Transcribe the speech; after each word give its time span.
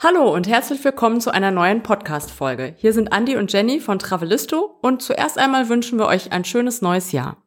Hallo 0.00 0.32
und 0.32 0.46
herzlich 0.46 0.84
willkommen 0.84 1.20
zu 1.20 1.32
einer 1.32 1.50
neuen 1.50 1.82
Podcast-Folge. 1.82 2.72
Hier 2.78 2.92
sind 2.92 3.08
Andy 3.12 3.34
und 3.34 3.52
Jenny 3.52 3.80
von 3.80 3.98
Travelisto 3.98 4.78
und 4.80 5.02
zuerst 5.02 5.36
einmal 5.36 5.68
wünschen 5.68 5.98
wir 5.98 6.06
euch 6.06 6.30
ein 6.30 6.44
schönes 6.44 6.82
neues 6.82 7.10
Jahr. 7.10 7.42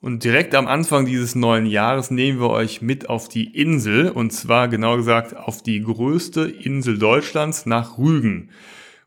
Und 0.00 0.24
direkt 0.24 0.54
am 0.54 0.68
Anfang 0.68 1.04
dieses 1.04 1.34
neuen 1.34 1.66
Jahres 1.66 2.10
nehmen 2.10 2.40
wir 2.40 2.48
euch 2.48 2.80
mit 2.80 3.10
auf 3.10 3.28
die 3.28 3.44
Insel 3.44 4.08
und 4.08 4.32
zwar 4.32 4.68
genau 4.68 4.96
gesagt 4.96 5.36
auf 5.36 5.62
die 5.62 5.82
größte 5.82 6.48
Insel 6.48 6.98
Deutschlands 6.98 7.66
nach 7.66 7.98
Rügen. 7.98 8.48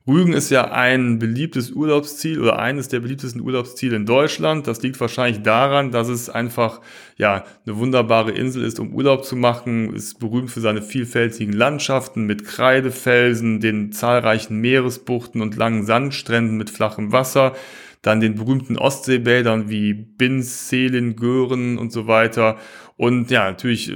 Rügen 0.07 0.33
ist 0.33 0.51
ja 0.51 0.71
ein 0.71 1.17
beliebtes 1.17 1.71
Urlaubsziel 1.71 2.39
oder 2.39 2.59
eines 2.59 2.89
der 2.89 2.99
beliebtesten 2.99 3.41
Urlaubsziele 3.41 3.95
in 3.95 4.05
Deutschland. 4.05 4.67
Das 4.67 4.83
liegt 4.83 4.99
wahrscheinlich 4.99 5.41
daran, 5.41 5.89
dass 5.89 6.09
es 6.09 6.29
einfach 6.29 6.79
ja 7.17 7.43
eine 7.65 7.77
wunderbare 7.77 8.31
Insel 8.31 8.63
ist, 8.63 8.79
um 8.79 8.93
Urlaub 8.93 9.25
zu 9.25 9.35
machen. 9.35 9.95
Ist 9.95 10.19
berühmt 10.19 10.51
für 10.51 10.59
seine 10.59 10.83
vielfältigen 10.83 11.53
Landschaften 11.53 12.25
mit 12.25 12.45
Kreidefelsen, 12.45 13.59
den 13.61 13.91
zahlreichen 13.91 14.61
Meeresbuchten 14.61 15.41
und 15.41 15.55
langen 15.55 15.87
Sandstränden 15.87 16.55
mit 16.55 16.69
flachem 16.69 17.11
Wasser. 17.11 17.55
Dann 18.03 18.19
den 18.19 18.35
berühmten 18.35 18.77
Ostseebädern 18.77 19.71
wie 19.71 19.93
Binz, 19.93 20.69
Seelin, 20.69 21.15
Göhren 21.15 21.79
und 21.79 21.91
so 21.91 22.05
weiter. 22.05 22.57
Und 22.95 23.31
ja, 23.31 23.45
natürlich 23.45 23.91
äh, 23.91 23.95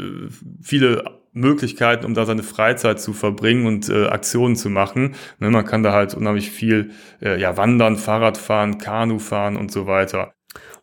viele 0.59 1.18
Möglichkeiten, 1.33 2.05
um 2.05 2.13
da 2.13 2.25
seine 2.25 2.43
Freizeit 2.43 2.99
zu 2.99 3.13
verbringen 3.13 3.65
und 3.65 3.89
äh, 3.89 4.07
Aktionen 4.07 4.55
zu 4.55 4.69
machen. 4.69 5.15
Ne, 5.39 5.49
man 5.49 5.65
kann 5.65 5.83
da 5.83 5.93
halt 5.93 6.13
unheimlich 6.13 6.51
viel 6.51 6.91
äh, 7.21 7.39
ja, 7.39 7.57
wandern, 7.57 7.97
Fahrrad 7.97 8.37
fahren, 8.37 8.77
Kanu 8.77 9.19
fahren 9.19 9.55
und 9.57 9.71
so 9.71 9.87
weiter. 9.87 10.33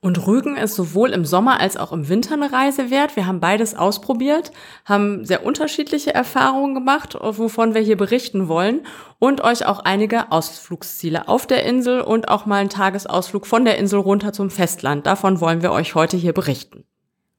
Und 0.00 0.24
Rügen 0.26 0.56
ist 0.56 0.76
sowohl 0.76 1.10
im 1.10 1.24
Sommer 1.24 1.58
als 1.58 1.76
auch 1.76 1.92
im 1.92 2.08
Winter 2.08 2.34
eine 2.34 2.52
Reise 2.52 2.90
wert. 2.90 3.16
Wir 3.16 3.26
haben 3.26 3.40
beides 3.40 3.74
ausprobiert, 3.74 4.52
haben 4.84 5.24
sehr 5.24 5.44
unterschiedliche 5.44 6.14
Erfahrungen 6.14 6.74
gemacht, 6.74 7.18
wovon 7.20 7.74
wir 7.74 7.80
hier 7.80 7.96
berichten 7.96 8.46
wollen 8.46 8.86
und 9.18 9.42
euch 9.42 9.66
auch 9.66 9.80
einige 9.80 10.30
Ausflugsziele 10.30 11.26
auf 11.26 11.46
der 11.46 11.64
Insel 11.64 12.02
und 12.02 12.28
auch 12.28 12.46
mal 12.46 12.60
einen 12.60 12.68
Tagesausflug 12.68 13.46
von 13.46 13.64
der 13.64 13.78
Insel 13.78 13.98
runter 13.98 14.32
zum 14.32 14.50
Festland. 14.50 15.06
Davon 15.06 15.40
wollen 15.40 15.62
wir 15.62 15.72
euch 15.72 15.96
heute 15.96 16.16
hier 16.16 16.32
berichten. 16.32 16.84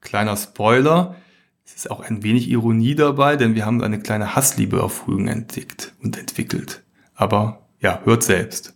Kleiner 0.02 0.36
Spoiler, 0.36 1.16
es 1.68 1.76
ist 1.76 1.92
auch 1.92 2.00
ein 2.00 2.23
wenig 2.23 2.50
Ironie 2.50 2.96
dabei, 2.96 3.36
denn 3.36 3.54
wir 3.54 3.66
haben 3.66 3.84
eine 3.84 4.00
kleine 4.00 4.36
Hassliebe 4.36 4.82
auf 4.82 5.06
Rügen 5.08 5.28
entdeckt 5.28 5.94
und 6.02 6.18
entwickelt. 6.18 6.84
Aber 7.14 7.68
ja, 7.82 8.00
hört 8.06 8.24
selbst. 8.24 8.74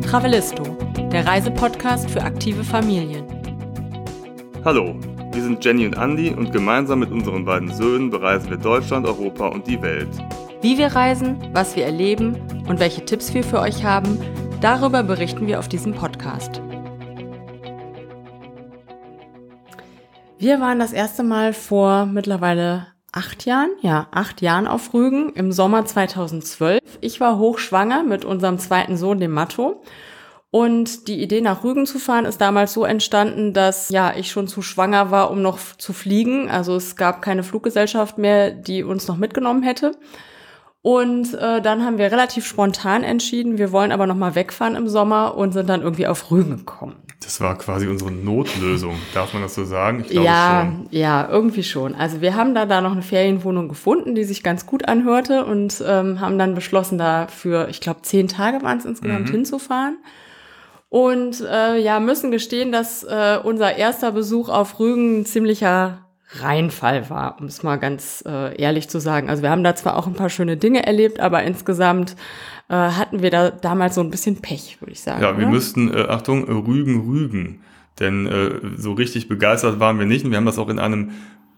Travelisto, 0.00 0.62
der 1.10 1.26
Reisepodcast 1.26 2.08
für 2.08 2.22
aktive 2.22 2.62
Familien. 2.62 3.24
Hallo, 4.64 4.94
wir 5.32 5.42
sind 5.42 5.64
Jenny 5.64 5.86
und 5.86 5.96
Andy 5.96 6.30
und 6.30 6.52
gemeinsam 6.52 7.00
mit 7.00 7.10
unseren 7.10 7.44
beiden 7.44 7.74
Söhnen 7.74 8.10
bereisen 8.10 8.48
wir 8.48 8.58
Deutschland, 8.58 9.06
Europa 9.06 9.48
und 9.48 9.66
die 9.66 9.82
Welt. 9.82 10.10
Wie 10.60 10.78
wir 10.78 10.88
reisen, 10.88 11.36
was 11.52 11.74
wir 11.74 11.84
erleben 11.84 12.36
und 12.68 12.78
welche 12.78 13.04
Tipps 13.04 13.34
wir 13.34 13.42
für 13.42 13.58
euch 13.58 13.82
haben, 13.82 14.18
darüber 14.60 15.02
berichten 15.02 15.48
wir 15.48 15.58
auf 15.58 15.68
diesem 15.68 15.94
Podcast. 15.94 16.62
Wir 20.42 20.58
waren 20.58 20.80
das 20.80 20.92
erste 20.92 21.22
Mal 21.22 21.52
vor 21.52 22.04
mittlerweile 22.04 22.88
acht 23.12 23.46
Jahren, 23.46 23.70
ja, 23.80 24.08
acht 24.10 24.40
Jahren 24.40 24.66
auf 24.66 24.92
Rügen 24.92 25.32
im 25.34 25.52
Sommer 25.52 25.84
2012. 25.84 26.80
Ich 27.00 27.20
war 27.20 27.38
hochschwanger 27.38 28.02
mit 28.02 28.24
unserem 28.24 28.58
zweiten 28.58 28.96
Sohn, 28.96 29.20
dem 29.20 29.30
Matto. 29.30 29.84
Und 30.50 31.06
die 31.06 31.22
Idee, 31.22 31.42
nach 31.42 31.62
Rügen 31.62 31.86
zu 31.86 32.00
fahren, 32.00 32.24
ist 32.24 32.40
damals 32.40 32.72
so 32.72 32.84
entstanden, 32.84 33.52
dass 33.52 33.90
ja 33.90 34.16
ich 34.16 34.32
schon 34.32 34.48
zu 34.48 34.62
schwanger 34.62 35.12
war, 35.12 35.30
um 35.30 35.42
noch 35.42 35.60
zu 35.78 35.92
fliegen. 35.92 36.50
Also 36.50 36.74
es 36.74 36.96
gab 36.96 37.22
keine 37.22 37.44
Fluggesellschaft 37.44 38.18
mehr, 38.18 38.50
die 38.50 38.82
uns 38.82 39.06
noch 39.06 39.18
mitgenommen 39.18 39.62
hätte. 39.62 39.92
Und 40.80 41.34
äh, 41.34 41.62
dann 41.62 41.84
haben 41.84 41.98
wir 41.98 42.10
relativ 42.10 42.44
spontan 42.46 43.04
entschieden, 43.04 43.58
wir 43.58 43.70
wollen 43.70 43.92
aber 43.92 44.08
noch 44.08 44.16
mal 44.16 44.34
wegfahren 44.34 44.74
im 44.74 44.88
Sommer 44.88 45.36
und 45.36 45.52
sind 45.52 45.68
dann 45.68 45.82
irgendwie 45.82 46.08
auf 46.08 46.32
Rügen 46.32 46.56
gekommen. 46.56 46.96
Das 47.22 47.40
war 47.40 47.56
quasi 47.56 47.86
unsere 47.86 48.10
Notlösung, 48.10 48.96
darf 49.14 49.32
man 49.32 49.42
das 49.42 49.54
so 49.54 49.64
sagen? 49.64 50.00
Ich 50.00 50.08
glaube 50.10 50.26
ja, 50.26 50.72
schon. 50.72 50.86
ja, 50.90 51.28
irgendwie 51.30 51.62
schon. 51.62 51.94
Also 51.94 52.20
wir 52.20 52.34
haben 52.34 52.54
da, 52.54 52.66
da 52.66 52.80
noch 52.80 52.92
eine 52.92 53.02
Ferienwohnung 53.02 53.68
gefunden, 53.68 54.14
die 54.14 54.24
sich 54.24 54.42
ganz 54.42 54.66
gut 54.66 54.88
anhörte 54.88 55.44
und 55.44 55.82
ähm, 55.86 56.20
haben 56.20 56.38
dann 56.38 56.54
beschlossen, 56.54 56.98
da 56.98 57.28
für, 57.28 57.68
ich 57.68 57.80
glaube, 57.80 58.02
zehn 58.02 58.28
Tage 58.28 58.62
waren 58.62 58.78
es 58.78 58.84
insgesamt 58.84 59.28
mhm. 59.28 59.32
hinzufahren. 59.32 59.98
Und 60.88 61.40
äh, 61.40 61.78
ja, 61.78 62.00
müssen 62.00 62.30
gestehen, 62.30 62.70
dass 62.70 63.02
äh, 63.02 63.38
unser 63.42 63.76
erster 63.76 64.12
Besuch 64.12 64.50
auf 64.50 64.78
Rügen 64.78 65.20
ein 65.20 65.24
ziemlicher 65.24 66.02
Reinfall 66.40 67.08
war, 67.10 67.36
um 67.40 67.46
es 67.46 67.62
mal 67.62 67.76
ganz 67.76 68.22
äh, 68.26 68.56
ehrlich 68.60 68.88
zu 68.88 69.00
sagen. 69.00 69.28
Also 69.28 69.42
wir 69.42 69.50
haben 69.50 69.64
da 69.64 69.74
zwar 69.74 69.96
auch 69.96 70.06
ein 70.06 70.14
paar 70.14 70.30
schöne 70.30 70.56
Dinge 70.56 70.84
erlebt, 70.84 71.20
aber 71.20 71.42
insgesamt 71.42 72.16
äh, 72.68 72.74
hatten 72.74 73.22
wir 73.22 73.30
da 73.30 73.50
damals 73.50 73.94
so 73.94 74.00
ein 74.00 74.10
bisschen 74.10 74.36
Pech, 74.36 74.78
würde 74.80 74.92
ich 74.92 75.00
sagen. 75.00 75.22
Ja, 75.22 75.36
wir 75.36 75.44
oder? 75.44 75.54
müssten, 75.54 75.92
äh, 75.92 76.06
Achtung, 76.08 76.44
Rügen, 76.44 77.00
Rügen. 77.00 77.60
Denn 78.00 78.26
äh, 78.26 78.50
so 78.76 78.92
richtig 78.92 79.28
begeistert 79.28 79.78
waren 79.78 79.98
wir 79.98 80.06
nicht. 80.06 80.24
Und 80.24 80.30
wir 80.30 80.38
haben 80.38 80.46
das 80.46 80.58
auch 80.58 80.68
in 80.68 80.78
einem 80.78 81.10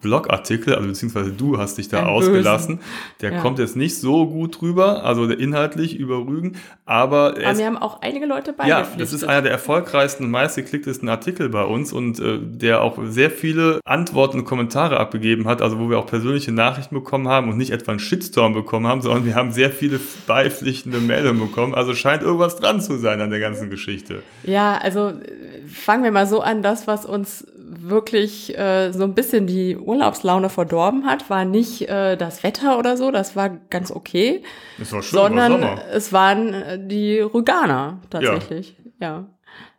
Blogartikel, 0.04 0.74
also 0.74 0.86
beziehungsweise 0.86 1.32
du 1.32 1.58
hast 1.58 1.78
dich 1.78 1.88
da 1.88 2.00
Ein 2.00 2.06
ausgelassen. 2.06 2.76
Bösen. 2.76 2.90
Der 3.22 3.32
ja. 3.32 3.40
kommt 3.40 3.58
jetzt 3.58 3.74
nicht 3.74 3.98
so 3.98 4.26
gut 4.26 4.60
drüber, 4.60 5.02
also 5.02 5.24
inhaltlich 5.24 5.98
über 5.98 6.18
Rügen, 6.18 6.56
aber. 6.84 7.34
Aber 7.42 7.58
wir 7.58 7.66
haben 7.66 7.78
auch 7.78 8.02
einige 8.02 8.26
Leute 8.26 8.52
bei. 8.52 8.68
Ja, 8.68 8.86
das 8.98 9.14
ist 9.14 9.24
einer 9.24 9.40
der 9.40 9.50
erfolgreichsten 9.50 10.24
und 10.24 10.30
meistgeklicktesten 10.30 11.08
Artikel 11.08 11.48
bei 11.48 11.64
uns 11.64 11.92
und 11.92 12.20
äh, 12.20 12.38
der 12.38 12.82
auch 12.82 12.98
sehr 13.06 13.30
viele 13.30 13.80
Antworten 13.86 14.40
und 14.40 14.44
Kommentare 14.44 15.00
abgegeben 15.00 15.48
hat, 15.48 15.62
also 15.62 15.78
wo 15.78 15.88
wir 15.88 15.98
auch 15.98 16.06
persönliche 16.06 16.52
Nachrichten 16.52 16.94
bekommen 16.94 17.28
haben 17.28 17.48
und 17.50 17.56
nicht 17.56 17.70
etwa 17.70 17.92
einen 17.92 17.98
Shitstorm 17.98 18.52
bekommen 18.52 18.86
haben, 18.86 19.00
sondern 19.00 19.24
wir 19.24 19.34
haben 19.34 19.52
sehr 19.52 19.70
viele 19.70 19.98
beipflichtende 20.26 20.98
Meldungen 20.98 21.40
bekommen. 21.40 21.74
Also 21.74 21.94
scheint 21.94 22.22
irgendwas 22.22 22.56
dran 22.56 22.82
zu 22.82 22.98
sein 22.98 23.22
an 23.22 23.30
der 23.30 23.40
ganzen 23.40 23.70
Geschichte. 23.70 24.22
Ja, 24.42 24.76
also 24.76 25.08
äh, 25.08 25.66
fangen 25.66 26.04
wir 26.04 26.12
mal 26.12 26.26
so 26.26 26.42
an, 26.42 26.62
das, 26.62 26.86
was 26.86 27.06
uns 27.06 27.46
wirklich 27.82 28.56
äh, 28.56 28.92
so 28.92 29.04
ein 29.04 29.14
bisschen 29.14 29.46
die 29.46 29.76
Urlaubslaune 29.76 30.48
verdorben 30.48 31.06
hat, 31.06 31.30
war 31.30 31.44
nicht 31.44 31.88
äh, 31.88 32.16
das 32.16 32.42
Wetter 32.42 32.78
oder 32.78 32.96
so, 32.96 33.10
das 33.10 33.36
war 33.36 33.50
ganz 33.70 33.90
okay. 33.90 34.42
Es 34.80 34.92
war 34.92 35.02
schön, 35.02 35.18
sondern 35.18 35.62
war 35.62 35.78
es 35.92 36.12
waren 36.12 36.52
äh, 36.52 36.78
die 36.86 37.20
Rüganer 37.20 37.98
tatsächlich. 38.10 38.76
Ja. 39.00 39.06
ja. 39.08 39.26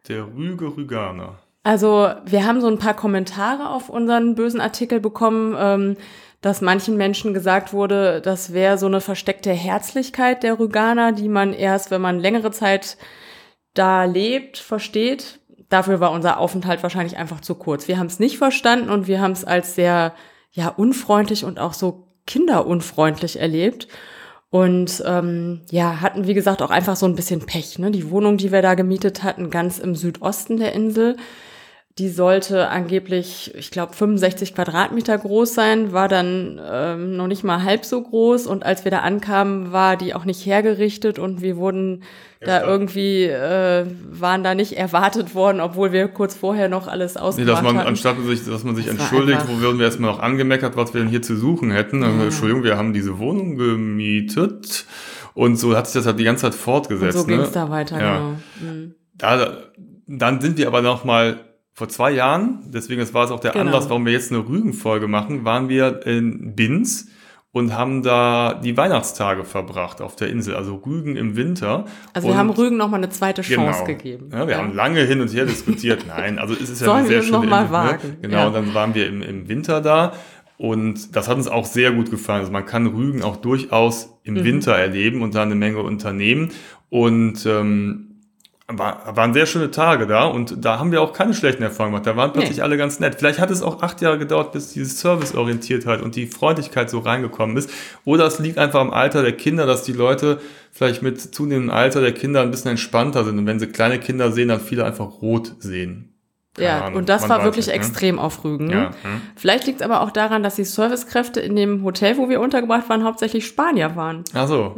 Der 0.07 0.27
Rüge 0.27 0.75
Rüganer. 0.75 1.39
Also 1.63 2.09
wir 2.25 2.45
haben 2.45 2.61
so 2.61 2.67
ein 2.67 2.77
paar 2.77 2.93
Kommentare 2.93 3.69
auf 3.69 3.89
unseren 3.89 4.35
bösen 4.35 4.61
Artikel 4.61 4.99
bekommen, 4.99 5.55
ähm, 5.57 5.97
dass 6.41 6.61
manchen 6.61 6.95
Menschen 6.95 7.33
gesagt 7.33 7.73
wurde, 7.73 8.21
das 8.21 8.53
wäre 8.53 8.77
so 8.77 8.85
eine 8.85 9.01
versteckte 9.01 9.51
Herzlichkeit 9.51 10.43
der 10.43 10.59
Rüganer, 10.59 11.11
die 11.11 11.27
man 11.27 11.53
erst, 11.53 11.89
wenn 11.89 12.01
man 12.01 12.19
längere 12.19 12.51
Zeit 12.51 12.97
da 13.73 14.05
lebt, 14.05 14.57
versteht 14.57 15.39
dafür 15.69 15.99
war 15.99 16.11
unser 16.11 16.39
Aufenthalt 16.39 16.83
wahrscheinlich 16.83 17.17
einfach 17.17 17.41
zu 17.41 17.55
kurz. 17.55 17.87
Wir 17.87 17.97
haben 17.97 18.07
es 18.07 18.19
nicht 18.19 18.37
verstanden 18.37 18.89
und 18.89 19.07
wir 19.07 19.21
haben 19.21 19.31
es 19.31 19.45
als 19.45 19.75
sehr 19.75 20.13
ja 20.51 20.69
unfreundlich 20.69 21.43
und 21.43 21.59
auch 21.59 21.73
so 21.73 22.07
kinderunfreundlich 22.25 23.39
erlebt. 23.39 23.87
Und 24.49 25.03
ähm, 25.05 25.61
ja, 25.69 25.99
hatten, 26.01 26.27
wie 26.27 26.33
gesagt, 26.33 26.61
auch 26.61 26.69
einfach 26.69 26.95
so 26.95 27.05
ein 27.05 27.15
bisschen 27.15 27.45
Pech. 27.45 27.77
Ne? 27.77 27.91
Die 27.91 28.09
Wohnung, 28.09 28.37
die 28.37 28.51
wir 28.51 28.61
da 28.61 28.75
gemietet 28.75 29.23
hatten, 29.23 29.49
ganz 29.49 29.79
im 29.79 29.95
Südosten 29.95 30.57
der 30.57 30.71
Insel, 30.73 31.17
die 31.97 32.09
sollte 32.09 32.67
angeblich, 32.67 33.53
ich 33.55 33.71
glaube, 33.71 33.93
65 33.93 34.53
Quadratmeter 34.53 35.17
groß 35.17 35.53
sein, 35.53 35.93
war 35.93 36.09
dann 36.09 36.59
ähm, 36.69 37.15
noch 37.15 37.27
nicht 37.27 37.45
mal 37.45 37.63
halb 37.63 37.85
so 37.85 38.01
groß. 38.01 38.47
Und 38.47 38.65
als 38.65 38.83
wir 38.83 38.91
da 38.91 38.99
ankamen, 38.99 39.71
war 39.71 39.95
die 39.95 40.13
auch 40.13 40.25
nicht 40.25 40.45
hergerichtet 40.45 41.19
und 41.19 41.41
wir 41.41 41.55
wurden 41.55 42.03
ja, 42.41 42.47
da 42.47 42.67
irgendwie, 42.67 43.23
äh, 43.23 43.85
waren 44.11 44.43
da 44.43 44.55
nicht 44.55 44.73
erwartet 44.73 45.35
worden, 45.35 45.61
obwohl 45.61 45.93
wir 45.93 46.09
kurz 46.09 46.35
vorher 46.35 46.67
noch 46.67 46.89
alles 46.89 47.15
ausgemacht 47.15 47.37
nee, 47.37 47.45
dass 47.45 47.63
man, 47.63 47.77
hatten. 47.77 47.87
Anstatt 47.87 48.17
sich, 48.25 48.43
dass 48.43 48.65
man 48.65 48.75
sich 48.75 48.87
das 48.87 48.95
entschuldigt, 48.95 49.47
wo 49.47 49.61
würden 49.61 49.79
wir 49.79 49.85
erstmal 49.85 50.11
noch 50.11 50.19
angemeckert, 50.19 50.75
was 50.75 50.93
wir 50.93 50.99
denn 50.99 51.09
hier 51.09 51.21
zu 51.21 51.37
suchen 51.37 51.71
hätten. 51.71 52.01
Ja. 52.01 52.09
Entschuldigung, 52.23 52.65
wir 52.65 52.75
haben 52.75 52.91
diese 52.91 53.19
Wohnung 53.19 53.55
gemietet. 53.55 54.85
Und 55.33 55.55
so 55.55 55.77
hat 55.77 55.87
sich 55.87 55.93
das 55.93 56.07
halt 56.07 56.19
die 56.19 56.25
ganze 56.25 56.41
Zeit 56.41 56.55
fortgesetzt. 56.55 57.15
Und 57.15 57.21
so 57.21 57.27
ging 57.27 57.39
es 57.39 57.47
ne? 57.47 57.53
da 57.53 57.69
weiter, 57.69 58.01
ja. 58.01 58.17
genau. 58.17 58.35
Mhm. 58.59 58.95
Da, 59.13 59.57
dann 60.07 60.41
sind 60.41 60.57
wir 60.57 60.67
aber 60.67 60.81
noch 60.81 61.05
mal 61.05 61.39
vor 61.75 61.89
zwei 61.89 62.11
Jahren, 62.11 62.59
deswegen 62.67 63.01
das 63.01 63.13
war 63.13 63.25
es 63.25 63.31
auch 63.31 63.41
der 63.41 63.51
genau. 63.51 63.65
Anlass, 63.65 63.89
warum 63.89 64.05
wir 64.05 64.13
jetzt 64.13 64.31
eine 64.31 64.47
Rügenfolge 64.47 65.07
machen, 65.07 65.43
waren 65.43 65.67
wir 65.67 66.05
in 66.07 66.55
Binz 66.55 67.09
und 67.51 67.73
haben 67.73 68.01
da 68.01 68.53
die 68.53 68.77
Weihnachtstage 68.77 69.43
verbracht 69.43 70.01
auf 70.01 70.15
der 70.15 70.29
Insel, 70.29 70.55
also 70.55 70.75
Rügen 70.75 71.17
im 71.17 71.35
Winter. 71.35 71.85
Also 72.13 72.29
wir 72.29 72.37
haben 72.37 72.49
Rügen 72.49 72.77
nochmal 72.77 73.01
eine 73.01 73.09
zweite 73.09 73.41
Chance 73.41 73.83
genau. 73.85 73.97
gegeben. 73.97 74.29
Ja, 74.31 74.47
wir 74.47 74.55
ja. 74.55 74.61
haben 74.61 74.73
lange 74.73 75.01
hin 75.01 75.19
und 75.19 75.33
her 75.33 75.45
diskutiert. 75.45 76.05
Nein, 76.07 76.39
also 76.39 76.53
es 76.53 76.69
ist 76.69 76.81
ja 76.81 76.93
eine 76.93 77.07
sehr 77.07 77.23
schöne 77.23 77.39
noch 77.39 77.45
mal 77.45 77.65
ne? 77.65 77.71
wagen. 77.71 78.07
Ne? 78.07 78.17
Genau, 78.21 78.37
ja. 78.37 78.47
und 78.47 78.53
dann 78.53 78.73
waren 78.73 78.95
wir 78.95 79.07
im, 79.07 79.21
im 79.21 79.49
Winter 79.49 79.81
da 79.81 80.13
und 80.57 81.15
das 81.15 81.27
hat 81.27 81.35
uns 81.35 81.49
auch 81.49 81.65
sehr 81.65 81.91
gut 81.91 82.09
gefallen. 82.09 82.41
Also 82.41 82.53
man 82.53 82.65
kann 82.65 82.87
Rügen 82.87 83.21
auch 83.21 83.35
durchaus 83.35 84.17
im 84.23 84.35
mhm. 84.35 84.43
Winter 84.45 84.73
erleben 84.73 85.21
und 85.21 85.35
da 85.35 85.43
eine 85.43 85.55
Menge 85.55 85.79
unternehmen. 85.79 86.51
Und 86.89 87.45
ähm, 87.45 88.14
war, 88.67 89.15
waren 89.15 89.33
sehr 89.33 89.45
schöne 89.45 89.69
Tage 89.69 90.07
da 90.07 90.25
und 90.25 90.65
da 90.65 90.79
haben 90.79 90.91
wir 90.91 91.01
auch 91.01 91.13
keine 91.13 91.35
schlechten 91.35 91.61
Erfahrungen 91.61 91.93
gemacht. 91.93 92.07
Da 92.07 92.15
waren 92.17 92.33
plötzlich 92.33 92.57
nee. 92.57 92.63
alle 92.63 92.77
ganz 92.77 92.99
nett. 92.99 93.15
Vielleicht 93.15 93.39
hat 93.39 93.51
es 93.51 93.61
auch 93.61 93.83
acht 93.83 94.01
Jahre 94.01 94.17
gedauert, 94.17 94.53
bis 94.53 94.73
diese 94.73 94.89
Serviceorientiertheit 94.89 96.01
und 96.01 96.15
die 96.15 96.25
Freundlichkeit 96.25 96.89
so 96.89 96.99
reingekommen 96.99 97.57
ist. 97.57 97.69
Oder 98.05 98.25
es 98.25 98.39
liegt 98.39 98.57
einfach 98.57 98.79
am 98.79 98.91
Alter 98.91 99.21
der 99.21 99.33
Kinder, 99.33 99.67
dass 99.67 99.83
die 99.83 99.93
Leute 99.93 100.39
vielleicht 100.71 101.03
mit 101.03 101.21
zunehmendem 101.21 101.69
Alter 101.69 102.01
der 102.01 102.13
Kinder 102.13 102.41
ein 102.41 102.49
bisschen 102.49 102.71
entspannter 102.71 103.23
sind. 103.23 103.37
Und 103.37 103.45
wenn 103.45 103.59
sie 103.59 103.67
kleine 103.67 103.99
Kinder 103.99 104.31
sehen, 104.31 104.47
dann 104.47 104.59
viele 104.59 104.83
einfach 104.83 105.21
rot 105.21 105.53
sehen. 105.59 106.11
Keine 106.55 106.67
ja, 106.67 106.85
Ahnung, 106.85 106.99
und 106.99 107.09
das 107.09 107.27
war 107.27 107.43
wirklich 107.43 107.67
nicht, 107.67 107.75
ne? 107.75 107.81
extrem 107.81 108.17
auf 108.17 108.43
Rügen. 108.45 108.69
Ja, 108.69 108.91
hm. 109.01 109.21
Vielleicht 109.35 109.67
liegt 109.67 109.81
es 109.81 109.85
aber 109.85 110.01
auch 110.01 110.09
daran, 110.09 110.41
dass 110.41 110.55
die 110.55 110.63
Servicekräfte 110.63 111.41
in 111.41 111.55
dem 111.55 111.83
Hotel, 111.83 112.17
wo 112.17 112.29
wir 112.29 112.39
untergebracht 112.39 112.87
waren, 112.89 113.03
hauptsächlich 113.03 113.45
Spanier 113.45 113.97
waren. 113.97 114.23
Ach 114.33 114.47
so. 114.47 114.75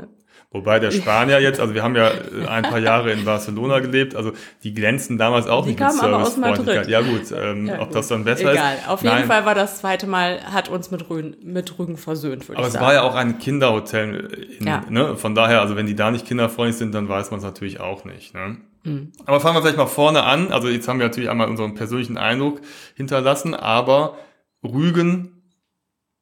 Wobei 0.50 0.80
der 0.80 0.92
Spanier 0.92 1.42
jetzt, 1.42 1.60
also 1.60 1.74
wir 1.74 1.84
haben 1.84 1.96
ja 1.98 2.10
äh, 2.10 2.48
ein 2.48 2.64
paar 2.64 2.80
Jahre 2.80 3.12
in 3.12 3.26
Barcelona 3.26 3.80
gelebt, 3.80 4.16
also 4.16 4.32
die 4.64 4.74
glänzten 4.74 5.18
damals 5.18 5.46
auch 5.46 5.64
die 5.64 5.72
nicht 5.72 5.80
kamen 5.80 5.96
mit 5.96 6.04
aber 6.06 6.24
aus 6.24 6.38
Madrid. 6.38 6.88
Ja 6.88 7.02
gut, 7.02 7.34
ähm, 7.36 7.68
ja, 7.68 7.82
ob 7.82 7.92
das 7.92 8.08
dann 8.08 8.24
besser 8.24 8.54
Egal. 8.54 8.78
ist. 8.78 8.88
Auf 8.88 9.04
jeden 9.04 9.26
Fall 9.26 9.46
war 9.46 9.56
das 9.56 9.80
zweite 9.80 10.08
Mal, 10.08 10.40
hat 10.54 10.70
uns 10.70 10.90
mit 10.90 11.10
Rügen, 11.10 11.36
mit 11.44 11.78
Rügen 11.78 11.98
versöhnt, 11.98 12.48
würde 12.48 12.62
ich 12.62 12.68
sagen. 12.68 12.78
Aber 12.78 12.78
es 12.78 12.80
war 12.80 12.94
ja 12.94 13.02
auch 13.02 13.16
ein 13.16 13.40
Kinderhotel. 13.40 14.56
In, 14.60 14.68
ja. 14.68 14.84
ne? 14.90 15.18
Von 15.18 15.36
daher, 15.36 15.60
also 15.60 15.76
wenn 15.76 15.86
die 15.86 15.96
da 15.96 16.12
nicht 16.12 16.26
kinderfreundlich 16.26 16.78
sind, 16.78 16.96
dann 16.96 17.10
weiß 17.10 17.30
man 17.32 17.40
es 17.40 17.44
natürlich 17.44 17.82
auch 17.82 18.06
nicht. 18.06 18.34
Ne? 18.34 18.56
Mhm. 18.84 19.12
Aber 19.26 19.42
fangen 19.42 19.58
wir 19.58 19.62
vielleicht 19.62 19.78
mal 19.78 19.86
vorne 19.86 20.24
an. 20.24 20.54
Also 20.54 20.70
jetzt 20.70 20.88
haben 20.88 21.00
wir 21.00 21.08
natürlich 21.08 21.30
einmal 21.30 21.50
unseren 21.50 21.76
persönlichen 21.76 22.18
Eindruck 22.18 22.62
hinterlassen, 22.96 23.54
aber 23.54 24.18
Rügen, 24.64 25.44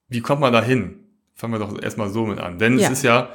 wie 0.08 0.22
kommt 0.22 0.42
man 0.42 0.52
da 0.52 0.64
hin? 0.64 0.96
Fangen 1.36 1.54
wir 1.54 1.60
doch 1.60 1.80
erstmal 1.80 2.10
so 2.10 2.26
mit 2.26 2.40
an. 2.40 2.58
Denn 2.58 2.80
ja. 2.80 2.88
es 2.88 2.94
ist 2.94 3.04
ja 3.04 3.30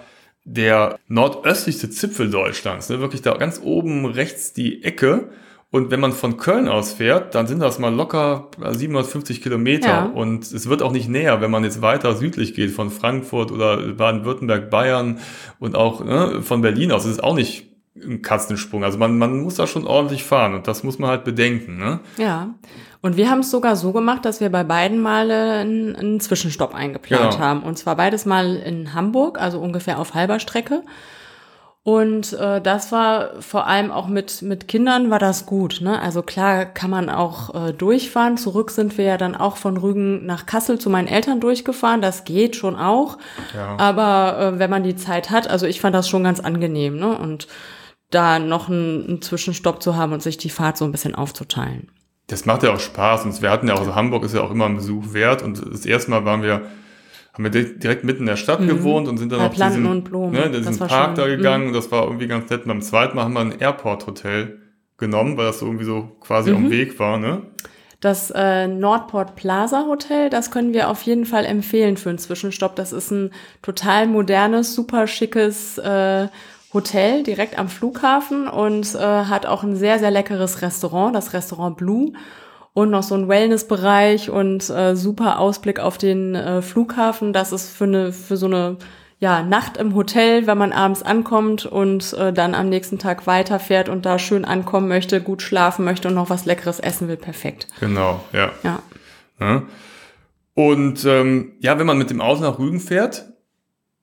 der 0.53 0.99
nordöstlichste 1.07 1.91
Zipfel 1.91 2.29
Deutschlands, 2.29 2.89
ne, 2.89 3.01
wirklich 3.01 3.23
da 3.23 3.35
ganz 3.35 3.61
oben 3.63 4.05
rechts 4.07 4.53
die 4.53 4.83
Ecke. 4.83 5.31
Und 5.73 5.93
wenn 5.93 6.01
man 6.01 6.13
von 6.13 6.37
Köln 6.37 6.67
aus 6.67 6.93
fährt, 6.93 7.37
dann 7.37 7.47
sind 7.47 7.61
das 7.61 7.79
mal 7.79 7.95
locker 7.95 8.51
750 8.59 9.41
Kilometer. 9.41 9.89
Ja. 9.89 10.05
Und 10.07 10.43
es 10.51 10.69
wird 10.69 10.83
auch 10.83 10.91
nicht 10.91 11.09
näher, 11.09 11.41
wenn 11.41 11.53
man 11.53 11.63
jetzt 11.63 11.81
weiter 11.81 12.17
südlich 12.17 12.55
geht, 12.55 12.73
von 12.73 12.91
Frankfurt 12.91 13.53
oder 13.53 13.93
Baden-Württemberg, 13.93 14.69
Bayern 14.69 15.21
und 15.61 15.77
auch 15.77 16.05
ne, 16.05 16.43
von 16.43 16.61
Berlin 16.61 16.91
aus. 16.91 17.05
Es 17.05 17.13
ist 17.13 17.23
auch 17.23 17.37
nicht 17.37 17.71
ein 17.95 18.21
Katzensprung. 18.21 18.83
Also 18.83 18.99
man, 18.99 19.17
man 19.19 19.41
muss 19.41 19.55
da 19.55 19.69
schon 19.69 19.87
ordentlich 19.87 20.25
fahren 20.25 20.55
und 20.55 20.67
das 20.67 20.83
muss 20.83 20.99
man 20.99 21.11
halt 21.11 21.23
bedenken. 21.23 21.79
Ne? 21.79 22.01
Ja. 22.17 22.55
Und 23.03 23.17
wir 23.17 23.31
haben 23.31 23.41
es 23.41 23.51
sogar 23.51 23.77
so 23.77 23.93
gemacht, 23.93 24.25
dass 24.25 24.41
wir 24.41 24.51
bei 24.51 24.63
beiden 24.63 25.01
Male 25.01 25.53
einen, 25.61 25.97
einen 25.97 26.21
Zwischenstopp 26.21 26.75
eingeplant 26.75 27.33
genau. 27.33 27.45
haben. 27.45 27.63
Und 27.63 27.79
zwar 27.79 27.97
beides 27.97 28.27
Mal 28.27 28.57
in 28.57 28.93
Hamburg, 28.93 29.41
also 29.41 29.59
ungefähr 29.59 29.99
auf 29.99 30.15
halber 30.15 30.39
Strecke. 30.39 30.83
Und 31.83 32.35
äh, 32.35 32.61
das 32.61 32.93
war 32.93 33.41
vor 33.41 33.67
allem 33.67 33.91
auch 33.91 34.07
mit, 34.07 34.43
mit 34.43 34.69
Kindern 34.69 35.09
war 35.09 35.19
das 35.19 35.47
gut. 35.47 35.81
Ne? 35.81 35.99
Also 35.99 36.21
klar 36.21 36.67
kann 36.67 36.91
man 36.91 37.09
auch 37.09 37.55
äh, 37.55 37.73
durchfahren. 37.73 38.37
Zurück 38.37 38.71
sind 38.71 38.99
wir 38.99 39.07
ja 39.07 39.17
dann 39.17 39.35
auch 39.35 39.57
von 39.57 39.79
Rügen 39.79 40.27
nach 40.27 40.45
Kassel 40.45 40.79
zu 40.79 40.91
meinen 40.91 41.09
Eltern 41.09 41.41
durchgefahren. 41.41 42.03
Das 42.03 42.25
geht 42.25 42.55
schon 42.55 42.77
auch. 42.77 43.17
Ja. 43.55 43.77
Aber 43.79 44.39
äh, 44.39 44.59
wenn 44.59 44.69
man 44.69 44.83
die 44.83 44.97
Zeit 44.97 45.31
hat, 45.31 45.49
also 45.49 45.65
ich 45.65 45.81
fand 45.81 45.95
das 45.95 46.07
schon 46.07 46.23
ganz 46.23 46.39
angenehm. 46.39 46.99
Ne? 46.99 47.17
Und 47.17 47.49
da 48.11 48.39
noch 48.39 48.69
einen, 48.69 49.07
einen 49.07 49.23
Zwischenstopp 49.23 49.83
zu 49.83 49.97
haben 49.97 50.13
und 50.13 50.23
sich 50.23 50.37
die 50.37 50.51
Fahrt 50.51 50.77
so 50.77 50.85
ein 50.85 50.93
bisschen 50.93 51.15
aufzuteilen. 51.15 51.89
Das 52.31 52.47
macht 52.47 52.63
ja 52.63 52.73
auch 52.73 52.81
Spaß 52.81 53.25
und 53.25 53.43
wir 53.43 53.51
hatten 53.51 53.69
ja 53.69 53.75
auch, 53.75 53.81
also 53.81 53.95
Hamburg 53.95 54.25
ist 54.25 54.35
ja 54.35 54.41
auch 54.41 54.51
immer 54.51 54.67
ein 54.67 54.77
Besuch 54.77 55.13
wert 55.13 55.43
und 55.43 55.61
das 55.73 55.85
erste 55.85 56.11
Mal 56.11 56.25
waren 56.25 56.43
wir, 56.43 56.63
haben 57.33 57.45
wir 57.45 57.51
direkt 57.51 58.05
mitten 58.05 58.21
in 58.21 58.27
der 58.27 58.37
Stadt 58.37 58.61
mhm. 58.61 58.69
gewohnt 58.69 59.09
und 59.09 59.19
sind 59.19 59.33
dann 59.33 59.41
auf 59.41 59.55
diesen, 59.55 59.87
und 59.87 60.05
Blumen. 60.05 60.33
Ne, 60.33 60.51
diesen 60.51 60.79
Park 60.79 61.17
schön. 61.17 61.25
da 61.25 61.27
gegangen 61.27 61.69
mhm. 61.69 61.73
das 61.73 61.91
war 61.91 62.05
irgendwie 62.05 62.29
ganz 62.29 62.49
nett. 62.51 62.63
Und 62.63 62.69
beim 62.69 62.83
zweiten 62.83 63.17
Mal 63.17 63.25
haben 63.25 63.33
wir 63.35 63.41
ein 63.41 63.59
Airport-Hotel 63.59 64.61
genommen, 64.97 65.37
weil 65.37 65.47
das 65.47 65.59
so 65.59 65.67
irgendwie 65.67 65.85
so 65.85 66.13
quasi 66.21 66.51
mhm. 66.51 66.57
am 66.57 66.71
Weg 66.71 66.99
war, 66.99 67.19
ne? 67.19 67.43
Das 68.01 68.31
äh, 68.35 68.67
Nordport 68.67 69.37
Plaza 69.37 69.85
Hotel, 69.87 70.31
das 70.31 70.51
können 70.51 70.73
wir 70.73 70.89
auf 70.89 71.03
jeden 71.03 71.27
Fall 71.27 71.45
empfehlen 71.45 71.99
für 71.99 72.09
einen 72.09 72.17
Zwischenstopp. 72.17 72.75
Das 72.75 72.95
ist 72.95 73.11
ein 73.11 73.31
total 73.61 74.07
modernes, 74.07 74.75
super 74.75 75.07
schickes 75.07 75.77
äh, 75.77 76.29
Hotel 76.73 77.23
direkt 77.23 77.59
am 77.59 77.69
Flughafen 77.69 78.49
und 78.49 78.95
äh, 78.95 78.99
hat 78.99 79.47
auch 79.47 79.63
ein 79.63 79.77
sehr, 79.77 79.99
sehr 79.99 80.11
leckeres 80.11 80.63
Restaurant, 80.63 81.15
das 81.15 81.33
Restaurant 81.33 81.77
Blue. 81.77 82.13
Und 82.73 82.91
noch 82.91 83.03
so 83.03 83.17
ein 83.17 83.29
Wellnessbereich 83.29 84.31
und 84.31 84.71
äh, 84.71 84.95
super 84.95 85.41
Ausblick 85.41 85.81
auf 85.81 85.99
den 85.99 86.37
äh, 86.37 86.63
Flughafen. 86.63 87.33
Das 87.33 87.51
ist 87.51 87.69
für 87.69 87.85
eine, 87.85 88.13
für 88.13 88.37
so 88.37 88.47
eine 88.47 88.77
ja, 89.21 89.43
Nacht 89.43 89.77
im 89.77 89.95
Hotel, 89.95 90.47
wenn 90.47 90.57
man 90.57 90.73
abends 90.73 91.03
ankommt 91.03 91.67
und 91.67 92.15
äh, 92.15 92.33
dann 92.33 92.55
am 92.55 92.69
nächsten 92.69 92.99
Tag 92.99 93.27
weiterfährt 93.27 93.89
und 93.89 94.07
da 94.07 94.19
schön 94.19 94.47
ankommen 94.47 94.89
möchte, 94.89 95.21
gut 95.21 95.43
schlafen 95.43 95.85
möchte 95.85 96.09
und 96.09 96.15
noch 96.15 96.31
was 96.31 96.47
Leckeres 96.47 96.81
essen 96.81 97.09
will, 97.09 97.19
perfekt. 97.19 97.67
Genau, 97.81 98.21
ja. 98.33 98.53
Ja. 98.63 98.79
ja. 99.41 99.63
Und 100.55 101.05
ähm, 101.05 101.53
ja, 101.61 101.79
wenn 101.79 101.87
man 101.87 101.99
mit 101.99 102.11
dem 102.11 102.21
Auto 102.21 102.41
nach 102.41 102.59
Rügen 102.59 102.81
fährt, 102.81 103.27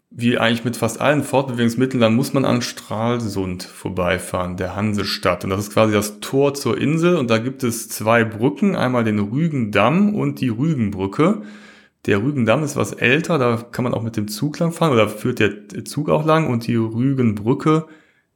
wie 0.10 0.38
eigentlich 0.38 0.64
mit 0.64 0.78
fast 0.78 1.02
allen 1.02 1.24
Fortbewegungsmitteln, 1.24 2.00
dann 2.00 2.16
muss 2.16 2.34
man 2.34 2.46
an 2.46 2.62
Stralsund 2.62 3.64
vorbeifahren, 3.64 4.56
der 4.56 4.76
Hansestadt. 4.76 5.44
Und 5.44 5.50
das 5.50 5.60
ist 5.60 5.74
quasi 5.74 5.94
das 5.94 6.20
Tor 6.22 6.54
zur 6.54 6.78
Insel. 6.78 7.18
Und 7.18 7.30
da 7.30 7.38
gibt 7.40 7.64
es 7.64 7.90
zwei 7.90 8.24
Brücken, 8.24 8.76
einmal 8.76 9.04
den 9.04 9.20
Rügendamm 9.20 10.16
und 10.16 10.40
die 10.40 10.50
Rügenbrücke. 10.50 11.42
Der 12.06 12.24
Rügendamm 12.24 12.64
ist 12.64 12.78
was 12.78 12.94
älter, 12.94 13.38
da 13.38 13.58
kann 13.58 13.84
man 13.84 13.94
auch 13.94 14.02
mit 14.02 14.16
dem 14.16 14.30
Zug 14.30 14.58
lang 14.60 14.72
fahren 14.72 14.94
oder 14.94 15.10
führt 15.10 15.40
der 15.40 15.84
Zug 15.84 16.10
auch 16.10 16.26
lang. 16.26 16.48
Und 16.48 16.68
die 16.68 16.76
Rügenbrücke, 16.76 17.86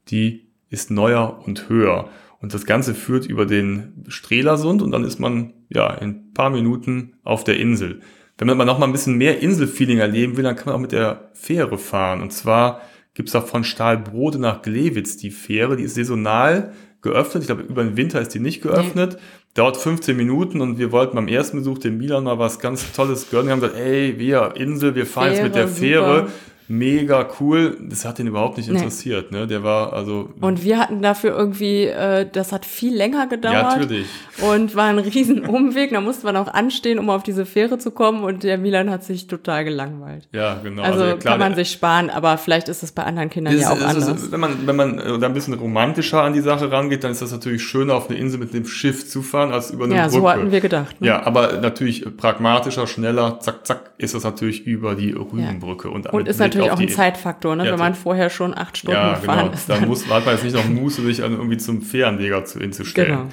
die 0.09 0.49
ist 0.69 0.91
neuer 0.91 1.41
und 1.45 1.69
höher. 1.69 2.09
Und 2.41 2.53
das 2.53 2.65
Ganze 2.65 2.93
führt 2.93 3.27
über 3.27 3.45
den 3.45 4.03
Strelasund 4.07 4.81
und 4.81 4.91
dann 4.91 5.05
ist 5.05 5.19
man 5.19 5.53
ja 5.69 5.93
in 5.93 6.09
ein 6.09 6.33
paar 6.33 6.49
Minuten 6.49 7.13
auf 7.23 7.43
der 7.43 7.59
Insel. 7.59 8.01
Wenn 8.47 8.57
man 8.57 8.67
noch 8.67 8.79
mal 8.79 8.87
ein 8.87 8.91
bisschen 8.91 9.17
mehr 9.17 9.39
Inselfeeling 9.39 9.99
erleben 9.99 10.35
will, 10.35 10.43
dann 10.43 10.55
kann 10.55 10.67
man 10.67 10.75
auch 10.75 10.79
mit 10.79 10.91
der 10.91 11.29
Fähre 11.33 11.77
fahren. 11.77 12.21
Und 12.21 12.33
zwar 12.33 12.81
gibt's 13.13 13.33
da 13.33 13.41
von 13.41 13.63
Stahlbrode 13.63 14.39
nach 14.39 14.61
Glewitz 14.61 15.17
die 15.17 15.29
Fähre, 15.29 15.75
die 15.75 15.83
ist 15.83 15.95
saisonal 15.95 16.73
geöffnet. 17.01 17.43
Ich 17.43 17.47
glaube, 17.47 17.63
über 17.63 17.83
den 17.83 17.97
Winter 17.97 18.19
ist 18.19 18.33
die 18.33 18.39
nicht 18.39 18.61
geöffnet. 18.61 19.13
Nee. 19.13 19.19
Dauert 19.53 19.77
15 19.77 20.15
Minuten 20.15 20.61
und 20.61 20.79
wir 20.79 20.91
wollten 20.91 21.15
beim 21.15 21.27
ersten 21.27 21.57
Besuch 21.57 21.77
dem 21.79 21.97
Milan 21.97 22.23
mal 22.23 22.39
was 22.39 22.59
ganz 22.59 22.91
Tolles 22.93 23.29
gönnen. 23.29 23.47
Wir 23.47 23.51
haben 23.51 23.61
gesagt, 23.61 23.77
ey, 23.77 24.17
wir 24.17 24.53
Insel, 24.55 24.95
wir 24.95 25.05
fahren 25.05 25.33
Fähre, 25.33 25.35
jetzt 25.35 25.43
mit 25.43 25.55
der 25.55 25.67
Fähre. 25.67 26.17
Super 26.19 26.31
mega 26.71 27.27
cool. 27.39 27.77
Das 27.81 28.05
hat 28.05 28.19
ihn 28.19 28.27
überhaupt 28.27 28.57
nicht 28.57 28.69
interessiert. 28.69 29.31
Nee. 29.31 29.39
Ne? 29.39 29.47
Der 29.47 29.63
war 29.63 29.93
also. 29.93 30.29
Und 30.39 30.63
wir 30.63 30.79
hatten 30.79 31.01
dafür 31.01 31.31
irgendwie, 31.37 31.85
äh, 31.85 32.25
das 32.31 32.51
hat 32.51 32.65
viel 32.65 32.95
länger 32.95 33.27
gedauert. 33.27 33.53
Ja, 33.53 33.77
natürlich. 33.77 34.07
Und 34.41 34.75
war 34.75 34.85
ein 34.85 34.99
riesen 34.99 35.45
Umweg. 35.45 35.91
da 35.91 36.01
musste 36.01 36.25
man 36.25 36.37
auch 36.37 36.47
anstehen, 36.47 36.97
um 36.97 37.09
auf 37.09 37.23
diese 37.23 37.45
Fähre 37.45 37.77
zu 37.77 37.91
kommen. 37.91 38.23
Und 38.23 38.43
der 38.43 38.57
Milan 38.57 38.89
hat 38.89 39.03
sich 39.03 39.27
total 39.27 39.65
gelangweilt. 39.65 40.27
Ja, 40.31 40.59
genau. 40.63 40.83
Also, 40.83 41.03
also 41.03 41.17
klar, 41.17 41.33
kann 41.33 41.39
man 41.39 41.55
sich 41.55 41.71
sparen, 41.71 42.09
aber 42.09 42.37
vielleicht 42.37 42.69
ist 42.69 42.83
es 42.83 42.91
bei 42.91 43.03
anderen 43.03 43.29
Kindern 43.29 43.53
ist, 43.53 43.61
ja 43.61 43.71
auch 43.71 43.81
anders. 43.81 44.07
Ist, 44.07 44.31
wenn 44.31 44.39
man, 44.39 44.65
wenn 44.65 44.75
man 44.75 44.97
da 44.97 45.27
ein 45.27 45.33
bisschen 45.33 45.53
romantischer 45.53 46.23
an 46.23 46.33
die 46.33 46.41
Sache 46.41 46.71
rangeht, 46.71 47.03
dann 47.03 47.11
ist 47.11 47.21
das 47.21 47.31
natürlich 47.31 47.63
schöner, 47.63 47.95
auf 47.95 48.09
eine 48.09 48.17
Insel 48.17 48.39
mit 48.39 48.53
dem 48.53 48.65
Schiff 48.65 49.09
zu 49.09 49.21
fahren, 49.21 49.51
als 49.51 49.71
über 49.71 49.85
eine 49.85 49.95
ja, 49.95 50.03
Brücke. 50.03 50.15
Ja, 50.15 50.21
so 50.21 50.29
hatten 50.29 50.51
wir 50.51 50.61
gedacht. 50.61 51.01
Ne? 51.01 51.07
Ja, 51.07 51.25
aber 51.25 51.59
natürlich 51.59 52.05
pragmatischer, 52.15 52.87
schneller, 52.87 53.39
zack, 53.39 53.65
zack, 53.65 53.91
ist 53.97 54.15
das 54.15 54.23
natürlich 54.23 54.65
über 54.65 54.95
die 54.95 55.11
Rügenbrücke. 55.11 55.89
Ja. 55.89 55.93
Und, 55.93 56.07
und 56.07 56.27
ist 56.27 56.39
natürlich 56.39 56.60
auch 56.69 56.79
ein 56.79 56.89
Zeitfaktor 56.89 57.51
Faktor, 57.51 57.55
ne? 57.55 57.65
Ja, 57.65 57.71
wenn 57.71 57.79
man 57.79 57.95
vorher 57.95 58.29
schon 58.29 58.57
acht 58.57 58.77
Stunden 58.77 58.99
ja, 58.99 59.15
gefahren 59.15 59.45
genau. 59.45 59.53
ist. 59.53 59.69
Dann 59.69 59.87
muss, 59.87 60.07
hat 60.07 60.25
man 60.25 60.35
jetzt 60.35 60.43
nicht 60.43 60.55
noch 60.55 60.67
Muße, 60.67 61.01
sich 61.01 61.19
irgendwie 61.19 61.57
zum 61.57 61.81
Fähranleger 61.81 62.45
zu, 62.45 62.59
hinzustellen. 62.59 63.11
Genau. 63.11 63.29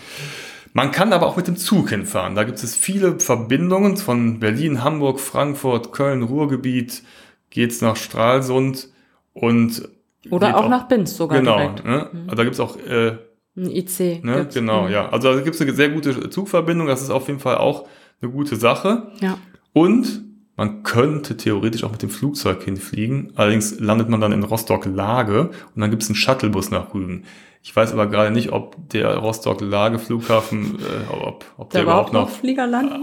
Man 0.72 0.92
kann 0.92 1.12
aber 1.12 1.26
auch 1.26 1.36
mit 1.36 1.48
dem 1.48 1.56
Zug 1.56 1.90
hinfahren. 1.90 2.34
Da 2.34 2.44
gibt 2.44 2.62
es 2.62 2.76
viele 2.76 3.18
Verbindungen 3.20 3.96
von 3.96 4.38
Berlin, 4.38 4.84
Hamburg, 4.84 5.20
Frankfurt, 5.20 5.92
Köln, 5.92 6.22
Ruhrgebiet, 6.22 7.02
geht's 7.50 7.80
nach 7.80 7.96
Stralsund 7.96 8.88
und 9.32 9.88
oder 10.30 10.56
auch, 10.56 10.64
auch, 10.64 10.68
nach 10.68 10.88
Binz 10.88 11.16
sogar 11.16 11.38
genau, 11.38 11.56
direkt. 11.56 11.84
Ne? 11.84 12.08
Mhm. 12.12 12.20
Also 12.24 12.36
da 12.36 12.44
gibt's 12.44 12.60
auch 12.60 12.76
äh, 12.76 13.16
ein 13.56 13.70
IC. 13.70 14.24
Ne? 14.24 14.46
Genau, 14.52 14.84
mhm. 14.84 14.92
ja. 14.92 15.08
Also 15.08 15.34
da 15.34 15.40
gibt's 15.40 15.60
eine 15.60 15.72
sehr 15.72 15.88
gute 15.88 16.28
Zugverbindung. 16.30 16.86
Das 16.86 17.02
ist 17.02 17.10
auf 17.10 17.28
jeden 17.28 17.40
Fall 17.40 17.56
auch 17.56 17.86
eine 18.20 18.30
gute 18.30 18.56
Sache. 18.56 19.10
Ja. 19.20 19.38
Und 19.72 20.27
man 20.58 20.82
könnte 20.82 21.36
theoretisch 21.36 21.84
auch 21.84 21.92
mit 21.92 22.02
dem 22.02 22.10
Flugzeug 22.10 22.64
hinfliegen, 22.64 23.32
allerdings 23.36 23.78
landet 23.78 24.08
man 24.08 24.20
dann 24.20 24.32
in 24.32 24.42
Rostock-Lage 24.42 25.50
und 25.74 25.80
dann 25.80 25.88
gibt 25.88 26.02
es 26.02 26.08
einen 26.08 26.16
Shuttlebus 26.16 26.72
nach 26.72 26.92
Rügen. 26.92 27.22
Ich 27.62 27.74
weiß 27.74 27.92
aber 27.92 28.08
gerade 28.08 28.32
nicht, 28.32 28.50
ob 28.50 28.76
der 28.90 29.16
Rostock-Lage-Flughafen, 29.18 30.80
äh, 30.80 31.12
ob, 31.12 31.44
ob 31.58 31.70
der, 31.70 31.78
der 31.78 31.82
überhaupt 31.84 32.12
noch 32.12 32.28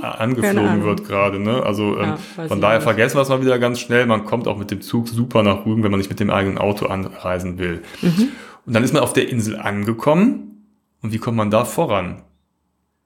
angeflogen 0.01 0.83
wird 0.83 1.07
gerade. 1.07 1.39
Ne? 1.39 1.63
Also 1.63 1.97
ähm, 1.97 2.15
von 2.47 2.59
daher 2.59 2.81
vergessen 2.81 3.15
wir 3.15 3.21
es 3.21 3.29
mal 3.29 3.41
wieder 3.41 3.57
ganz 3.57 3.79
schnell. 3.79 4.05
Man 4.05 4.25
kommt 4.25 4.49
auch 4.49 4.57
mit 4.57 4.69
dem 4.71 4.81
Zug 4.81 5.07
super 5.07 5.41
nach 5.41 5.65
Rügen, 5.65 5.83
wenn 5.83 5.91
man 5.91 5.99
nicht 5.99 6.09
mit 6.09 6.19
dem 6.19 6.31
eigenen 6.31 6.57
Auto 6.57 6.87
anreisen 6.87 7.57
will. 7.57 7.83
Mhm. 8.01 8.31
Und 8.65 8.73
dann 8.73 8.83
ist 8.83 8.93
man 8.93 9.01
auf 9.01 9.13
der 9.13 9.29
Insel 9.29 9.55
angekommen. 9.57 10.65
Und 11.01 11.13
wie 11.13 11.19
kommt 11.19 11.37
man 11.37 11.51
da 11.51 11.63
voran? 11.63 12.23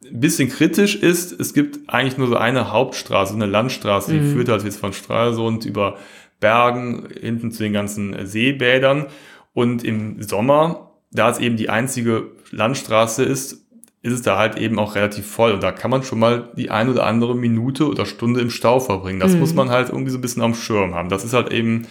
Ein 0.06 0.20
bisschen 0.20 0.50
kritisch 0.50 0.96
ist, 0.96 1.38
es 1.40 1.54
gibt 1.54 1.90
eigentlich 1.90 2.18
nur 2.18 2.28
so 2.28 2.38
eine 2.38 2.72
Hauptstraße, 2.72 3.34
eine 3.34 3.46
Landstraße, 3.46 4.12
die 4.12 4.20
mhm. 4.20 4.34
führt 4.34 4.50
halt 4.50 4.64
jetzt 4.64 4.80
von 4.80 4.94
Stralsund 4.94 5.66
über 5.66 5.98
Bergen 6.40 7.10
hinten 7.20 7.52
zu 7.52 7.64
den 7.64 7.74
ganzen 7.74 8.26
Seebädern. 8.26 9.08
Und 9.54 9.84
im 9.84 10.22
Sommer 10.22 10.90
da 11.12 11.30
es 11.30 11.40
eben 11.40 11.58
die 11.58 11.70
einzige 11.70 12.32
Landstraße 12.52 13.24
ist, 13.24 13.66
ist 14.02 14.14
es 14.14 14.22
da 14.22 14.38
halt 14.38 14.58
eben 14.58 14.80
auch 14.80 14.96
relativ 14.96 15.26
voll. 15.26 15.52
Und 15.52 15.64
da 15.64 15.72
kann 15.72 15.92
man 15.92 16.04
schon 16.04 16.20
mal 16.20 16.52
die 16.56 16.70
ein 16.70 16.90
oder 16.90 17.06
andere 17.06 17.36
Minute 17.36 17.88
oder 17.88 18.06
Stunde 18.06 18.40
im 18.42 18.50
Stau 18.50 18.80
verbringen. 18.80 19.20
Das 19.20 19.34
mhm. 19.34 19.40
muss 19.40 19.54
man 19.54 19.70
halt 19.70 19.90
irgendwie 19.90 20.12
so 20.12 20.18
ein 20.18 20.22
bisschen 20.22 20.42
am 20.42 20.54
Schirm 20.56 20.96
haben. 20.96 21.10
Das 21.10 21.26
ist 21.26 21.34
halt 21.34 21.52
eben 21.52 21.88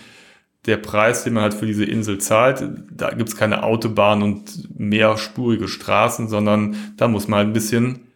der 0.67 0.77
Preis, 0.77 1.25
den 1.25 1.35
man 1.35 1.45
halt 1.45 1.55
für 1.55 1.67
diese 1.67 1.85
Insel 1.85 2.19
zahlt. 2.19 2.63
Da 2.91 3.11
gibt's 3.11 3.37
keine 3.37 3.63
Autobahn 3.63 4.23
und 4.23 4.79
mehrspurige 4.79 5.69
Straßen, 5.69 6.29
sondern 6.29 6.77
da 6.97 7.09
muss 7.09 7.29
man 7.29 7.39
halt 7.39 7.49
ein 7.49 7.53
bisschen 7.53 8.09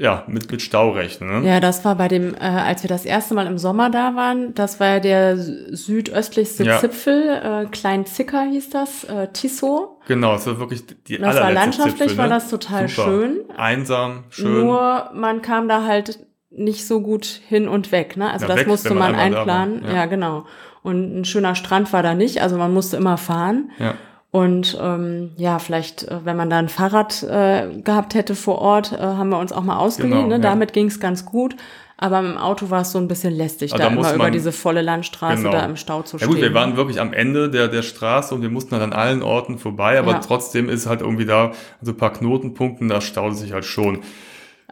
ja, 0.00 0.24
mit, 0.26 0.50
mit 0.50 0.62
Stau 0.62 0.92
rechnen. 0.92 1.42
Ne? 1.42 1.46
Ja, 1.46 1.60
das 1.60 1.84
war 1.84 1.94
bei 1.94 2.08
dem, 2.08 2.34
äh, 2.34 2.38
als 2.38 2.82
wir 2.82 2.88
das 2.88 3.04
erste 3.04 3.34
Mal 3.34 3.46
im 3.46 3.58
Sommer 3.58 3.90
da 3.90 4.16
waren, 4.16 4.54
das 4.54 4.80
war 4.80 4.86
ja 4.88 5.00
der 5.00 5.36
südöstlichste 5.36 6.64
ja. 6.64 6.78
Zipfel, 6.78 7.28
äh, 7.28 7.66
Klein 7.66 8.06
Zicker 8.06 8.44
hieß 8.44 8.70
das, 8.70 9.04
äh, 9.04 9.28
Tissot. 9.28 9.90
Genau, 10.08 10.36
es 10.36 10.46
war 10.46 10.58
wirklich 10.58 10.86
die 10.86 11.18
Das 11.18 11.36
war 11.36 11.52
landschaftlich, 11.52 11.98
Zipfel, 11.98 12.16
ne? 12.16 12.22
war 12.22 12.28
das 12.30 12.48
total 12.48 12.88
Super. 12.88 13.08
schön. 13.08 13.40
Einsam, 13.58 14.24
schön. 14.30 14.64
Nur 14.64 15.10
man 15.14 15.42
kam 15.42 15.68
da 15.68 15.84
halt 15.84 16.18
nicht 16.48 16.86
so 16.86 17.02
gut 17.02 17.26
hin 17.26 17.68
und 17.68 17.92
weg, 17.92 18.16
ne? 18.16 18.30
Also 18.30 18.44
ja, 18.44 18.48
das 18.48 18.60
weg, 18.60 18.68
musste 18.68 18.94
man, 18.94 19.12
man 19.12 19.20
einplanen. 19.20 19.84
Ja. 19.84 19.92
ja, 19.92 20.06
genau. 20.06 20.46
Und 20.82 21.20
ein 21.20 21.24
schöner 21.24 21.54
Strand 21.54 21.92
war 21.92 22.02
da 22.02 22.14
nicht, 22.14 22.42
also 22.42 22.56
man 22.56 22.72
musste 22.72 22.96
immer 22.96 23.18
fahren. 23.18 23.70
Ja. 23.78 23.94
Und 24.32 24.78
ähm, 24.80 25.32
ja, 25.36 25.58
vielleicht, 25.58 26.04
äh, 26.04 26.24
wenn 26.24 26.36
man 26.36 26.50
da 26.50 26.58
ein 26.58 26.68
Fahrrad 26.68 27.22
äh, 27.24 27.80
gehabt 27.82 28.14
hätte 28.14 28.36
vor 28.36 28.58
Ort, 28.58 28.92
äh, 28.92 28.98
haben 28.98 29.28
wir 29.30 29.38
uns 29.38 29.52
auch 29.52 29.64
mal 29.64 29.78
ausgeliehen. 29.78 30.24
Genau, 30.24 30.28
ne? 30.28 30.34
Ja. 30.34 30.40
Damit 30.40 30.72
ging 30.72 30.86
es 30.86 31.00
ganz 31.00 31.24
gut. 31.24 31.56
Aber 32.02 32.20
im 32.20 32.38
Auto 32.38 32.70
war 32.70 32.80
es 32.80 32.92
so 32.92 32.98
ein 32.98 33.08
bisschen 33.08 33.34
lästig, 33.34 33.74
also 33.74 33.84
da, 33.84 33.90
immer 33.90 34.00
man, 34.00 34.14
über 34.14 34.30
diese 34.30 34.52
volle 34.52 34.80
Landstraße 34.80 35.42
genau. 35.42 35.50
da 35.50 35.66
im 35.66 35.76
Stau 35.76 36.00
zu 36.00 36.16
stehen. 36.16 36.30
Ja 36.30 36.34
gut, 36.34 36.42
wir 36.42 36.54
waren 36.54 36.74
wirklich 36.78 36.98
am 36.98 37.12
Ende 37.12 37.50
der, 37.50 37.68
der 37.68 37.82
Straße 37.82 38.34
und 38.34 38.40
wir 38.40 38.48
mussten 38.48 38.72
halt 38.72 38.82
an 38.82 38.94
allen 38.94 39.22
Orten 39.22 39.58
vorbei, 39.58 39.98
aber 39.98 40.12
ja. 40.12 40.18
trotzdem 40.20 40.70
ist 40.70 40.86
halt 40.86 41.02
irgendwie 41.02 41.26
da 41.26 41.52
so 41.82 41.90
ein 41.90 41.98
paar 41.98 42.14
Knotenpunkten, 42.14 42.88
da 42.88 43.02
staut 43.02 43.36
sich 43.36 43.52
halt 43.52 43.66
schon. 43.66 43.98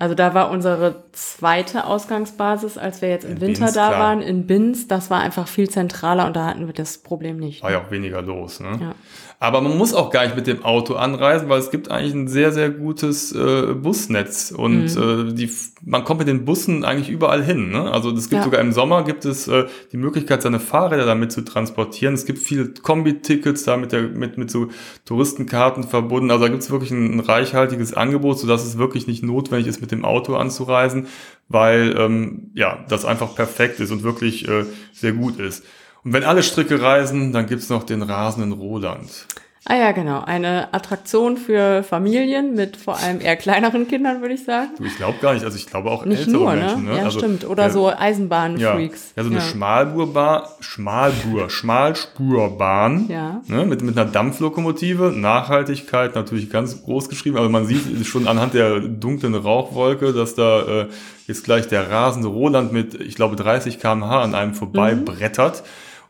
Also 0.00 0.14
da 0.14 0.32
war 0.32 0.50
unsere 0.52 1.02
zweite 1.10 1.84
Ausgangsbasis, 1.84 2.78
als 2.78 3.02
wir 3.02 3.08
jetzt 3.08 3.24
im 3.24 3.32
in 3.32 3.40
Winter 3.40 3.64
Binz, 3.64 3.72
da 3.72 3.88
klar. 3.88 4.00
waren, 4.00 4.22
in 4.22 4.46
Binz. 4.46 4.86
Das 4.86 5.10
war 5.10 5.20
einfach 5.20 5.48
viel 5.48 5.68
zentraler 5.68 6.26
und 6.26 6.36
da 6.36 6.46
hatten 6.46 6.68
wir 6.68 6.74
das 6.74 6.98
Problem 6.98 7.38
nicht. 7.38 7.64
War 7.64 7.72
ja 7.72 7.84
auch 7.84 7.90
weniger 7.90 8.22
los. 8.22 8.60
Ne? 8.60 8.78
Ja. 8.80 8.94
Aber 9.40 9.60
man 9.60 9.78
muss 9.78 9.94
auch 9.94 10.10
gar 10.10 10.24
nicht 10.24 10.34
mit 10.34 10.48
dem 10.48 10.64
Auto 10.64 10.94
anreisen, 10.94 11.48
weil 11.48 11.60
es 11.60 11.70
gibt 11.70 11.92
eigentlich 11.92 12.12
ein 12.12 12.26
sehr, 12.26 12.50
sehr 12.50 12.70
gutes 12.70 13.30
äh, 13.32 13.72
Busnetz 13.72 14.50
und 14.50 14.96
mhm. 14.96 15.30
äh, 15.30 15.32
die, 15.32 15.48
man 15.84 16.02
kommt 16.02 16.18
mit 16.18 16.26
den 16.26 16.44
Bussen 16.44 16.84
eigentlich 16.84 17.08
überall 17.08 17.44
hin. 17.44 17.70
Ne? 17.70 17.88
Also 17.92 18.10
es 18.10 18.30
gibt 18.30 18.40
ja. 18.40 18.42
sogar 18.42 18.60
im 18.60 18.72
Sommer 18.72 19.04
gibt 19.04 19.24
es 19.24 19.46
äh, 19.46 19.66
die 19.92 19.96
Möglichkeit, 19.96 20.42
seine 20.42 20.58
Fahrräder 20.58 21.06
damit 21.06 21.30
zu 21.30 21.42
transportieren. 21.42 22.14
Es 22.14 22.26
gibt 22.26 22.40
viele 22.40 22.70
Kombi-Tickets 22.70 23.62
da 23.62 23.76
mit, 23.76 23.92
der, 23.92 24.02
mit, 24.02 24.38
mit 24.38 24.50
so 24.50 24.70
Touristenkarten 25.04 25.84
verbunden. 25.84 26.32
Also 26.32 26.46
da 26.46 26.50
gibt 26.50 26.64
es 26.64 26.70
wirklich 26.72 26.90
ein, 26.90 27.18
ein 27.18 27.20
reichhaltiges 27.20 27.94
Angebot, 27.94 28.40
sodass 28.40 28.64
es 28.64 28.76
wirklich 28.76 29.06
nicht 29.06 29.22
notwendig 29.22 29.68
ist, 29.68 29.80
mit 29.80 29.92
dem 29.92 30.04
Auto 30.04 30.34
anzureisen, 30.34 31.06
weil 31.48 31.94
ähm, 31.96 32.50
ja 32.54 32.84
das 32.88 33.04
einfach 33.04 33.36
perfekt 33.36 33.78
ist 33.78 33.92
und 33.92 34.02
wirklich 34.02 34.48
äh, 34.48 34.64
sehr 34.92 35.12
gut 35.12 35.38
ist. 35.38 35.62
Und 36.04 36.12
wenn 36.12 36.24
alle 36.24 36.42
Stricke 36.42 36.80
reisen, 36.80 37.32
dann 37.32 37.46
gibt's 37.46 37.68
noch 37.68 37.84
den 37.84 38.02
rasenden 38.02 38.52
Roland. 38.52 39.26
Ah 39.70 39.76
ja, 39.76 39.92
genau. 39.92 40.22
Eine 40.22 40.72
Attraktion 40.72 41.36
für 41.36 41.82
Familien 41.82 42.54
mit 42.54 42.78
vor 42.78 42.98
allem 42.98 43.20
eher 43.20 43.36
kleineren 43.36 43.86
Kindern, 43.86 44.22
würde 44.22 44.32
ich 44.32 44.44
sagen. 44.44 44.70
Du, 44.78 44.84
ich 44.84 44.96
glaube 44.96 45.18
gar 45.20 45.34
nicht. 45.34 45.44
Also 45.44 45.58
ich 45.58 45.66
glaube 45.66 45.90
auch 45.90 46.06
nicht 46.06 46.20
ältere 46.20 46.36
nur, 46.36 46.54
Menschen. 46.54 46.84
Ne? 46.84 46.90
ne? 46.92 46.96
Ja, 46.96 47.04
also, 47.04 47.18
stimmt. 47.18 47.46
Oder 47.46 47.64
ja, 47.64 47.70
so 47.70 47.88
Eisenbahnfreaks. 47.88 49.12
Ja. 49.14 49.22
ja, 49.22 49.24
so 49.24 49.30
eine 49.30 49.40
ja. 49.40 49.44
Schmalburbahn, 49.44 50.42
Schmalbur, 50.60 51.50
Schmalspurbahn. 51.50 53.08
Ja. 53.10 53.42
Ne? 53.46 53.66
Mit, 53.66 53.82
mit 53.82 53.98
einer 53.98 54.10
Dampflokomotive. 54.10 55.12
Nachhaltigkeit 55.14 56.14
natürlich 56.14 56.48
ganz 56.48 56.82
groß 56.82 57.10
geschrieben. 57.10 57.36
Aber 57.36 57.50
man 57.50 57.66
sieht 57.66 58.06
schon 58.06 58.26
anhand 58.26 58.54
der 58.54 58.80
dunklen 58.80 59.34
Rauchwolke, 59.34 60.14
dass 60.14 60.34
da 60.34 60.82
äh, 60.82 60.86
jetzt 61.26 61.44
gleich 61.44 61.68
der 61.68 61.90
rasende 61.90 62.28
Roland 62.28 62.72
mit, 62.72 62.94
ich 62.94 63.16
glaube, 63.16 63.36
30 63.36 63.80
km/h 63.80 64.22
an 64.22 64.34
einem 64.34 64.54
vorbei 64.54 64.94
mhm. 64.94 65.04
brettert. 65.04 65.62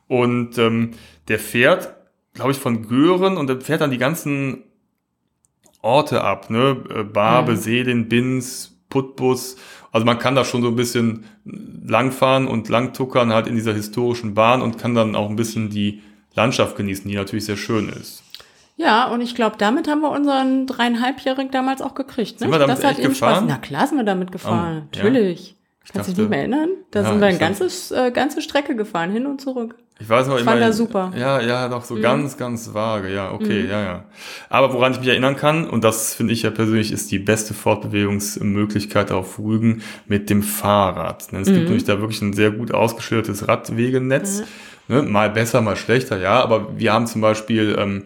Und 0.08 0.58
ähm, 0.58 0.92
der 1.28 1.38
fährt, 1.38 1.94
glaube 2.34 2.52
ich, 2.52 2.58
von 2.58 2.88
Gören 2.88 3.36
und 3.36 3.46
der 3.46 3.60
fährt 3.60 3.82
dann 3.82 3.90
die 3.90 3.98
ganzen 3.98 4.64
Orte 5.82 6.24
ab, 6.24 6.50
ne? 6.50 6.82
Äh, 6.94 7.04
Barbe, 7.04 7.52
mhm. 7.52 7.56
Seelin, 7.56 8.08
Binz, 8.08 8.76
Putbus. 8.88 9.56
Also 9.92 10.04
man 10.04 10.18
kann 10.18 10.34
da 10.34 10.44
schon 10.44 10.62
so 10.62 10.68
ein 10.68 10.76
bisschen 10.76 11.24
langfahren 11.44 12.46
und 12.46 12.68
langtuckern 12.68 13.32
halt 13.32 13.46
in 13.46 13.54
dieser 13.54 13.72
historischen 13.72 14.34
Bahn 14.34 14.62
und 14.62 14.78
kann 14.78 14.94
dann 14.94 15.14
auch 15.14 15.30
ein 15.30 15.36
bisschen 15.36 15.70
die 15.70 16.02
Landschaft 16.34 16.76
genießen, 16.76 17.08
die 17.08 17.16
natürlich 17.16 17.46
sehr 17.46 17.56
schön 17.56 17.88
ist. 17.88 18.22
Ja, 18.76 19.08
und 19.08 19.20
ich 19.20 19.34
glaube, 19.34 19.56
damit 19.58 19.88
haben 19.88 20.02
wir 20.02 20.10
unseren 20.10 20.66
dreieinhalbjährigen 20.66 21.50
damals 21.50 21.82
auch 21.82 21.94
gekriegt. 21.94 22.34
Ne? 22.34 22.38
Sind 22.38 22.50
wir 22.52 22.60
damit 22.60 22.78
das 22.78 22.84
hat 22.84 22.98
echt 22.98 23.08
gefahren? 23.08 23.36
Spaß. 23.36 23.44
Na 23.48 23.56
klar 23.58 23.86
sind 23.86 23.98
wir 23.98 24.04
damit 24.04 24.30
gefahren, 24.30 24.82
oh, 24.82 24.96
natürlich. 24.96 25.50
Ja. 25.50 25.56
Kannst 25.92 26.09
du 26.09 26.12
dich 26.12 26.18
nicht 26.18 26.30
mehr 26.30 26.40
erinnern? 26.40 26.71
Da 26.90 27.02
ja, 27.02 27.09
sind 27.09 27.21
wir 27.21 27.28
eine 27.28 27.38
ganze, 27.38 27.66
äh, 27.95 28.11
ganze 28.11 28.42
Strecke 28.42 28.76
gefahren, 28.76 29.11
hin 29.11 29.26
und 29.26 29.40
zurück. 29.40 29.75
Ich 30.00 30.09
weiß 30.09 30.28
noch 30.28 30.37
ich 30.37 30.42
immer. 30.42 30.52
Fand 30.52 30.62
er 30.62 30.73
super. 30.73 31.12
Ja, 31.16 31.40
ja, 31.40 31.68
doch 31.68 31.85
so 31.85 31.97
mhm. 31.97 32.02
ganz, 32.02 32.37
ganz 32.37 32.73
vage. 32.73 33.12
Ja, 33.12 33.33
okay, 33.33 33.64
mhm. 33.64 33.71
ja, 33.71 33.83
ja. 33.83 34.04
Aber 34.49 34.73
woran 34.73 34.92
ich 34.92 35.00
mich 35.00 35.09
erinnern 35.09 35.37
kann, 35.37 35.68
und 35.68 35.83
das 35.85 36.14
finde 36.14 36.35
ich 36.35 36.42
ja 36.42 36.50
persönlich, 36.50 36.92
ist 36.92 37.11
die 37.11 37.18
beste 37.18 37.54
Fortbewegungsmöglichkeit 37.54 39.11
auf 39.11 39.38
Rügen 39.38 39.83
mit 40.07 40.30
dem 40.30 40.42
Fahrrad. 40.42 41.33
Denn 41.33 41.40
es 41.40 41.49
mhm. 41.49 41.54
gibt 41.54 41.64
nämlich 41.66 41.85
da 41.85 42.00
wirklich 42.00 42.23
ein 42.23 42.33
sehr 42.33 42.50
gut 42.50 42.73
ausgeschildertes 42.73 43.49
Radwegenetz. 43.49 44.42
Ne, 44.88 45.02
mal 45.02 45.30
besser, 45.30 45.61
mal 45.62 45.76
schlechter, 45.76 46.18
ja. 46.18 46.40
Aber 46.42 46.78
wir 46.78 46.92
haben 46.92 47.07
zum 47.07 47.21
Beispiel 47.21 47.76
ähm, 47.78 48.04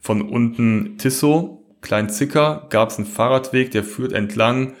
von 0.00 0.22
unten 0.22 0.98
Tissot, 0.98 1.60
Klein 1.80 2.08
Zicker, 2.08 2.66
gab 2.70 2.88
es 2.88 2.96
einen 2.96 3.06
Fahrradweg, 3.06 3.70
der 3.70 3.84
führt 3.84 4.14
entlang 4.14 4.72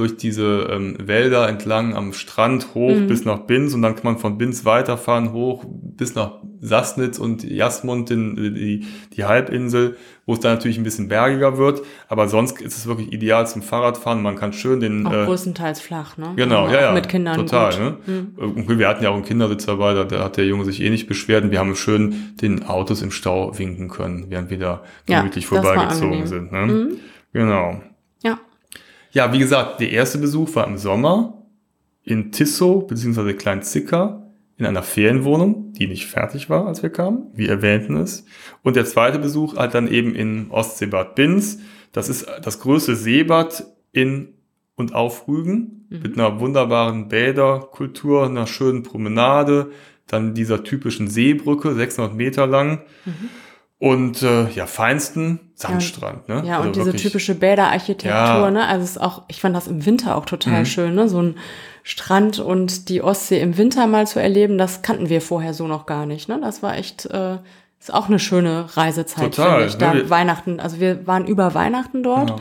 durch 0.00 0.16
diese 0.16 0.68
ähm, 0.70 0.96
Wälder 0.98 1.46
entlang 1.46 1.94
am 1.94 2.14
Strand 2.14 2.74
hoch 2.74 2.94
mhm. 2.94 3.06
bis 3.06 3.26
nach 3.26 3.40
Binz 3.40 3.74
und 3.74 3.82
dann 3.82 3.94
kann 3.94 4.04
man 4.04 4.18
von 4.18 4.38
Binz 4.38 4.64
weiterfahren 4.64 5.32
hoch 5.32 5.64
bis 5.68 6.14
nach 6.14 6.38
Sassnitz 6.60 7.18
und 7.18 7.44
Jasmund, 7.44 8.08
den, 8.08 8.36
die, 8.36 8.86
die 9.14 9.24
Halbinsel, 9.24 9.96
wo 10.24 10.32
es 10.32 10.40
dann 10.40 10.54
natürlich 10.54 10.78
ein 10.78 10.84
bisschen 10.84 11.08
bergiger 11.08 11.58
wird, 11.58 11.82
aber 12.08 12.28
sonst 12.28 12.60
ist 12.62 12.76
es 12.76 12.86
wirklich 12.86 13.12
ideal 13.12 13.46
zum 13.46 13.62
Fahrradfahren. 13.62 14.22
Man 14.22 14.36
kann 14.36 14.52
schön 14.52 14.80
den... 14.80 15.06
Auch 15.06 15.12
äh, 15.12 15.24
größtenteils 15.26 15.80
flach, 15.80 16.16
ne? 16.16 16.32
Genau, 16.36 16.68
ja, 16.68 16.80
ja. 16.80 16.92
Mit 16.92 17.08
Kindern 17.08 17.36
Total, 17.36 17.72
gut. 17.72 18.08
ne? 18.08 18.32
Mhm. 18.36 18.78
Wir 18.78 18.88
hatten 18.88 19.04
ja 19.04 19.10
auch 19.10 19.14
einen 19.14 19.24
Kindersitz 19.24 19.66
dabei, 19.66 19.94
da, 19.94 20.04
da 20.04 20.24
hat 20.24 20.38
der 20.38 20.46
Junge 20.46 20.64
sich 20.64 20.82
eh 20.82 20.88
nicht 20.88 21.06
beschwert 21.06 21.44
und 21.44 21.50
wir 21.50 21.58
haben 21.58 21.76
schön 21.76 22.34
den 22.40 22.64
Autos 22.64 23.02
im 23.02 23.10
Stau 23.10 23.58
winken 23.58 23.88
können, 23.88 24.26
während 24.28 24.50
wir 24.50 24.58
da 24.58 24.82
gemütlich 25.06 25.44
ja, 25.44 25.60
vorbeigezogen 25.60 26.26
sind. 26.26 26.52
Ne? 26.52 26.66
Mhm. 26.66 26.96
Genau. 27.32 27.80
Ja. 29.12 29.32
Wie 29.32 29.38
gesagt, 29.38 29.80
der 29.80 29.90
erste 29.90 30.18
Besuch 30.18 30.54
war 30.54 30.66
im 30.66 30.78
Sommer 30.78 31.42
in 32.04 32.32
Tissot 32.32 32.88
bzw. 32.88 33.34
Kleinzicker 33.34 34.26
in 34.56 34.66
einer 34.66 34.82
Ferienwohnung, 34.82 35.72
die 35.72 35.86
nicht 35.86 36.06
fertig 36.06 36.50
war, 36.50 36.66
als 36.66 36.82
wir 36.82 36.90
kamen. 36.90 37.26
Wir 37.34 37.48
erwähnten 37.48 37.96
es. 37.96 38.26
Und 38.62 38.76
der 38.76 38.84
zweite 38.84 39.18
Besuch 39.18 39.56
halt 39.56 39.74
dann 39.74 39.88
eben 39.88 40.14
in 40.14 40.50
Ostseebad 40.50 41.14
Binz. 41.14 41.60
Das 41.92 42.08
ist 42.08 42.26
das 42.42 42.60
größte 42.60 42.94
Seebad 42.94 43.64
in 43.92 44.34
und 44.76 44.94
auf 44.94 45.26
Rügen 45.28 45.86
mhm. 45.88 46.02
mit 46.02 46.18
einer 46.18 46.40
wunderbaren 46.40 47.08
Bäderkultur, 47.08 48.26
einer 48.26 48.46
schönen 48.46 48.82
Promenade, 48.82 49.70
dann 50.06 50.34
dieser 50.34 50.62
typischen 50.62 51.08
Seebrücke, 51.08 51.74
600 51.74 52.14
Meter 52.14 52.46
lang. 52.46 52.82
Mhm 53.04 53.30
und 53.80 54.22
äh, 54.22 54.48
ja, 54.50 54.66
feinsten 54.66 55.40
Sandstrand. 55.54 56.28
Ne? 56.28 56.42
Ja, 56.46 56.58
also 56.58 56.68
und 56.68 56.76
diese 56.76 56.94
typische 56.94 57.34
Bäderarchitektur, 57.34 58.10
ja. 58.12 58.50
ne? 58.50 58.68
Also 58.68 58.84
es 58.84 58.90
ist 58.90 59.00
auch, 59.00 59.22
ich 59.28 59.40
fand 59.40 59.56
das 59.56 59.68
im 59.68 59.86
Winter 59.86 60.16
auch 60.16 60.26
total 60.26 60.60
mhm. 60.60 60.66
schön, 60.66 60.94
ne? 60.94 61.08
So 61.08 61.22
ein 61.22 61.36
Strand 61.82 62.38
und 62.38 62.90
die 62.90 63.02
Ostsee 63.02 63.40
im 63.40 63.56
Winter 63.56 63.86
mal 63.86 64.06
zu 64.06 64.20
erleben, 64.20 64.58
das 64.58 64.82
kannten 64.82 65.08
wir 65.08 65.22
vorher 65.22 65.54
so 65.54 65.66
noch 65.66 65.86
gar 65.86 66.04
nicht. 66.04 66.28
Ne? 66.28 66.38
Das 66.42 66.62
war 66.62 66.76
echt, 66.76 67.06
äh, 67.06 67.38
ist 67.80 67.92
auch 67.92 68.08
eine 68.08 68.18
schöne 68.18 68.66
Reisezeit, 68.76 69.34
Total, 69.34 69.66
ich. 69.66 69.76
Da 69.76 69.94
ne? 69.94 70.10
Weihnachten, 70.10 70.60
also 70.60 70.78
wir 70.78 71.06
waren 71.06 71.26
über 71.26 71.54
Weihnachten 71.54 72.02
dort. 72.02 72.28
Genau. 72.28 72.40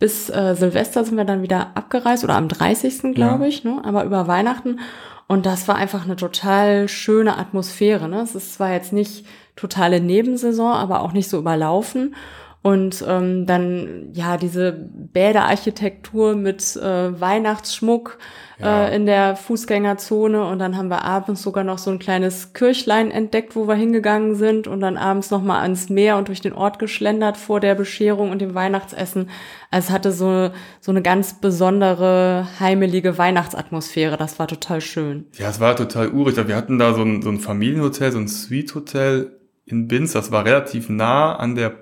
Bis 0.00 0.28
äh, 0.28 0.56
Silvester 0.56 1.04
sind 1.04 1.16
wir 1.16 1.24
dann 1.24 1.42
wieder 1.42 1.70
abgereist 1.76 2.24
oder 2.24 2.34
am 2.34 2.48
30. 2.48 3.14
glaube 3.14 3.44
ja. 3.44 3.48
ich, 3.48 3.62
ne? 3.62 3.80
aber 3.84 4.04
über 4.04 4.26
Weihnachten. 4.26 4.80
Und 5.28 5.46
das 5.46 5.68
war 5.68 5.76
einfach 5.76 6.04
eine 6.04 6.16
total 6.16 6.88
schöne 6.88 7.38
Atmosphäre. 7.38 8.08
Ne? 8.08 8.22
Es 8.22 8.34
ist 8.34 8.54
zwar 8.54 8.72
jetzt 8.72 8.92
nicht 8.92 9.24
totale 9.56 10.00
Nebensaison, 10.00 10.72
aber 10.72 11.02
auch 11.02 11.12
nicht 11.12 11.28
so 11.28 11.38
überlaufen. 11.38 12.14
Und 12.62 13.02
ähm, 13.08 13.46
dann 13.46 14.10
ja 14.12 14.36
diese 14.36 14.72
Bäderarchitektur 14.72 16.36
mit 16.36 16.76
äh, 16.76 17.18
Weihnachtsschmuck 17.18 18.18
ja. 18.58 18.84
äh, 18.84 18.96
in 18.96 19.06
der 19.06 19.34
Fußgängerzone 19.34 20.44
und 20.44 20.58
dann 20.58 20.76
haben 20.76 20.88
wir 20.88 21.02
abends 21.02 21.40
sogar 21.40 21.64
noch 21.64 21.78
so 21.78 21.90
ein 21.90 21.98
kleines 21.98 22.52
Kirchlein 22.52 23.10
entdeckt, 23.10 23.56
wo 23.56 23.66
wir 23.66 23.76
hingegangen 23.76 24.34
sind 24.34 24.66
und 24.66 24.80
dann 24.80 24.98
abends 24.98 25.30
noch 25.30 25.42
mal 25.42 25.62
ans 25.62 25.88
Meer 25.88 26.18
und 26.18 26.28
durch 26.28 26.42
den 26.42 26.52
Ort 26.52 26.78
geschlendert 26.78 27.38
vor 27.38 27.60
der 27.60 27.74
Bescherung 27.74 28.30
und 28.30 28.42
dem 28.42 28.54
Weihnachtsessen. 28.54 29.30
Also 29.70 29.86
es 29.86 29.90
hatte 29.90 30.12
so 30.12 30.50
so 30.80 30.92
eine 30.92 31.00
ganz 31.00 31.40
besondere 31.40 32.46
heimelige 32.60 33.16
Weihnachtsatmosphäre. 33.16 34.18
Das 34.18 34.38
war 34.38 34.48
total 34.48 34.82
schön. 34.82 35.24
Ja, 35.38 35.48
es 35.48 35.60
war 35.60 35.76
total 35.76 36.10
urig. 36.10 36.36
Wir 36.36 36.56
hatten 36.56 36.78
da 36.78 36.92
so 36.92 37.00
ein, 37.00 37.22
so 37.22 37.30
ein 37.30 37.40
Familienhotel, 37.40 38.12
so 38.12 38.18
ein 38.18 38.28
Suite-Hotel 38.28 39.39
in 39.70 39.88
Binz. 39.88 40.12
Das 40.12 40.32
war 40.32 40.44
relativ 40.44 40.88
nah 40.88 41.36
an 41.36 41.54
der 41.54 41.72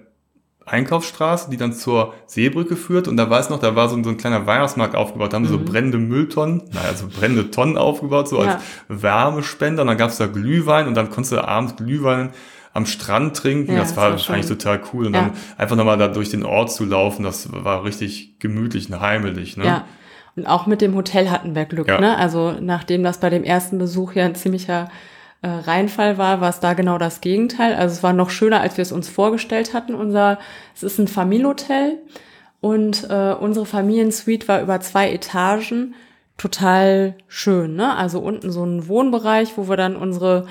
Einkaufsstraße, 0.67 1.51
die 1.51 1.57
dann 1.57 1.73
zur 1.73 2.15
Seebrücke 2.27 2.77
führt. 2.77 3.09
Und 3.09 3.17
da 3.17 3.29
weiß 3.29 3.51
noch, 3.51 3.59
da 3.59 3.75
war 3.75 3.89
so, 3.89 4.03
so 4.03 4.11
ein 4.11 4.17
kleiner 4.17 4.47
Weihnachtsmarkt 4.47 4.95
aufgebaut. 4.95 5.33
Da 5.33 5.37
haben 5.37 5.45
mhm. 5.45 5.49
so 5.49 5.59
brennende 5.59 5.99
Mülltonnen, 5.99 6.63
naja, 6.73 6.95
so 6.95 7.09
brennende 7.09 7.51
Tonnen 7.51 7.77
aufgebaut, 7.77 8.29
so 8.29 8.43
ja. 8.43 8.55
als 8.55 8.63
Wärmespender. 8.89 9.83
Und 9.83 9.89
dann 9.89 9.99
gab's 9.99 10.19
da 10.19 10.27
Glühwein 10.27 10.87
und 10.87 10.95
dann 10.95 11.11
konntest 11.11 11.33
du 11.33 11.47
abends 11.47 11.77
Glühwein 11.77 12.31
am 12.75 12.87
Strand 12.87 13.37
trinken. 13.37 13.73
Ja, 13.73 13.81
das, 13.81 13.97
war, 13.97 14.13
war 14.13 14.35
eigentlich 14.35 14.47
total 14.47 14.81
cool. 14.93 15.07
Und 15.07 15.15
ja. 15.15 15.23
dann 15.23 15.33
einfach 15.57 15.77
nochmal 15.77 15.99
da 15.99 16.09
durch 16.09 16.31
den 16.31 16.45
Ort 16.45 16.73
zu 16.73 16.85
laufen, 16.85 17.23
das 17.23 17.51
war 17.53 17.85
richtig 17.85 18.39
gemütlich 18.39 18.91
und 18.91 19.01
heimelig. 19.01 19.57
Ne? 19.57 19.65
Ja. 19.65 19.85
Und 20.37 20.47
auch 20.47 20.67
mit 20.67 20.81
dem 20.81 20.95
Hotel 20.95 21.31
hatten 21.31 21.55
wir 21.55 21.65
Glück. 21.65 21.89
Ne? 21.89 22.17
Also 22.17 22.55
nachdem 22.61 23.03
das 23.03 23.19
bei 23.19 23.31
dem 23.31 23.43
ersten 23.43 23.79
Besuch 23.79 24.13
ja 24.13 24.25
ein 24.25 24.37
ziemlicher 24.37 24.89
äh, 25.43 25.49
Reinfall 25.49 26.19
war, 26.19 26.41
war 26.41 26.51
es 26.51 26.61
da 26.61 26.75
genau 26.75 26.99
das 26.99 27.21
Gegenteil. 27.21 27.75
Also 27.75 27.95
es 27.95 28.03
war 28.03 28.13
noch 28.13 28.31
schöner, 28.31 28.61
als 28.61 28.77
wir 28.77 28.83
es 28.83 28.93
uns 28.93 29.09
vorgestellt 29.09 29.75
hatten. 29.75 29.95
Unser, 29.95 30.39
es 30.75 30.83
ist 30.83 30.99
ein 30.99 31.09
Familienhotel 31.09 31.99
und 32.61 33.09
äh, 33.09 33.35
unsere 33.39 33.67
Familiensuite 33.67 34.49
war 34.49 34.61
über 34.61 34.81
zwei 34.81 35.13
Etagen 35.13 35.95
total 36.37 37.15
schön. 37.29 37.77
Ne? 37.77 37.97
Also 37.97 38.21
unten 38.21 38.51
so 38.51 38.65
ein 38.65 38.89
Wohnbereich, 38.89 39.57
wo 39.57 39.69
wir 39.69 39.77
dann 39.77 39.97
unsere 39.97 40.47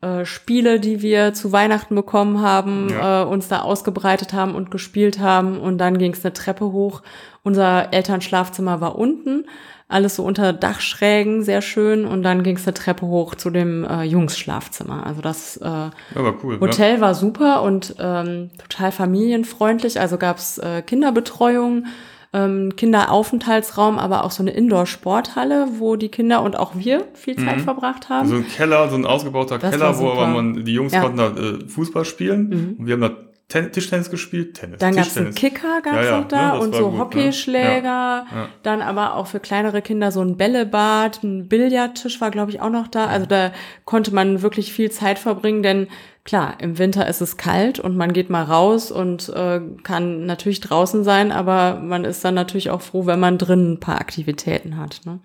äh, 0.00 0.24
Spiele, 0.24 0.80
die 0.80 1.02
wir 1.02 1.34
zu 1.34 1.52
Weihnachten 1.52 1.94
bekommen 1.94 2.40
haben, 2.40 2.88
ja. 2.88 3.22
äh, 3.22 3.26
uns 3.26 3.48
da 3.48 3.60
ausgebreitet 3.60 4.32
haben 4.32 4.54
und 4.54 4.70
gespielt 4.70 5.18
haben. 5.18 5.60
Und 5.60 5.78
dann 5.78 5.98
ging 5.98 6.12
es 6.12 6.24
eine 6.24 6.32
Treppe 6.32 6.72
hoch. 6.72 7.02
Unser 7.42 7.92
Elternschlafzimmer 7.92 8.80
war 8.80 8.96
unten 8.96 9.44
alles 9.90 10.16
so 10.16 10.24
unter 10.24 10.52
Dachschrägen, 10.52 11.42
sehr 11.42 11.62
schön. 11.62 12.04
Und 12.04 12.22
dann 12.22 12.42
ging 12.42 12.56
es 12.56 12.66
eine 12.66 12.74
Treppe 12.74 13.06
hoch 13.06 13.34
zu 13.34 13.50
dem 13.50 13.84
äh, 13.84 14.04
Jungsschlafzimmer. 14.04 15.04
Also 15.04 15.20
das 15.20 15.56
äh, 15.56 15.64
ja, 15.64 15.90
war 16.14 16.34
cool, 16.42 16.54
ne? 16.54 16.60
Hotel 16.60 16.94
ja. 16.94 17.00
war 17.00 17.14
super 17.14 17.62
und 17.62 17.96
ähm, 17.98 18.50
total 18.58 18.92
familienfreundlich. 18.92 20.00
Also 20.00 20.16
gab's 20.16 20.58
äh, 20.58 20.82
Kinderbetreuung, 20.82 21.86
ähm, 22.32 22.76
Kinderaufenthaltsraum, 22.76 23.98
aber 23.98 24.24
auch 24.24 24.30
so 24.30 24.44
eine 24.44 24.52
Indoor-Sporthalle, 24.52 25.66
wo 25.78 25.96
die 25.96 26.08
Kinder 26.08 26.42
und 26.42 26.56
auch 26.56 26.76
wir 26.76 27.04
viel 27.14 27.36
Zeit 27.36 27.58
mhm. 27.58 27.62
verbracht 27.62 28.08
haben. 28.08 28.28
So 28.28 28.36
ein 28.36 28.46
Keller, 28.46 28.88
so 28.88 28.96
ein 28.96 29.04
ausgebauter 29.04 29.58
das 29.58 29.72
Keller, 29.72 29.98
wo 29.98 30.10
aber 30.10 30.28
man, 30.28 30.64
die 30.64 30.72
Jungs 30.72 30.92
ja. 30.92 31.00
konnten 31.00 31.18
da 31.18 31.30
äh, 31.30 31.66
Fußball 31.66 32.04
spielen. 32.04 32.48
Mhm. 32.48 32.76
Und 32.78 32.86
wir 32.86 32.94
haben 32.94 33.00
da 33.00 33.10
Ten 33.50 33.72
Tischtennis 33.72 34.10
gespielt, 34.10 34.54
Tennis. 34.54 34.78
Dann 34.78 34.94
gab 34.94 35.06
es 35.06 35.18
einen 35.18 35.34
Kicker, 35.34 35.80
gab's 35.82 35.96
ja, 35.96 36.02
ja, 36.04 36.20
auch 36.20 36.28
da 36.28 36.54
ne, 36.54 36.60
und 36.60 36.72
so 36.72 36.84
gut, 36.84 36.92
ne? 36.92 36.98
Hockeyschläger. 37.00 38.24
Ne? 38.24 38.26
Ja, 38.32 38.48
dann 38.62 38.80
aber 38.80 39.16
auch 39.16 39.26
für 39.26 39.40
kleinere 39.40 39.82
Kinder 39.82 40.12
so 40.12 40.20
ein 40.20 40.36
Bällebad, 40.36 41.24
ein 41.24 41.48
Billardtisch 41.48 42.20
war, 42.20 42.30
glaube 42.30 42.52
ich, 42.52 42.60
auch 42.60 42.70
noch 42.70 42.86
da. 42.86 43.06
Also 43.06 43.26
da 43.26 43.50
konnte 43.84 44.14
man 44.14 44.42
wirklich 44.42 44.72
viel 44.72 44.92
Zeit 44.92 45.18
verbringen, 45.18 45.64
denn 45.64 45.88
klar, 46.24 46.54
im 46.60 46.78
Winter 46.78 47.08
ist 47.08 47.20
es 47.20 47.36
kalt 47.36 47.80
und 47.80 47.96
man 47.96 48.12
geht 48.12 48.30
mal 48.30 48.44
raus 48.44 48.92
und 48.92 49.28
äh, 49.30 49.60
kann 49.82 50.26
natürlich 50.26 50.60
draußen 50.60 51.02
sein, 51.02 51.32
aber 51.32 51.80
man 51.82 52.04
ist 52.04 52.24
dann 52.24 52.34
natürlich 52.34 52.70
auch 52.70 52.82
froh, 52.82 53.06
wenn 53.06 53.18
man 53.18 53.36
drin 53.36 53.72
ein 53.72 53.80
paar 53.80 54.00
Aktivitäten 54.00 54.76
hat. 54.76 55.00
Ne? 55.06 55.18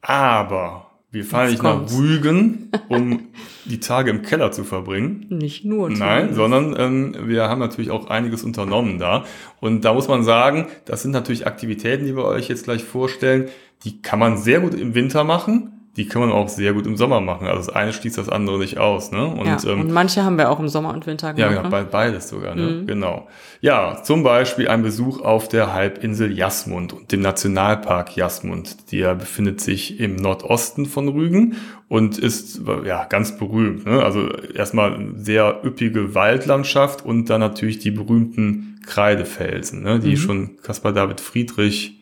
Aber 0.00 0.87
wir 1.10 1.24
fahren 1.24 1.50
nicht 1.50 1.62
nach 1.62 1.90
Rügen, 1.90 2.70
um 2.88 3.28
die 3.64 3.80
Tage 3.80 4.10
im 4.10 4.22
Keller 4.22 4.52
zu 4.52 4.64
verbringen. 4.64 5.26
Nicht 5.30 5.64
nur. 5.64 5.88
Nein, 5.88 6.34
sondern 6.34 6.74
ähm, 6.78 7.16
wir 7.28 7.44
haben 7.44 7.60
natürlich 7.60 7.90
auch 7.90 8.08
einiges 8.08 8.44
unternommen 8.44 8.98
da. 8.98 9.24
Und 9.60 9.84
da 9.84 9.94
muss 9.94 10.08
man 10.08 10.22
sagen, 10.22 10.66
das 10.84 11.02
sind 11.02 11.12
natürlich 11.12 11.46
Aktivitäten, 11.46 12.04
die 12.04 12.14
wir 12.14 12.24
euch 12.24 12.48
jetzt 12.48 12.64
gleich 12.64 12.84
vorstellen. 12.84 13.48
Die 13.84 14.02
kann 14.02 14.18
man 14.18 14.36
sehr 14.36 14.60
gut 14.60 14.74
im 14.74 14.94
Winter 14.94 15.24
machen 15.24 15.77
die 15.98 16.06
kann 16.06 16.22
man 16.22 16.30
auch 16.30 16.48
sehr 16.48 16.72
gut 16.72 16.86
im 16.86 16.96
Sommer 16.96 17.20
machen. 17.20 17.48
Also 17.48 17.58
das 17.58 17.68
eine 17.70 17.92
schließt 17.92 18.16
das 18.16 18.28
andere 18.28 18.58
nicht 18.58 18.78
aus. 18.78 19.10
Ne? 19.10 19.26
Und, 19.26 19.46
ja, 19.46 19.58
ähm, 19.66 19.80
und 19.80 19.90
manche 19.90 20.24
haben 20.24 20.38
wir 20.38 20.48
auch 20.48 20.60
im 20.60 20.68
Sommer 20.68 20.94
und 20.94 21.06
Winter 21.08 21.34
gemacht. 21.34 21.52
Ja, 21.52 21.62
genau, 21.62 21.76
ne? 21.76 21.88
beides 21.90 22.28
sogar. 22.28 22.54
Ne? 22.54 22.62
Mhm. 22.62 22.86
Genau. 22.86 23.26
Ja, 23.60 24.00
zum 24.04 24.22
Beispiel 24.22 24.68
ein 24.68 24.82
Besuch 24.82 25.20
auf 25.20 25.48
der 25.48 25.74
Halbinsel 25.74 26.30
Jasmund 26.30 26.92
und 26.92 27.10
dem 27.10 27.20
Nationalpark 27.20 28.16
Jasmund. 28.16 28.92
Der 28.92 29.16
befindet 29.16 29.60
sich 29.60 29.98
im 29.98 30.14
Nordosten 30.14 30.86
von 30.86 31.08
Rügen 31.08 31.56
und 31.88 32.16
ist 32.16 32.60
ja 32.86 33.04
ganz 33.04 33.36
berühmt. 33.36 33.84
Ne? 33.84 34.00
Also 34.00 34.28
erstmal 34.54 34.96
sehr 35.16 35.62
üppige 35.64 36.14
Waldlandschaft 36.14 37.04
und 37.04 37.28
dann 37.28 37.40
natürlich 37.40 37.80
die 37.80 37.90
berühmten 37.90 38.80
Kreidefelsen, 38.86 39.82
ne? 39.82 39.98
die 39.98 40.12
mhm. 40.12 40.16
schon 40.16 40.56
Caspar 40.62 40.92
David 40.92 41.20
Friedrich 41.20 41.98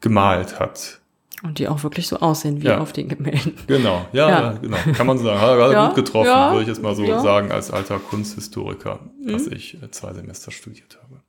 gemalt 0.00 0.58
hat. 0.58 1.00
Und 1.42 1.58
die 1.58 1.68
auch 1.68 1.82
wirklich 1.82 2.08
so 2.08 2.16
aussehen 2.18 2.62
wie 2.62 2.66
ja. 2.66 2.78
auf 2.78 2.92
den 2.92 3.08
Gemälden. 3.08 3.54
Genau, 3.66 4.06
ja, 4.12 4.28
ja. 4.28 4.52
genau. 4.52 4.76
Kann 4.94 5.06
man 5.06 5.18
sagen. 5.18 5.40
Hat 5.40 5.50
er 5.50 5.70
ja, 5.70 5.86
gut 5.88 5.96
getroffen, 5.96 6.30
würde 6.30 6.62
ich 6.62 6.68
jetzt 6.68 6.82
mal 6.82 6.94
so 6.94 7.06
sagen, 7.06 7.52
als 7.52 7.70
alter 7.70 7.98
Kunsthistoriker, 7.98 9.00
mhm. 9.20 9.32
dass 9.32 9.46
ich 9.46 9.80
äh, 9.82 9.90
zwei 9.90 10.14
Semester 10.14 10.50
studiert 10.50 10.98
habe. 11.02 11.20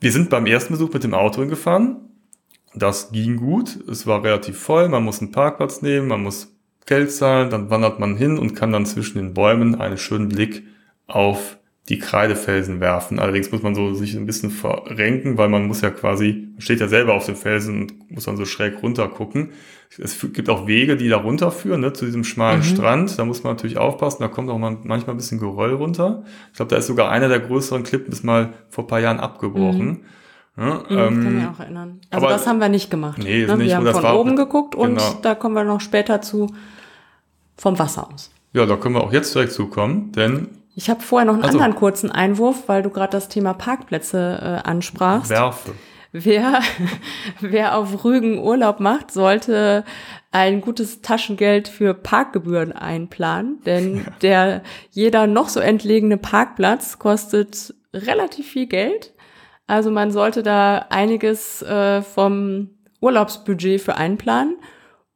Wir 0.00 0.12
sind 0.12 0.30
beim 0.30 0.46
ersten 0.46 0.74
Besuch 0.74 0.92
mit 0.92 1.04
dem 1.04 1.14
Auto 1.14 1.40
hingefahren. 1.40 1.96
Das 2.74 3.10
ging 3.10 3.38
gut. 3.38 3.78
Es 3.90 4.06
war 4.06 4.22
relativ 4.22 4.58
voll. 4.58 4.88
Man 4.88 5.04
muss 5.04 5.20
einen 5.20 5.32
Parkplatz 5.32 5.80
nehmen, 5.82 6.08
man 6.08 6.22
muss 6.22 6.54
Geld 6.86 7.12
zahlen, 7.12 7.50
dann 7.50 7.70
wandert 7.70 8.00
man 8.00 8.16
hin 8.16 8.38
und 8.38 8.54
kann 8.54 8.72
dann 8.72 8.86
zwischen 8.86 9.18
den 9.18 9.34
Bäumen 9.34 9.74
einen 9.74 9.98
schönen 9.98 10.28
Blick 10.28 10.64
auf 11.06 11.57
die 11.88 11.98
Kreidefelsen 11.98 12.80
werfen. 12.80 13.18
Allerdings 13.18 13.50
muss 13.50 13.62
man 13.62 13.74
so 13.74 13.94
sich 13.94 14.14
ein 14.14 14.26
bisschen 14.26 14.50
verrenken, 14.50 15.38
weil 15.38 15.48
man 15.48 15.66
muss 15.66 15.80
ja 15.80 15.90
quasi, 15.90 16.48
man 16.52 16.60
steht 16.60 16.80
ja 16.80 16.88
selber 16.88 17.14
auf 17.14 17.24
dem 17.24 17.36
Felsen 17.36 17.82
und 17.82 18.10
muss 18.10 18.24
dann 18.24 18.36
so 18.36 18.44
schräg 18.44 18.82
runter 18.82 19.08
gucken. 19.08 19.50
Es 19.98 20.20
gibt 20.34 20.50
auch 20.50 20.66
Wege, 20.66 20.98
die 20.98 21.08
da 21.08 21.16
runterführen, 21.16 21.80
ne, 21.80 21.94
zu 21.94 22.04
diesem 22.04 22.24
schmalen 22.24 22.60
mhm. 22.60 22.64
Strand. 22.64 23.18
Da 23.18 23.24
muss 23.24 23.42
man 23.42 23.54
natürlich 23.54 23.78
aufpassen, 23.78 24.22
da 24.22 24.28
kommt 24.28 24.50
auch 24.50 24.58
manchmal 24.58 25.08
ein 25.08 25.16
bisschen 25.16 25.40
Geröll 25.40 25.72
runter. 25.72 26.24
Ich 26.50 26.56
glaube, 26.56 26.68
da 26.68 26.76
ist 26.76 26.88
sogar 26.88 27.10
einer 27.10 27.28
der 27.28 27.40
größeren 27.40 27.84
Klippen 27.84 28.12
ist 28.12 28.22
mal 28.22 28.52
vor 28.68 28.86
paar 28.86 29.00
Jahren 29.00 29.18
abgebrochen. 29.18 29.86
Mhm. 29.86 30.00
Ja, 30.58 30.64
mhm, 30.64 30.82
ähm, 30.90 31.22
kann 31.22 31.34
mich 31.36 31.46
auch 31.46 31.60
erinnern. 31.60 32.00
Also 32.10 32.26
aber, 32.26 32.34
das 32.34 32.46
haben 32.46 32.60
wir 32.60 32.68
nicht 32.68 32.90
gemacht. 32.90 33.18
Nee, 33.22 33.46
ne? 33.46 33.56
nicht, 33.56 33.68
wir 33.68 33.76
haben 33.76 33.86
von 33.86 34.04
oben 34.04 34.36
geguckt 34.36 34.74
und 34.74 34.96
genau. 34.96 35.18
da 35.22 35.34
kommen 35.34 35.54
wir 35.54 35.64
noch 35.64 35.80
später 35.80 36.20
zu 36.20 36.52
vom 37.56 37.78
Wasser 37.78 38.08
aus. 38.12 38.30
Ja, 38.52 38.66
da 38.66 38.76
können 38.76 38.94
wir 38.94 39.02
auch 39.02 39.12
jetzt 39.12 39.34
direkt 39.34 39.52
zukommen, 39.52 40.12
denn 40.12 40.48
ich 40.78 40.88
habe 40.88 41.00
vorher 41.00 41.26
noch 41.26 41.34
einen 41.34 41.42
also, 41.42 41.58
anderen 41.58 41.74
kurzen 41.74 42.12
Einwurf, 42.12 42.68
weil 42.68 42.82
du 42.82 42.90
gerade 42.90 43.10
das 43.10 43.28
Thema 43.28 43.52
Parkplätze 43.52 44.62
äh, 44.64 44.68
ansprachst. 44.68 45.28
Werfe. 45.28 45.74
Wer, 46.12 46.60
wer 47.40 47.76
auf 47.76 48.04
Rügen 48.04 48.38
Urlaub 48.38 48.78
macht, 48.78 49.10
sollte 49.10 49.84
ein 50.30 50.60
gutes 50.60 51.02
Taschengeld 51.02 51.66
für 51.66 51.94
Parkgebühren 51.94 52.70
einplanen, 52.70 53.60
denn 53.66 54.06
der 54.22 54.62
jeder 54.92 55.26
noch 55.26 55.48
so 55.48 55.58
entlegene 55.58 56.16
Parkplatz 56.16 57.00
kostet 57.00 57.74
relativ 57.92 58.46
viel 58.46 58.66
Geld. 58.66 59.14
Also 59.66 59.90
man 59.90 60.12
sollte 60.12 60.44
da 60.44 60.86
einiges 60.90 61.60
äh, 61.60 62.02
vom 62.02 62.70
Urlaubsbudget 63.00 63.80
für 63.80 63.96
einplanen. 63.96 64.54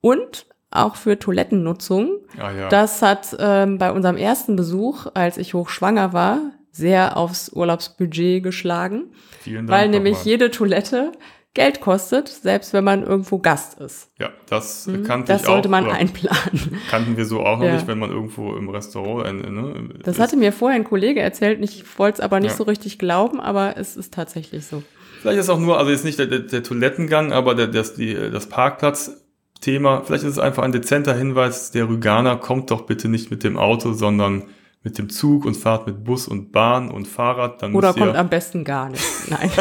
Und 0.01 0.45
auch 0.73 0.97
für 0.97 1.19
Toilettennutzung. 1.19 2.19
Ah, 2.39 2.51
ja. 2.53 2.69
Das 2.69 3.03
hat 3.03 3.37
ähm, 3.39 3.79
bei 3.79 3.93
unserem 3.93 4.17
ersten 4.17 4.57
Besuch, 4.57 5.07
als 5.15 5.39
ich 5.39 5.55
hochschwanger 5.55 6.13
war, 6.13 6.41
sehr 6.71 7.17
aufs 7.17 7.51
Urlaubsbudget 7.53 8.43
geschlagen. 8.43 9.13
Vielen 9.41 9.67
Dank. 9.67 9.81
Weil 9.81 9.89
nämlich 9.89 10.19
mal. 10.19 10.25
jede 10.25 10.51
Toilette 10.51 11.13
Geld 11.55 11.83
kostet, 11.83 12.29
selbst 12.29 12.73
wenn 12.73 12.83
man 12.83 13.03
irgendwo 13.03 13.39
Gast 13.39 13.79
ist. 13.79 14.09
Ja, 14.19 14.31
das 14.49 14.87
mhm, 14.87 15.05
kannte 15.05 15.33
das 15.33 15.43
ich 15.43 15.49
auch. 15.49 15.51
Das 15.51 15.55
sollte 15.55 15.69
man 15.69 15.91
einplanen. 15.91 16.81
Kannten 16.91 17.19
wir 17.19 17.27
so 17.27 17.41
auch 17.41 17.59
noch 17.59 17.67
ja. 17.67 17.75
nicht, 17.75 17.87
wenn 17.87 17.99
man 17.99 18.11
irgendwo 18.11 18.57
im 18.57 18.71
Restaurant. 18.71 19.53
Ne, 19.53 19.91
das 20.03 20.19
hatte 20.19 20.37
mir 20.37 20.53
vorher 20.53 20.81
ein 20.81 20.85
Kollege 20.85 21.21
erzählt, 21.21 21.63
ich 21.63 21.99
wollte 21.99 22.17
es 22.17 22.21
aber 22.21 22.41
nicht 22.41 22.53
ja. 22.53 22.57
so 22.57 22.65
richtig 22.65 22.99
glauben, 22.99 23.39
aber 23.39 23.77
es 23.77 23.99
ist 23.99 24.15
tatsächlich 24.15 24.65
so. 24.65 24.83
Vielleicht 25.21 25.41
ist 25.41 25.51
auch 25.51 25.59
nur, 25.59 25.79
also 25.79 25.91
jetzt 25.91 26.07
nicht 26.07 26.19
der, 26.19 26.27
der, 26.27 26.41
der 26.41 26.63
Toilettengang, 26.63 27.33
aber 27.33 27.55
der, 27.55 27.69
das, 27.69 27.95
die, 27.95 28.15
das 28.15 28.49
Parkplatz 28.49 29.22
Thema. 29.63 30.03
Vielleicht 30.05 30.25
ist 30.25 30.33
es 30.33 30.39
einfach 30.39 30.63
ein 30.63 30.73
dezenter 30.73 31.15
Hinweis, 31.15 31.71
der 31.71 31.89
Rüganer 31.89 32.37
kommt 32.37 32.71
doch 32.71 32.83
bitte 32.83 33.09
nicht 33.09 33.31
mit 33.31 33.43
dem 33.45 33.57
Auto, 33.57 33.95
sondern 33.95 34.45
mit 34.83 34.99
dem 34.99 35.09
Zug 35.09 35.47
und 35.47 35.57
fahrt 35.57 35.87
mit 35.87 36.05
Bus 36.05 36.29
und 36.29 36.53
Bahn 36.53 36.91
und 36.91 37.09
Fahrrad. 37.09 37.63
Dann 37.63 37.75
Oder 37.75 37.95
kommt 37.95 38.17
am 38.17 38.29
besten 38.29 38.65
gar 38.65 38.91
nicht. 38.91 39.05
Nein. 39.31 39.51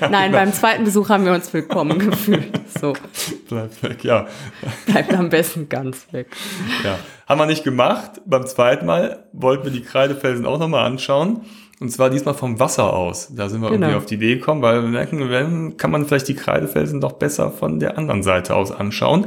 Nein, 0.10 0.32
beim 0.32 0.52
zweiten 0.52 0.84
Besuch 0.84 1.08
haben 1.08 1.24
wir 1.24 1.32
uns 1.32 1.52
willkommen 1.52 1.98
gefühlt. 2.10 2.60
So. 2.80 2.94
Bleibt 3.48 3.82
weg, 3.82 4.04
ja. 4.04 4.26
Bleibt 4.86 5.14
am 5.14 5.28
besten 5.28 5.68
ganz 5.68 6.12
weg. 6.12 6.28
Ja. 6.84 6.98
Haben 7.26 7.40
wir 7.40 7.46
nicht 7.46 7.64
gemacht. 7.64 8.20
Beim 8.24 8.46
zweiten 8.46 8.86
Mal 8.86 9.24
wollten 9.32 9.64
wir 9.64 9.72
die 9.72 9.82
Kreidefelsen 9.82 10.46
auch 10.46 10.58
nochmal 10.58 10.86
anschauen. 10.86 11.42
Und 11.80 11.90
zwar 11.90 12.10
diesmal 12.10 12.34
vom 12.34 12.58
Wasser 12.58 12.92
aus. 12.92 13.32
Da 13.34 13.48
sind 13.48 13.60
wir 13.60 13.70
genau. 13.70 13.86
irgendwie 13.86 13.96
auf 13.96 14.06
die 14.06 14.16
Idee 14.16 14.36
gekommen, 14.36 14.62
weil 14.62 14.82
wir 14.82 14.88
merken, 14.88 15.30
wenn, 15.30 15.76
kann 15.76 15.90
man 15.90 16.06
vielleicht 16.06 16.28
die 16.28 16.34
Kreidefelsen 16.34 17.00
doch 17.00 17.12
besser 17.12 17.50
von 17.50 17.78
der 17.78 17.96
anderen 17.96 18.22
Seite 18.22 18.56
aus 18.56 18.72
anschauen. 18.72 19.26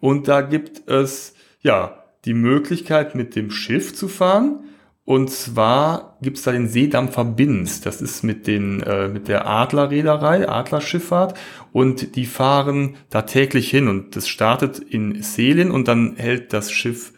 Und 0.00 0.26
da 0.26 0.40
gibt 0.40 0.88
es, 0.88 1.34
ja, 1.60 2.02
die 2.24 2.34
Möglichkeit, 2.34 3.14
mit 3.14 3.36
dem 3.36 3.50
Schiff 3.50 3.94
zu 3.94 4.08
fahren. 4.08 4.64
Und 5.04 5.30
zwar 5.30 6.16
gibt 6.22 6.38
es 6.38 6.44
da 6.44 6.52
den 6.52 6.68
Seedampfer 6.68 7.24
Binz. 7.24 7.80
Das 7.80 8.00
ist 8.00 8.22
mit, 8.22 8.46
den, 8.46 8.82
äh, 8.82 9.08
mit 9.08 9.28
der 9.28 9.48
Adlerreederei, 9.48 10.48
Adlerschifffahrt. 10.48 11.38
Und 11.72 12.16
die 12.16 12.26
fahren 12.26 12.96
da 13.10 13.22
täglich 13.22 13.70
hin. 13.70 13.88
Und 13.88 14.16
das 14.16 14.28
startet 14.28 14.78
in 14.78 15.22
Seelin 15.22 15.70
und 15.70 15.86
dann 15.86 16.16
hält 16.16 16.52
das 16.52 16.72
Schiff 16.72 17.12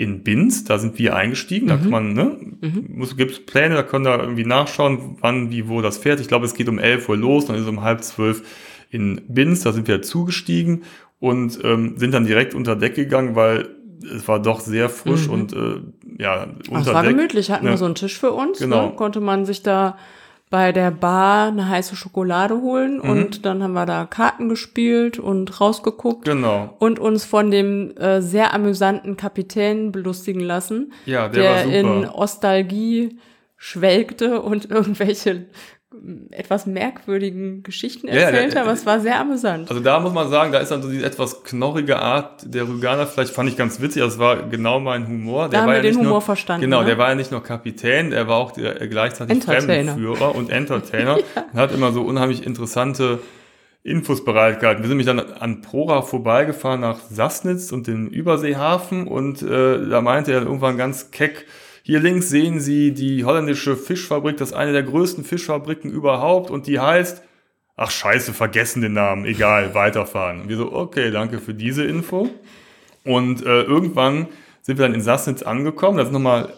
in 0.00 0.22
Binz, 0.22 0.64
da 0.64 0.78
sind 0.78 0.98
wir 0.98 1.14
eingestiegen, 1.14 1.66
da 1.68 1.76
kann 1.76 1.90
man, 1.90 2.12
ne, 2.14 2.36
muss, 2.88 3.16
gibt's 3.16 3.38
Pläne, 3.44 3.74
da 3.74 3.82
können 3.82 4.04
da 4.04 4.18
irgendwie 4.18 4.44
nachschauen, 4.46 5.16
wann, 5.20 5.50
wie, 5.50 5.68
wo 5.68 5.82
das 5.82 5.98
fährt. 5.98 6.20
Ich 6.20 6.28
glaube, 6.28 6.46
es 6.46 6.54
geht 6.54 6.68
um 6.68 6.78
11 6.78 7.08
Uhr 7.08 7.16
los, 7.18 7.46
dann 7.46 7.56
ist 7.56 7.62
es 7.62 7.68
um 7.68 7.82
halb 7.82 8.02
zwölf 8.02 8.42
in 8.90 9.20
Binz, 9.28 9.62
da 9.62 9.72
sind 9.72 9.86
wir 9.88 10.00
zugestiegen 10.02 10.84
und 11.18 11.58
ähm, 11.64 11.94
sind 11.98 12.14
dann 12.14 12.24
direkt 12.26 12.54
unter 12.54 12.76
Deck 12.76 12.94
gegangen, 12.94 13.36
weil 13.36 13.68
es 14.02 14.26
war 14.26 14.40
doch 14.40 14.60
sehr 14.60 14.88
frisch 14.88 15.26
Mhm. 15.26 15.32
und 15.34 15.52
äh, 15.52 15.80
ja, 16.18 16.46
Ach, 16.48 16.68
unter 16.70 16.80
es 16.90 16.94
war 16.94 17.02
Deck. 17.02 17.14
gemütlich, 17.16 17.50
hatten 17.50 17.66
Ja. 17.66 17.72
wir 17.72 17.76
so 17.76 17.84
einen 17.84 17.94
Tisch 17.94 18.18
für 18.18 18.32
uns. 18.32 18.58
Genau. 18.58 18.86
Ne? 18.86 18.92
Konnte 18.96 19.20
man 19.20 19.44
sich 19.44 19.62
da 19.62 19.98
bei 20.50 20.72
der 20.72 20.90
Bar 20.90 21.48
eine 21.48 21.68
heiße 21.68 21.94
Schokolade 21.94 22.60
holen 22.60 22.96
Mhm. 22.96 23.08
und 23.10 23.46
dann 23.46 23.62
haben 23.62 23.72
wir 23.72 23.86
da 23.86 24.04
Karten 24.04 24.48
gespielt 24.48 25.18
und 25.20 25.60
rausgeguckt 25.60 26.24
Genau. 26.24 26.74
und 26.80 26.98
uns 26.98 27.24
von 27.24 27.50
dem 27.52 27.96
äh, 27.96 28.20
sehr 28.20 28.52
amüsanten 28.52 29.16
Kapitän 29.16 29.92
belustigen 29.92 30.40
lassen, 30.40 30.92
Ja, 31.06 31.28
der, 31.28 31.64
der, 31.64 31.80
in 31.80 32.00
Nostalgie 32.02 33.18
schwelgte 33.56 34.42
und 34.42 34.64
irgendwelche 34.70 35.46
etwas 36.30 36.66
merkwürdigen 36.66 37.62
Geschichten 37.64 38.06
Ja, 38.06 38.14
der- 38.14 38.24
erzählte, 38.30 38.60
aber 38.60 38.72
es 38.72 38.86
war 38.86 39.00
sehr 39.00 39.18
amüsant. 39.18 39.68
Also 39.70 39.82
da 39.82 39.98
muss 39.98 40.12
man 40.12 40.28
sagen, 40.30 40.52
da 40.52 40.58
ist 40.58 40.70
dann 40.70 40.82
so 40.82 40.88
diese 40.90 41.04
etwas 41.04 41.42
knorrige 41.42 41.98
Art 41.98 42.42
der 42.46 42.68
Rüganer, 42.68 43.06
vielleicht 43.08 43.32
fand 43.34 43.48
ich 43.50 43.56
ganz 43.56 43.80
witzig, 43.80 44.00
das 44.02 44.18
war 44.18 44.36
genau 44.48 44.78
mein 44.78 45.08
Humor. 45.08 45.48
Der 45.48 45.58
Da 45.58 45.62
haben 45.62 45.68
wir 45.70 45.76
ja 45.76 45.82
den 45.82 45.88
nicht 45.90 45.98
Humor 45.98 46.10
nur, 46.12 46.20
verstanden, 46.22 46.62
Genau, 46.62 46.80
ne? 46.80 46.86
der 46.86 46.98
war 46.98 47.08
ja 47.08 47.16
nicht 47.16 47.32
nur 47.32 47.42
Kapitän, 47.42 48.12
er 48.12 48.28
war 48.28 48.36
auch 48.36 48.52
der, 48.52 48.80
äh, 48.80 48.86
gleichzeitig. 48.88 49.42
Fremdenführer 49.42 50.34
und 50.34 50.48
Entertainer 50.50 51.16
und 51.52 51.58
hat 51.58 51.72
immer 51.74 51.90
so 51.92 52.02
unheimlich 52.02 52.46
interessante 52.46 53.18
Infos 53.82 54.24
bereitgehalten. 54.24 54.84
Wir 54.84 54.88
sind 54.88 54.98
nämlich 54.98 55.06
dann 55.06 55.32
an 55.40 55.62
Prora 55.62 56.02
vorbeigefahren 56.02 56.82
nach 56.82 57.00
Sassnitz 57.00 57.72
und 57.72 57.86
den 57.86 58.08
Überseehafen 58.08 59.08
und 59.08 59.42
äh, 59.42 59.88
da 59.88 60.00
meinte 60.02 60.32
er 60.32 60.42
irgendwann 60.42 60.76
ganz 60.76 61.10
keck, 61.10 61.46
hier 61.82 62.00
links 62.00 62.28
sehen 62.28 62.60
Sie 62.60 62.92
die 62.92 63.24
holländische 63.24 63.76
Fischfabrik, 63.76 64.36
das 64.36 64.50
ist 64.50 64.56
eine 64.56 64.72
der 64.72 64.82
größten 64.82 65.24
Fischfabriken 65.24 65.90
überhaupt 65.90 66.50
und 66.50 66.66
die 66.66 66.78
heißt, 66.78 67.22
ach 67.76 67.90
scheiße, 67.90 68.32
vergessen 68.32 68.82
den 68.82 68.92
Namen, 68.92 69.24
egal, 69.24 69.74
weiterfahren. 69.74 70.42
Und 70.42 70.48
wir 70.48 70.56
so, 70.56 70.72
okay, 70.72 71.10
danke 71.10 71.38
für 71.38 71.54
diese 71.54 71.84
Info. 71.84 72.28
Und 73.04 73.44
äh, 73.44 73.62
irgendwann 73.62 74.28
sind 74.62 74.78
wir 74.78 74.84
dann 74.84 74.94
in 74.94 75.00
Sassnitz 75.00 75.42
angekommen, 75.42 75.96
da 75.96 76.04
sind 76.04 76.12
nochmal 76.12 76.52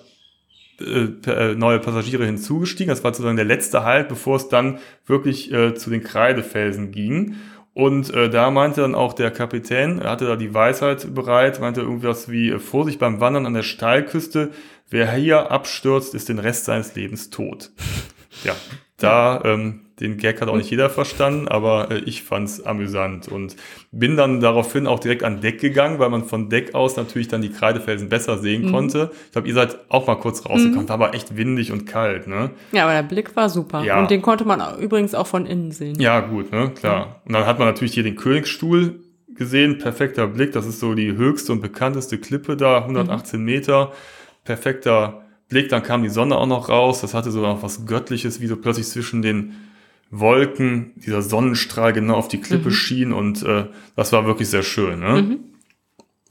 äh, 0.80 1.30
äh, 1.30 1.54
neue 1.54 1.78
Passagiere 1.78 2.24
hinzugestiegen. 2.26 2.88
Das 2.88 3.04
war 3.04 3.12
sozusagen 3.12 3.36
der 3.36 3.44
letzte 3.44 3.84
Halt, 3.84 4.08
bevor 4.08 4.36
es 4.36 4.48
dann 4.48 4.78
wirklich 5.06 5.52
äh, 5.52 5.74
zu 5.74 5.90
den 5.90 6.02
Kreidefelsen 6.02 6.90
ging. 6.90 7.36
Und 7.74 8.12
äh, 8.12 8.28
da 8.28 8.50
meinte 8.50 8.82
dann 8.82 8.94
auch 8.94 9.14
der 9.14 9.30
Kapitän, 9.30 9.98
er 9.98 10.10
hatte 10.10 10.26
da 10.26 10.36
die 10.36 10.52
Weisheit 10.52 11.14
bereit, 11.14 11.60
meinte 11.60 11.80
irgendwas 11.80 12.30
wie 12.30 12.50
äh, 12.50 12.58
Vorsicht 12.58 12.98
beim 12.98 13.20
Wandern 13.20 13.46
an 13.46 13.54
der 13.54 13.62
Steilküste, 13.62 14.50
wer 14.92 15.12
hier 15.12 15.50
abstürzt, 15.50 16.14
ist 16.14 16.28
den 16.28 16.38
Rest 16.38 16.66
seines 16.66 16.94
Lebens 16.94 17.30
tot. 17.30 17.70
Ja, 18.44 18.54
da, 18.96 19.42
ähm, 19.44 19.80
den 20.00 20.16
Gag 20.16 20.40
hat 20.40 20.48
auch 20.48 20.56
nicht 20.56 20.70
jeder 20.70 20.90
verstanden, 20.90 21.48
aber 21.48 21.90
äh, 21.90 21.98
ich 21.98 22.22
fand's 22.22 22.60
amüsant 22.60 23.28
und 23.28 23.56
bin 23.90 24.16
dann 24.16 24.40
daraufhin 24.40 24.86
auch 24.86 24.98
direkt 24.98 25.22
an 25.22 25.40
Deck 25.40 25.60
gegangen, 25.60 25.98
weil 25.98 26.08
man 26.08 26.24
von 26.24 26.48
Deck 26.48 26.74
aus 26.74 26.96
natürlich 26.96 27.28
dann 27.28 27.42
die 27.42 27.50
Kreidefelsen 27.50 28.08
besser 28.08 28.38
sehen 28.38 28.70
konnte. 28.70 29.10
Ich 29.26 29.32
glaube, 29.32 29.48
ihr 29.48 29.54
seid 29.54 29.78
auch 29.88 30.06
mal 30.06 30.16
kurz 30.16 30.46
rausgekommen, 30.46 30.88
war 30.88 30.94
aber 30.94 31.14
echt 31.14 31.36
windig 31.36 31.72
und 31.72 31.84
kalt, 31.84 32.26
ne? 32.26 32.50
Ja, 32.72 32.84
aber 32.84 32.94
der 32.94 33.02
Blick 33.02 33.36
war 33.36 33.48
super. 33.48 33.84
Ja. 33.84 34.00
Und 34.00 34.10
den 34.10 34.22
konnte 34.22 34.44
man 34.44 34.78
übrigens 34.80 35.14
auch 35.14 35.26
von 35.26 35.46
innen 35.46 35.72
sehen. 35.72 36.00
Ja, 36.00 36.20
gut, 36.20 36.52
ne, 36.52 36.70
klar. 36.74 37.22
Und 37.24 37.34
dann 37.34 37.46
hat 37.46 37.58
man 37.58 37.68
natürlich 37.68 37.94
hier 37.94 38.02
den 38.02 38.16
Königsstuhl 38.16 39.00
gesehen, 39.34 39.78
perfekter 39.78 40.26
Blick, 40.26 40.52
das 40.52 40.66
ist 40.66 40.80
so 40.80 40.94
die 40.94 41.16
höchste 41.16 41.52
und 41.52 41.60
bekannteste 41.60 42.18
Klippe 42.18 42.56
da, 42.56 42.78
118 42.78 43.42
Meter, 43.42 43.92
perfekter 44.44 45.22
Blick, 45.48 45.68
dann 45.68 45.82
kam 45.82 46.02
die 46.02 46.08
Sonne 46.08 46.36
auch 46.36 46.46
noch 46.46 46.68
raus, 46.68 47.00
das 47.00 47.14
hatte 47.14 47.30
so 47.30 47.40
noch 47.40 47.62
was 47.62 47.86
Göttliches, 47.86 48.40
wie 48.40 48.46
so 48.46 48.56
plötzlich 48.56 48.88
zwischen 48.88 49.22
den 49.22 49.52
Wolken 50.10 50.92
dieser 50.96 51.22
Sonnenstrahl 51.22 51.92
genau 51.92 52.14
auf 52.14 52.28
die 52.28 52.40
Klippe 52.40 52.70
schien 52.70 53.12
und 53.12 53.42
äh, 53.42 53.66
das 53.96 54.12
war 54.12 54.26
wirklich 54.26 54.48
sehr 54.48 54.62
schön, 54.62 55.00
ne? 55.00 55.38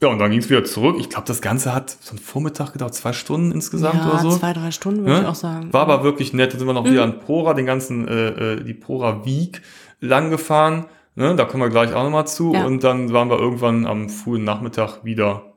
Ja, 0.00 0.08
und 0.08 0.18
dann 0.18 0.30
ging 0.32 0.40
es 0.40 0.50
wieder 0.50 0.64
zurück. 0.64 0.96
Ich 0.98 1.08
glaube, 1.10 1.26
das 1.28 1.40
Ganze 1.40 1.72
hat 1.72 1.90
so 2.00 2.10
einen 2.10 2.18
Vormittag 2.18 2.72
gedauert, 2.72 2.92
zwei 2.94 3.12
Stunden 3.12 3.52
insgesamt 3.52 4.00
ja, 4.00 4.10
oder 4.10 4.18
so. 4.18 4.30
zwei, 4.36 4.52
drei 4.52 4.72
Stunden 4.72 5.00
würde 5.02 5.12
Ne? 5.12 5.20
ich 5.22 5.26
auch 5.28 5.36
sagen. 5.36 5.72
War 5.72 5.82
aber 5.82 6.02
wirklich 6.02 6.32
nett. 6.32 6.52
Dann 6.52 6.58
sind 6.58 6.66
wir 6.66 6.72
noch 6.74 6.84
wieder 6.84 7.04
an 7.04 7.20
Pora, 7.20 7.54
den 7.54 7.66
ganzen, 7.66 8.08
äh, 8.08 8.54
äh, 8.54 8.64
die 8.64 8.74
Pora 8.74 9.24
Wieg 9.24 9.62
lang 10.00 10.30
gefahren. 10.30 10.86
Ne? 11.14 11.36
Da 11.36 11.44
kommen 11.44 11.62
wir 11.62 11.70
gleich 11.70 11.92
auch 11.94 12.02
nochmal 12.02 12.26
zu. 12.26 12.52
Ja. 12.52 12.64
Und 12.66 12.82
dann 12.82 13.12
waren 13.12 13.30
wir 13.30 13.38
irgendwann 13.38 13.86
am 13.86 14.08
frühen 14.08 14.42
Nachmittag 14.42 15.04
wieder. 15.04 15.52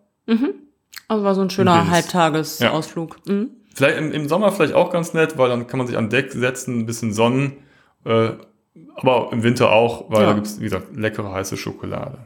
Also 1.08 1.24
war 1.24 1.36
so 1.36 1.42
ein 1.42 1.50
schöner. 1.50 1.90
Halbtagesausflug. 1.90 3.18
Mhm. 3.28 3.50
Vielleicht 3.74 3.98
im, 3.98 4.12
im 4.12 4.28
Sommer 4.30 4.52
vielleicht 4.52 4.74
auch 4.74 4.92
ganz 4.92 5.14
nett, 5.14 5.38
weil 5.38 5.50
dann 5.50 5.68
kann 5.68 5.78
man 5.78 5.88
sich 5.88 5.98
an 5.98 6.10
Deck 6.10 6.32
setzen, 6.32 6.80
ein 6.80 6.86
bisschen 6.86 7.14
sonnen. 7.14 7.54
Äh, 8.06 8.30
aber 8.96 9.30
im 9.32 9.44
Winter 9.44 9.72
auch, 9.72 10.10
weil 10.10 10.22
Ja. 10.22 10.28
da 10.28 10.34
gibt's 10.34 10.60
wie 10.60 10.64
gesagt, 10.66 10.96
leckere 10.96 11.32
heiße 11.32 11.58
Schokolade. 11.58 12.18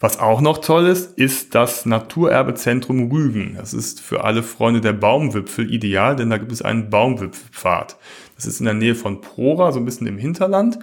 Was 0.00 0.20
auch 0.20 0.40
noch 0.40 0.58
toll 0.58 0.86
ist, 0.86 1.18
ist 1.18 1.54
das 1.54 1.84
Naturerbezentrum 1.84 3.10
Rügen. 3.10 3.56
Das 3.58 3.74
ist 3.74 4.00
für 4.00 4.24
alle 4.24 4.42
Freunde 4.42 4.80
der 4.80 4.94
Baumwipfel 4.94 5.70
ideal, 5.70 6.16
denn 6.16 6.30
da 6.30 6.38
gibt 6.38 6.50
es 6.52 6.62
einen 6.62 6.88
Baumwipfelpfad. 6.88 7.96
Das 8.36 8.46
ist 8.46 8.60
in 8.60 8.64
der 8.64 8.74
Nähe 8.74 8.94
von 8.94 9.20
Prora, 9.20 9.72
so 9.72 9.80
ein 9.80 9.84
bisschen 9.84 10.06
im 10.06 10.16
Hinterland. 10.16 10.78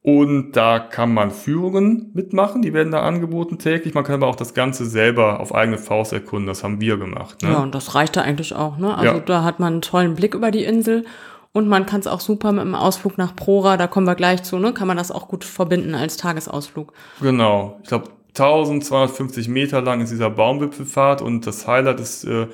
Und 0.00 0.52
da 0.52 0.78
kann 0.78 1.12
man 1.12 1.30
Führungen 1.30 2.10
mitmachen, 2.14 2.62
die 2.62 2.72
werden 2.72 2.92
da 2.92 3.02
angeboten 3.02 3.58
täglich. 3.58 3.94
Man 3.94 4.04
kann 4.04 4.14
aber 4.14 4.28
auch 4.28 4.36
das 4.36 4.54
Ganze 4.54 4.86
selber 4.86 5.40
auf 5.40 5.54
eigene 5.54 5.76
Faust 5.76 6.12
erkunden. 6.12 6.46
Das 6.46 6.62
haben 6.62 6.80
wir 6.80 6.96
gemacht. 6.96 7.42
Ne? 7.42 7.50
Ja, 7.50 7.58
und 7.58 7.74
das 7.74 7.94
reichte 7.94 8.22
eigentlich 8.22 8.54
auch. 8.54 8.78
Ne? 8.78 8.96
Also 8.96 9.16
Ja. 9.16 9.20
da 9.20 9.44
hat 9.44 9.58
man 9.60 9.74
einen 9.74 9.82
tollen 9.82 10.14
Blick 10.14 10.34
über 10.34 10.50
die 10.50 10.64
Insel 10.64 11.04
und 11.52 11.68
man 11.68 11.84
kann 11.84 12.00
es 12.00 12.06
auch 12.06 12.20
super 12.20 12.52
mit 12.52 12.60
einem 12.60 12.76
Ausflug 12.76 13.18
nach 13.18 13.34
Prora, 13.34 13.76
da 13.76 13.86
kommen 13.86 14.06
wir 14.06 14.14
gleich 14.14 14.44
zu, 14.44 14.58
ne? 14.58 14.72
kann 14.72 14.86
man 14.86 14.96
das 14.96 15.10
auch 15.10 15.28
gut 15.28 15.44
verbinden 15.44 15.94
als 15.94 16.16
Tagesausflug. 16.16 16.92
Genau. 17.20 17.80
Ich 17.82 17.88
glaube, 17.88 18.10
1250 18.28 19.48
Meter 19.48 19.82
lang 19.82 20.00
ist 20.00 20.10
dieser 20.10 20.30
Baumwipfelpfad 20.30 21.22
und 21.22 21.46
das 21.46 21.66
Highlight 21.66 21.98
ist 21.98 22.24
äh, 22.24 22.46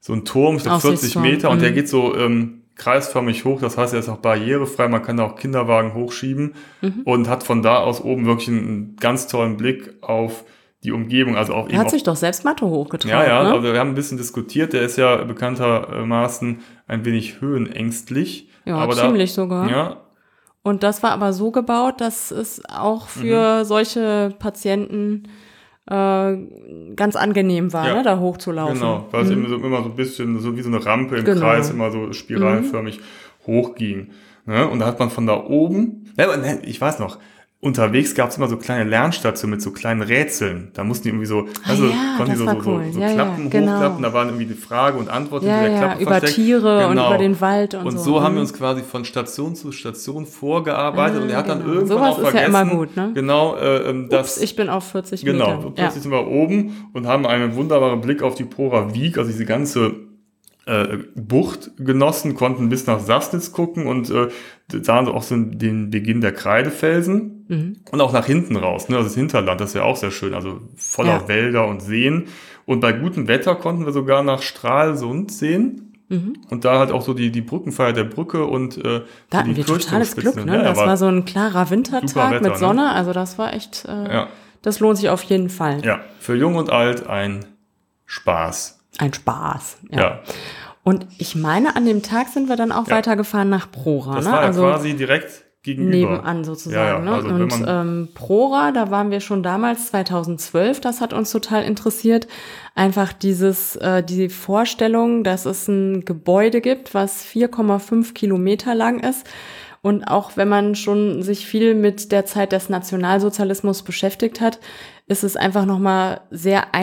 so 0.00 0.12
ein 0.12 0.24
Turm, 0.24 0.56
ich 0.56 0.64
glaube 0.64 0.80
40 0.80 0.94
Aussichtsturm, 0.94 1.24
Meter 1.24 1.50
und 1.50 1.62
der 1.62 1.70
mhm. 1.70 1.74
geht 1.74 1.88
so 1.88 2.16
ähm, 2.16 2.61
kreisförmig 2.82 3.44
hoch. 3.44 3.60
Das 3.60 3.76
heißt, 3.78 3.92
er 3.94 4.00
ist 4.00 4.08
auch 4.08 4.18
barrierefrei. 4.18 4.88
Man 4.88 5.02
kann 5.02 5.16
da 5.16 5.24
auch 5.24 5.36
Kinderwagen 5.36 5.94
hochschieben 5.94 6.54
Mhm. 6.80 7.02
und 7.04 7.28
hat 7.28 7.42
von 7.44 7.62
da 7.62 7.76
aus 7.78 8.00
oben 8.00 8.26
wirklich 8.26 8.48
einen 8.48 8.96
ganz 8.96 9.26
tollen 9.28 9.56
Blick 9.56 9.94
auf 10.02 10.44
die 10.84 10.90
Umgebung. 10.92 11.36
Also 11.36 11.54
auch 11.54 11.66
Er 11.66 11.74
eben 11.74 11.78
hat 11.78 11.90
sich 11.90 12.02
doch 12.02 12.16
selbst 12.16 12.44
Mathe 12.44 12.66
hochgetraut. 12.66 13.10
ja, 13.10 13.24
ja, 13.24 13.42
ne? 13.44 13.52
also 13.52 13.72
wir 13.72 13.78
haben 13.78 13.90
ein 13.90 13.94
bisschen 13.94 14.18
diskutiert. 14.18 14.72
Der 14.72 14.82
ist 14.82 14.96
ja 14.96 15.16
bekanntermaßen 15.24 16.60
ein 16.88 17.04
wenig 17.04 17.40
höhenängstlich. 17.40 18.48
Ja, 18.64 18.76
aber 18.76 18.94
ziemlich 18.94 19.32
sogar. 19.32 19.70
Ja, 19.70 19.96
Und 20.64 20.82
das 20.84 21.02
war 21.02 21.10
aber 21.12 21.32
so 21.32 21.50
gebaut, 21.50 22.00
dass 22.00 22.30
es 22.30 22.62
auch 22.68 23.08
für 23.08 23.60
Mhm. 23.60 23.64
solche 23.64 24.32
Patienten 24.38 25.24
äh, 25.90 26.36
ganz 26.94 27.16
angenehm 27.16 27.72
war, 27.72 27.86
Ja. 27.88 27.94
ne, 27.96 28.02
da 28.02 28.18
hochzulaufen. 28.20 28.74
Genau, 28.78 29.06
weil 29.10 29.24
es 29.24 29.30
eben 29.30 29.46
so, 29.48 29.56
immer 29.56 29.82
so 29.82 29.90
ein 29.90 29.96
bisschen 29.96 30.38
so 30.40 30.56
wie 30.56 30.62
so 30.62 30.68
eine 30.68 30.84
Rampe 30.84 31.16
im 31.16 31.24
Genau. 31.24 31.40
Kreis 31.40 31.70
immer 31.70 31.90
so 31.90 32.12
spiralförmig 32.12 33.00
hochging. 33.46 34.10
Ne? 34.46 34.68
Und 34.68 34.78
da 34.80 34.86
hat 34.86 34.98
man 34.98 35.10
von 35.10 35.26
da 35.26 35.34
oben, 35.44 36.04
aber 36.16 36.36
ne, 36.36 36.60
ich 36.64 36.80
weiß 36.80 36.98
noch, 36.98 37.18
unterwegs 37.64 38.16
gab 38.16 38.30
es 38.30 38.36
immer 38.36 38.48
so 38.48 38.56
kleine 38.56 38.82
Lernstationen 38.90 39.52
mit 39.52 39.62
so 39.62 39.70
kleinen 39.70 40.02
Rätseln. 40.02 40.70
Da 40.74 40.82
mussten 40.82 41.04
die 41.04 41.08
irgendwie 41.10 41.26
so, 41.26 41.46
also 41.66 41.84
Ah 41.84 41.86
ja, 41.90 42.16
konnten 42.16 42.32
die 42.34 42.44
das 42.44 42.54
so, 42.54 42.58
so, 42.58 42.60
so, 42.64 42.70
cool. 42.70 42.84
so 42.92 42.98
Ja, 43.00 43.06
ja, 43.06 43.14
Klappen 43.14 43.50
genau. 43.50 43.72
hochklappen, 43.74 44.02
da 44.02 44.12
waren 44.12 44.28
irgendwie 44.28 44.46
die 44.46 44.54
Frage 44.54 44.98
und 44.98 45.08
Antwort 45.08 45.44
Ja, 45.44 45.50
hinter 45.60 45.62
der 45.68 45.72
ja, 45.72 45.78
Klappe 45.86 46.02
über 46.02 46.10
versteckt. 46.10 46.34
Tiere 46.34 46.84
und 46.86 46.90
Genau. 46.96 47.06
über 47.08 47.18
den 47.18 47.40
Wald 47.40 47.74
und, 47.74 47.86
Und 47.86 47.98
so. 47.98 48.04
so 48.04 48.20
haben 48.22 48.34
wir 48.34 48.40
Mhm. 48.40 48.48
uns 48.48 48.52
quasi 48.54 48.82
von 48.82 49.04
Station 49.04 49.54
zu 49.54 49.70
Station 49.70 50.26
vorgearbeitet 50.26 51.20
Ah, 51.20 51.22
und 51.22 51.30
er 51.30 51.36
hat 51.36 51.48
dann 51.48 51.58
genau. 51.60 51.72
irgendwann 51.74 51.98
Sowas 51.98 52.10
auch 52.14 52.18
ist 52.18 52.24
ja 52.24 52.30
vergessen, 52.30 52.50
immer 52.62 52.74
gut, 52.76 52.96
ne? 52.96 53.10
genau, 53.14 53.54
äh, 53.56 53.76
ähm, 53.90 54.08
dass 54.08 54.36
Ups, 54.38 54.42
ich 54.42 54.56
bin 54.56 54.68
auf 54.68 54.84
40 54.90 55.24
Genau, 55.24 55.46
Metern. 55.46 55.62
Ja. 55.62 55.70
plötzlich 55.84 56.02
sind 56.02 56.10
wir 56.12 56.26
oben 56.26 56.88
und 56.92 57.06
haben 57.06 57.24
einen 57.26 57.54
wunderbaren 57.54 58.00
Blick 58.00 58.22
auf 58.24 58.34
die 58.34 58.44
Pora 58.44 58.92
Wieg, 58.92 59.18
also 59.18 59.30
diese 59.30 59.44
ganze 59.44 59.92
äh, 60.66 60.98
Bucht 61.16 61.72
genossen, 61.76 62.34
konnten 62.34 62.68
bis 62.68 62.86
nach 62.86 63.00
Sassnitz 63.00 63.52
gucken 63.52 63.86
und 63.86 64.10
äh, 64.10 64.28
sahen 64.82 65.06
so 65.06 65.14
auch 65.14 65.22
so 65.22 65.36
den 65.36 65.90
Beginn 65.90 66.20
der 66.20 66.32
Kreidefelsen 66.32 67.38
Mhm. 67.48 67.76
und 67.90 68.00
auch 68.00 68.12
nach 68.12 68.24
hinten 68.26 68.56
raus, 68.56 68.88
ne? 68.88 68.96
also 68.96 69.08
das 69.08 69.16
Hinterland, 69.16 69.60
das 69.60 69.70
ist 69.70 69.74
ja 69.74 69.82
auch 69.82 69.96
sehr 69.96 70.10
schön, 70.12 70.32
also 70.32 70.60
voller 70.76 71.22
Ja. 71.22 71.28
Wälder 71.28 71.66
und 71.66 71.82
Seen. 71.82 72.26
Und 72.64 72.80
bei 72.80 72.92
gutem 72.92 73.26
Wetter 73.28 73.56
konnten 73.56 73.84
wir 73.84 73.92
sogar 73.92 74.22
nach 74.22 74.40
Stralsund 74.42 75.32
sehen. 75.32 75.92
Mhm. 76.08 76.34
Und 76.50 76.64
da 76.64 76.78
halt 76.78 76.92
auch 76.92 77.02
so 77.02 77.12
die, 77.14 77.30
die 77.32 77.40
Brückenfeier 77.40 77.92
der 77.92 78.04
Brücke 78.04 78.44
und 78.44 78.76
äh, 78.78 79.02
Da 79.30 79.38
hatten 79.38 79.50
die 79.50 79.56
wir 79.56 79.66
totales. 79.66 80.14
Glück, 80.14 80.36
ne? 80.46 80.56
Ja, 80.56 80.62
das 80.62 80.78
aber- 80.78 80.90
war 80.90 80.96
so 80.96 81.06
ein 81.06 81.24
klarer 81.24 81.68
Wintertag 81.70 82.30
Wetter, 82.30 82.40
mit 82.42 82.52
ne? 82.52 82.58
Sonne, 82.58 82.90
also 82.92 83.12
das 83.12 83.36
war 83.38 83.52
echt, 83.52 83.84
äh, 83.86 84.12
ja, 84.12 84.28
das 84.62 84.78
lohnt 84.78 84.96
sich 84.98 85.08
auf 85.08 85.22
jeden 85.24 85.48
Fall. 85.50 85.84
ja, 85.84 86.00
für 86.20 86.36
Jung 86.36 86.54
und 86.54 86.70
Alt 86.70 87.06
ein 87.08 87.44
Spaß. 88.06 88.78
Ein 88.98 89.12
Spaß. 89.12 89.78
ja. 89.90 90.20
Und 90.84 91.06
ich 91.18 91.36
meine, 91.36 91.76
an 91.76 91.84
dem 91.86 92.02
Tag 92.02 92.28
sind 92.28 92.48
wir 92.48 92.56
dann 92.56 92.72
auch 92.72 92.88
Ja. 92.88 92.96
weitergefahren 92.96 93.48
nach 93.48 93.70
Prora. 93.70 94.16
Das 94.16 94.24
ne? 94.24 94.32
war 94.32 94.40
ja 94.40 94.46
also, 94.48 94.62
quasi 94.62 94.94
direkt 94.94 95.44
gegenüber. 95.62 96.14
nebenan 96.14 96.42
sozusagen. 96.42 96.74
Ja, 96.76 96.94
ja, 96.94 96.98
ne? 96.98 97.12
also 97.14 97.28
wenn 97.28 97.42
und 97.42 97.64
ähm, 97.68 98.08
Prora, 98.14 98.72
da 98.72 98.90
waren 98.90 99.12
wir 99.12 99.20
schon 99.20 99.44
damals 99.44 99.86
2012, 99.88 100.80
das 100.80 101.00
hat 101.00 101.12
uns 101.12 101.30
total 101.30 101.62
interessiert. 101.62 102.26
Einfach 102.74 103.12
dieses, 103.12 103.76
äh, 103.76 104.02
die 104.02 104.28
Vorstellung, 104.28 105.22
dass 105.22 105.46
es 105.46 105.68
ein 105.68 106.04
Gebäude 106.04 106.60
gibt, 106.60 106.94
was 106.94 107.24
4,5 107.24 108.12
Kilometer 108.12 108.74
lang 108.74 108.98
ist. 108.98 109.24
Und 109.82 110.04
auch 110.04 110.32
wenn 110.36 110.48
man 110.48 110.74
schon 110.74 111.22
sich 111.22 111.46
viel 111.46 111.76
mit 111.76 112.10
der 112.10 112.26
Zeit 112.26 112.50
des 112.50 112.68
Nationalsozialismus 112.68 113.82
beschäftigt 113.82 114.40
hat, 114.40 114.58
ist 115.06 115.22
es 115.22 115.36
einfach 115.36 115.64
nochmal 115.64 116.22
sehr 116.30 116.74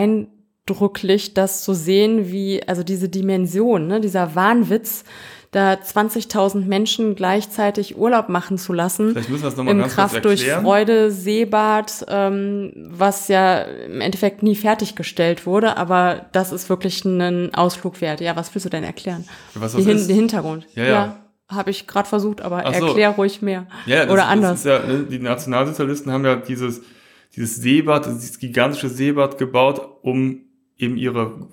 eindrücklich, 0.68 1.34
das 1.34 1.62
zu 1.62 1.74
sehen, 1.74 2.30
wie, 2.30 2.62
also 2.66 2.82
diese 2.82 3.08
Dimension, 3.08 3.86
ne, 3.86 4.00
dieser 4.00 4.34
Wahnwitz, 4.34 5.04
da 5.50 5.72
20.000 5.72 6.64
Menschen 6.66 7.16
gleichzeitig 7.16 7.98
Urlaub 7.98 8.28
machen 8.28 8.56
zu 8.56 8.72
lassen. 8.72 9.10
Vielleicht 9.12 9.30
müssen 9.30 9.42
wir 9.42 9.48
das 9.48 9.56
nochmal 9.56 9.74
Im 9.74 9.80
ganz 9.80 9.94
Kraft 9.94 10.24
durch. 10.24 10.48
Freude, 10.48 11.10
Seebad, 11.10 12.06
ähm, 12.08 12.72
was 12.76 13.26
ja 13.26 13.62
im 13.62 14.00
Endeffekt 14.00 14.44
nie 14.44 14.54
fertiggestellt 14.54 15.46
wurde, 15.46 15.76
aber 15.76 16.26
das 16.30 16.52
ist 16.52 16.68
wirklich 16.68 17.04
ein 17.04 17.52
Ausflug 17.52 18.00
wert. 18.00 18.20
Ja, 18.20 18.36
was 18.36 18.54
willst 18.54 18.66
du 18.66 18.70
denn 18.70 18.84
erklären? 18.84 19.24
Was 19.54 19.72
das 19.72 19.84
Hin 19.84 19.96
ist? 19.96 20.08
den 20.08 20.16
Hintergrund. 20.16 20.68
Ja, 20.76 20.84
ja. 20.84 21.16
habe 21.48 21.72
ich 21.72 21.88
gerade 21.88 22.08
versucht, 22.08 22.42
aber 22.42 22.62
Ach 22.64 22.72
so. 22.72 22.86
erklär 22.86 23.10
ruhig 23.10 23.42
mehr. 23.42 23.66
Ja, 23.86 24.04
das, 24.04 24.12
Oder 24.12 24.22
das 24.22 24.30
anders. 24.30 24.58
Ist 24.60 24.66
ja, 24.66 24.78
ne, 24.78 25.06
die 25.10 25.18
Nationalsozialisten 25.18 26.12
haben 26.12 26.24
ja 26.24 26.36
dieses, 26.36 26.80
dieses 27.34 27.56
Seebad, 27.56 28.06
dieses 28.06 28.38
gigantische 28.38 28.88
Seebad 28.88 29.36
gebaut, 29.36 29.80
um 30.02 30.42
eben 30.80 30.96
ihre 30.96 31.48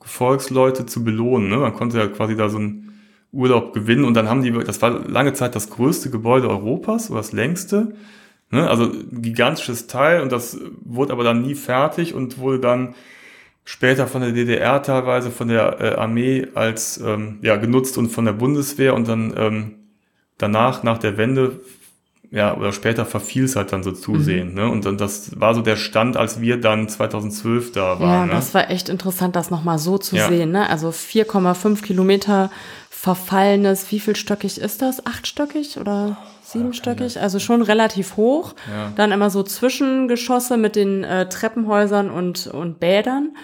Volksleute 0.00 0.86
zu 0.86 1.04
belohnen. 1.04 1.48
Ne? 1.48 1.56
Man 1.56 1.74
konnte 1.74 1.98
ja 1.98 2.06
quasi 2.06 2.36
da 2.36 2.48
so 2.48 2.58
einen 2.58 3.00
Urlaub 3.32 3.72
gewinnen 3.72 4.04
und 4.04 4.14
dann 4.14 4.28
haben 4.28 4.42
die, 4.42 4.52
das 4.52 4.80
war 4.82 5.08
lange 5.08 5.32
Zeit 5.32 5.54
das 5.54 5.70
größte 5.70 6.10
Gebäude 6.10 6.48
Europas 6.48 7.10
oder 7.10 7.20
das 7.20 7.32
längste. 7.32 7.94
Ne? 8.50 8.68
Also 8.68 8.84
ein 8.84 9.22
gigantisches 9.22 9.86
Teil 9.86 10.20
und 10.20 10.30
das 10.30 10.58
wurde 10.84 11.12
aber 11.12 11.24
dann 11.24 11.42
nie 11.42 11.54
fertig 11.54 12.14
und 12.14 12.38
wurde 12.38 12.60
dann 12.60 12.94
später 13.64 14.06
von 14.06 14.20
der 14.20 14.32
DDR 14.32 14.82
teilweise 14.82 15.30
von 15.30 15.48
der 15.48 15.80
äh, 15.80 15.94
Armee 15.96 16.46
als 16.54 16.98
ähm, 16.98 17.38
ja 17.42 17.56
genutzt 17.56 17.98
und 17.98 18.10
von 18.10 18.26
der 18.26 18.34
Bundeswehr 18.34 18.94
und 18.94 19.08
dann 19.08 19.34
ähm, 19.36 19.74
danach 20.38 20.82
nach 20.82 20.98
der 20.98 21.16
Wende 21.16 21.60
ja 22.34 22.56
oder 22.56 22.72
später 22.72 23.06
verfiel 23.06 23.44
es 23.44 23.54
halt 23.56 23.72
dann 23.72 23.82
so 23.82 23.92
zusehen 23.92 24.48
Mhm. 24.50 24.54
ne 24.54 24.68
und 24.68 24.84
dann 24.84 24.96
das 24.98 25.40
war 25.40 25.54
so 25.54 25.62
der 25.62 25.76
Stand 25.76 26.16
als 26.16 26.40
wir 26.40 26.60
dann 26.60 26.88
2012 26.88 27.72
da 27.72 27.94
Ja, 27.94 28.00
waren 28.00 28.26
ne? 28.28 28.34
das 28.34 28.52
war 28.54 28.70
echt 28.70 28.88
interessant, 28.88 29.36
das 29.36 29.50
nochmal 29.50 29.78
so 29.78 29.98
zu 29.98 30.16
Ja. 30.16 30.28
sehen. 30.28 30.50
Ne? 30.50 30.68
Also 30.68 30.90
4,5 30.90 31.82
Kilometer 31.82 32.50
verfallenes, 32.90 33.90
wie 33.92 34.00
vielstöckig 34.00 34.58
ist 34.60 34.80
das? 34.80 35.04
Achtstöckig 35.06 35.78
oder 35.78 36.16
siebenstöckig? 36.42 37.20
Also 37.20 37.38
schon 37.38 37.60
relativ 37.62 38.16
hoch. 38.16 38.54
Ja. 38.66 38.92
Dann 38.96 39.12
immer 39.12 39.28
so 39.30 39.42
Zwischengeschosse 39.42 40.56
mit 40.56 40.74
den 40.74 41.04
äh, 41.04 41.28
Treppenhäusern 41.28 42.10
und, 42.10 42.46
und 42.46 42.80
Bädern. 42.80 43.36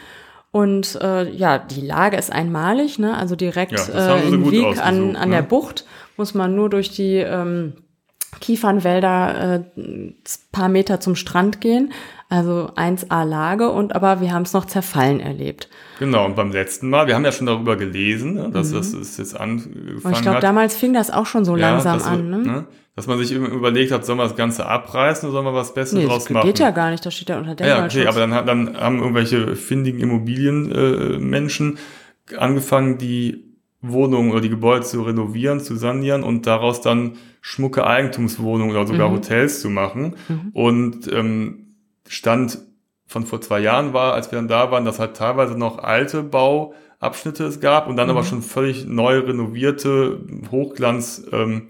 Und 0.50 0.98
äh, 1.00 1.29
ja, 1.31 1.59
die 1.59 1.83
Lage 1.83 2.16
ist 2.16 2.33
einmalig, 2.33 2.98
ne? 2.98 3.16
also 3.16 3.37
direkt 3.37 3.72
Ja, 3.72 4.16
äh, 4.16 4.29
im 4.29 4.50
Weg 4.50 4.79
an, 4.85 5.14
an 5.14 5.29
ne? 5.29 5.37
der 5.37 5.42
Bucht. 5.42 5.85
Muss 6.16 6.35
man 6.35 6.55
nur 6.57 6.70
durch 6.70 6.90
die 6.90 7.16
ähm, 7.16 7.74
Kiefernwälder 8.40 9.64
äh, 9.76 9.80
ein 9.80 10.14
paar 10.52 10.68
Meter 10.68 11.00
zum 11.00 11.16
Strand 11.16 11.60
gehen. 11.60 11.92
Also 12.28 12.70
1A 12.76 13.24
Lage 13.24 13.70
und 13.70 13.96
aber 13.96 14.20
wir 14.20 14.32
haben 14.32 14.42
es 14.42 14.52
noch 14.52 14.64
zerfallen 14.64 15.18
erlebt. 15.18 15.68
genau 15.98 16.24
und 16.26 16.36
beim 16.36 16.52
letzten 16.52 16.88
Mal 16.88 17.08
wir 17.08 17.16
haben 17.16 17.24
ja 17.24 17.32
schon 17.32 17.48
darüber 17.48 17.74
gelesen 17.74 18.34
ne, 18.34 18.50
dass 18.52 18.70
das 18.70 18.92
ist 18.92 19.18
jetzt 19.18 19.34
angefangen 19.38 19.96
Und 19.96 20.04
Mhm. 20.04 20.12
ich 20.12 20.22
glaube, 20.22 20.38
damals 20.38 20.76
fing 20.76 20.92
das 20.94 21.10
auch 21.10 21.26
schon 21.26 21.44
so 21.44 21.56
Ja, 21.56 21.70
langsam 21.72 21.98
dass, 21.98 22.06
an. 22.06 22.30
Ne? 22.30 22.66
dass 22.94 23.08
man 23.08 23.18
sich 23.18 23.32
überlegt 23.32 23.90
hat, 23.90 24.04
sollen 24.06 24.18
wir 24.20 24.24
das 24.28 24.36
Ganze 24.36 24.64
abreißen 24.66 25.28
oder 25.28 25.42
sollen 25.42 25.46
wir 25.52 25.54
was 25.58 25.74
Besseres 25.74 26.02
Nee, 26.04 26.08
draus 26.08 26.22
das 26.24 26.32
machen? 26.32 26.46
geht 26.46 26.60
ja 26.60 26.70
gar 26.70 26.92
nicht, 26.92 27.04
das 27.04 27.14
steht 27.14 27.30
ja 27.30 27.38
unter 27.38 27.50
Ja, 27.50 27.54
Denkmalschutz. 27.56 28.00
okay, 28.02 28.08
aber 28.08 28.20
dann, 28.20 28.46
dann 28.46 28.76
haben 28.80 28.98
irgendwelche 29.00 29.56
findigen 29.56 29.98
Immobilienmenschen 29.98 31.14
äh, 31.14 31.18
Menschen 31.18 31.78
angefangen, 32.38 32.96
die 32.98 33.44
Wohnungen 33.82 34.30
oder 34.30 34.40
die 34.40 34.50
Gebäude 34.50 34.84
zu 34.84 35.02
renovieren, 35.02 35.58
zu 35.58 35.74
sanieren 35.74 36.22
und 36.22 36.46
daraus 36.46 36.80
dann 36.80 37.14
schmucke 37.40 37.87
Eigentumswohnungen 37.87 38.74
oder 38.76 38.87
sogar 38.87 39.09
Mhm. 39.09 39.14
Hotels 39.14 39.61
zu 39.61 39.70
machen. 39.70 40.14
Und 40.53 41.11
ähm, 41.12 41.74
Stand 42.09 42.59
von 43.07 43.26
vor 43.26 43.40
zwei 43.40 43.61
Jahren 43.61 43.92
war, 43.92 44.14
als 44.14 44.31
wir 44.31 44.37
dann 44.37 44.48
da 44.48 44.70
waren, 44.70 44.85
dass 44.85 44.98
halt 44.98 45.16
teilweise 45.16 45.57
noch 45.59 45.79
alte 45.79 46.22
Bauabschnitte 46.22 47.44
es 47.44 47.61
gab 47.61 47.88
und 47.88 47.96
dann 47.96 48.07
Mhm. 48.07 48.11
aber 48.16 48.24
schon 48.24 48.42
völlig 48.42 48.87
neu 48.87 49.18
renovierte 49.18 50.20
Hochglanz 50.50 51.22
ähm, 51.33 51.68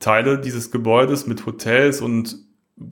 Teile 0.00 0.38
dieses 0.38 0.70
Gebäudes 0.70 1.26
mit 1.26 1.44
Hotels 1.46 2.00
und 2.00 2.36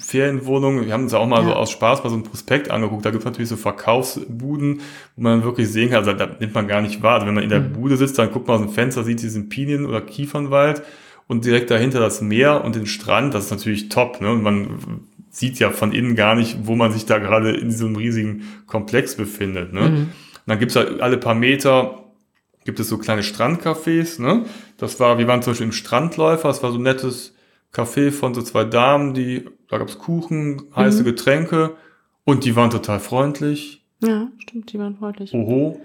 Ferienwohnungen. 0.01 0.87
Wir 0.87 0.93
haben 0.93 1.03
uns 1.05 1.13
ja 1.13 1.19
auch 1.19 1.27
mal 1.27 1.41
Ja. 1.43 1.49
so 1.49 1.55
aus 1.55 1.71
Spaß 1.71 2.05
mal 2.05 2.11
so 2.11 2.17
ein 2.17 2.23
Prospekt 2.23 2.71
angeguckt. 2.71 3.05
Da 3.05 3.11
gibt 3.11 3.23
es 3.23 3.25
natürlich 3.25 3.49
so 3.49 3.57
Verkaufsbuden, 3.57 4.81
wo 5.17 5.23
man 5.23 5.43
wirklich 5.45 5.69
sehen 5.71 5.91
kann, 5.91 5.99
also 5.99 6.13
da 6.13 6.27
nimmt 6.39 6.55
man 6.55 6.69
gar 6.69 6.81
nicht 6.81 7.03
wahr. 7.03 7.15
Also 7.15 7.27
wenn 7.27 7.35
man 7.35 7.43
in 7.45 7.51
der 7.51 7.61
Mhm. 7.61 7.73
Bude 7.73 7.97
sitzt, 7.97 8.19
dann 8.19 8.31
guckt 8.31 8.47
man 8.47 8.57
aus 8.61 8.63
dem 8.67 8.73
Fenster, 8.73 9.03
sieht 9.03 9.23
diesen 9.23 9.49
Pinien- 9.49 9.87
oder 9.87 10.01
Kiefernwald 10.01 10.83
und 11.29 11.45
direkt 11.45 11.71
dahinter 11.71 12.01
das 12.01 12.21
Meer 12.21 12.65
und 12.65 12.75
den 12.77 12.87
Strand. 12.87 13.35
Das 13.35 13.47
ist 13.47 13.51
natürlich 13.51 13.89
top. 13.89 14.21
Ne? 14.21 14.31
Und 14.33 14.43
man 14.43 15.07
sieht 15.31 15.59
ja 15.59 15.71
von 15.71 15.93
innen 15.93 16.15
gar 16.15 16.35
nicht, 16.35 16.67
wo 16.67 16.75
man 16.75 16.93
sich 16.93 17.07
da 17.07 17.19
gerade 17.19 17.53
in 17.53 17.69
diesem 17.69 17.97
riesigen 17.97 18.43
Komplex 18.67 19.17
befindet. 19.17 19.73
Ne? 19.73 19.81
Mhm. 19.81 19.97
Und 19.97 20.11
dann 20.47 20.59
gibt's 20.59 20.77
halt 20.77 21.01
alle 21.01 21.19
paar 21.19 21.35
Meter 21.35 21.99
gibt 22.65 22.79
es 22.81 22.89
so 22.89 22.99
kleine 22.99 23.23
Strandcafés, 23.23 24.21
ne? 24.21 24.45
Das 24.77 25.01
war, 25.01 25.19
wir 25.19 25.27
waren 25.27 25.43
zum 25.43 25.53
Beispiel 25.53 25.67
im 25.67 25.73
Strandläufer, 25.73 26.49
das 26.49 26.63
war 26.63 26.71
so 26.71 26.79
ein 26.79 26.83
nettes 26.83 27.35
Café 27.73 28.13
von 28.13 28.35
so 28.35 28.43
zwei 28.43 28.65
Damen, 28.65 29.15
die, 29.15 29.47
da 29.69 29.79
gab's 29.79 29.99
Kuchen, 29.99 30.63
heiße 30.77 31.01
Mhm. 31.01 31.07
Getränke 31.07 31.77
und 32.25 32.45
die 32.45 32.55
waren 32.55 32.71
total 32.71 33.01
freundlich. 33.01 33.85
Ja, 34.01 34.29
stimmt, 34.39 34.73
die 34.73 34.79
waren 34.79 34.97
freundlich. 34.97 35.33
Oho. 35.35 35.81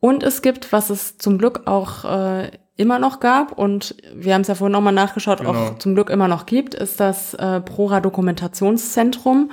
Und 0.00 0.22
es 0.22 0.42
gibt, 0.42 0.72
was 0.72 0.90
es 0.90 1.18
zum 1.18 1.38
Glück 1.38 1.62
auch 1.66 2.04
äh, 2.04 2.50
immer 2.78 2.98
noch 2.98 3.20
gab 3.20 3.52
und 3.52 3.94
wir 4.14 4.32
haben 4.32 4.40
es 4.42 4.48
ja 4.48 4.54
vorhin 4.54 4.72
nochmal 4.72 4.92
nachgeschaut, 4.94 5.40
Genau. 5.40 5.50
auch 5.52 5.78
zum 5.78 5.94
Glück 5.94 6.08
immer 6.10 6.28
noch 6.28 6.46
gibt, 6.46 6.74
ist 6.74 7.00
das 7.00 7.34
äh, 7.34 7.60
Prora 7.60 8.00
Dokumentationszentrum, 8.00 9.50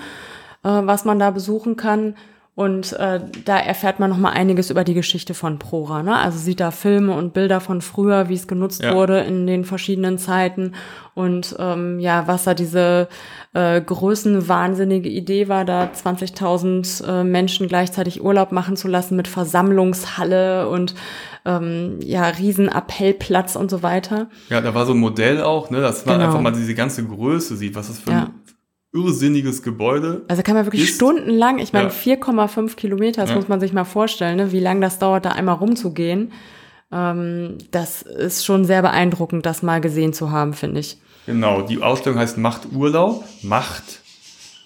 äh, 0.63 0.69
was 0.69 1.03
man 1.05 1.19
da 1.19 1.31
besuchen 1.31 1.75
kann. 1.75 2.15
Und 2.55 2.93
äh, 2.93 3.19
da 3.43 3.57
erfährt 3.57 3.99
man 3.99 4.09
nochmal 4.09 4.31
einiges 4.31 4.69
über 4.69 4.85
die 4.85 4.93
Geschichte 4.93 5.33
von 5.33 5.59
Prora. 5.59 6.03
Ne? 6.03 6.15
Also 6.15 6.37
sieht 6.39 6.61
da 6.61 6.71
Filme 6.71 7.13
und 7.13 7.33
Bilder 7.33 7.59
von 7.59 7.81
früher, 7.81 8.29
wie 8.29 8.33
es 8.33 8.47
genutzt 8.47 8.81
Ja. 8.81 8.95
wurde 8.95 9.19
in 9.19 9.45
den 9.45 9.65
verschiedenen 9.65 10.17
Zeiten 10.17 10.71
und 11.15 11.53
ähm, 11.59 11.99
ja, 11.99 12.27
was 12.27 12.45
da 12.45 12.53
diese 12.53 13.09
äh, 13.53 13.81
größenwahnsinnige 13.81 15.09
Idee 15.09 15.49
war, 15.49 15.65
da 15.65 15.89
20.000 15.93 17.05
äh, 17.05 17.23
Menschen 17.25 17.67
gleichzeitig 17.67 18.23
Urlaub 18.23 18.53
machen 18.53 18.77
zu 18.77 18.87
lassen 18.87 19.17
mit 19.17 19.27
Versammlungshalle 19.27 20.69
und 20.69 20.95
ähm, 21.45 21.99
ja, 22.01 22.23
Riesenappellplatz 22.27 23.55
und 23.55 23.69
so 23.69 23.83
weiter. 23.83 24.27
Ja, 24.49 24.61
da 24.61 24.73
war 24.73 24.85
so 24.85 24.93
ein 24.93 24.99
Modell 24.99 25.41
auch, 25.41 25.69
ne, 25.69 25.81
dass 25.81 26.05
man 26.05 26.15
Genau. 26.15 26.27
einfach 26.27 26.41
mal 26.41 26.51
diese 26.51 26.73
ganze 26.73 27.03
Größe 27.05 27.55
sieht, 27.55 27.75
was 27.75 27.87
das 27.87 27.99
für 27.99 28.11
Ja. 28.11 28.23
ein 28.23 28.33
irrsinniges 28.95 29.61
Gebäude. 29.61 30.23
Also 30.29 30.41
kann 30.41 30.55
man 30.55 30.65
wirklich 30.65 30.83
Ist- 30.83 30.95
stundenlang, 30.95 31.59
ich 31.59 31.73
meine 31.73 31.89
Ja. 31.89 31.93
4,5 31.93 32.75
Kilometer, 32.77 33.21
das 33.21 33.31
Ja. 33.31 33.35
muss 33.35 33.47
man 33.49 33.59
sich 33.59 33.73
mal 33.73 33.83
vorstellen, 33.83 34.37
ne, 34.37 34.51
wie 34.51 34.59
lange 34.61 34.79
das 34.81 34.97
dauert, 34.99 35.25
da 35.25 35.31
einmal 35.31 35.55
rumzugehen. 35.55 36.31
Ähm, 36.91 37.57
das 37.71 38.01
ist 38.03 38.45
schon 38.45 38.63
sehr 38.65 38.81
beeindruckend, 38.81 39.45
das 39.45 39.61
mal 39.63 39.81
gesehen 39.81 40.13
zu 40.13 40.31
haben, 40.31 40.53
finde 40.53 40.79
ich. 40.79 40.97
Genau, 41.25 41.61
die 41.61 41.81
Ausstellung 41.81 42.19
heißt 42.19 42.37
Macht 42.37 42.71
Urlaub. 42.73 43.23
Macht 43.41 44.01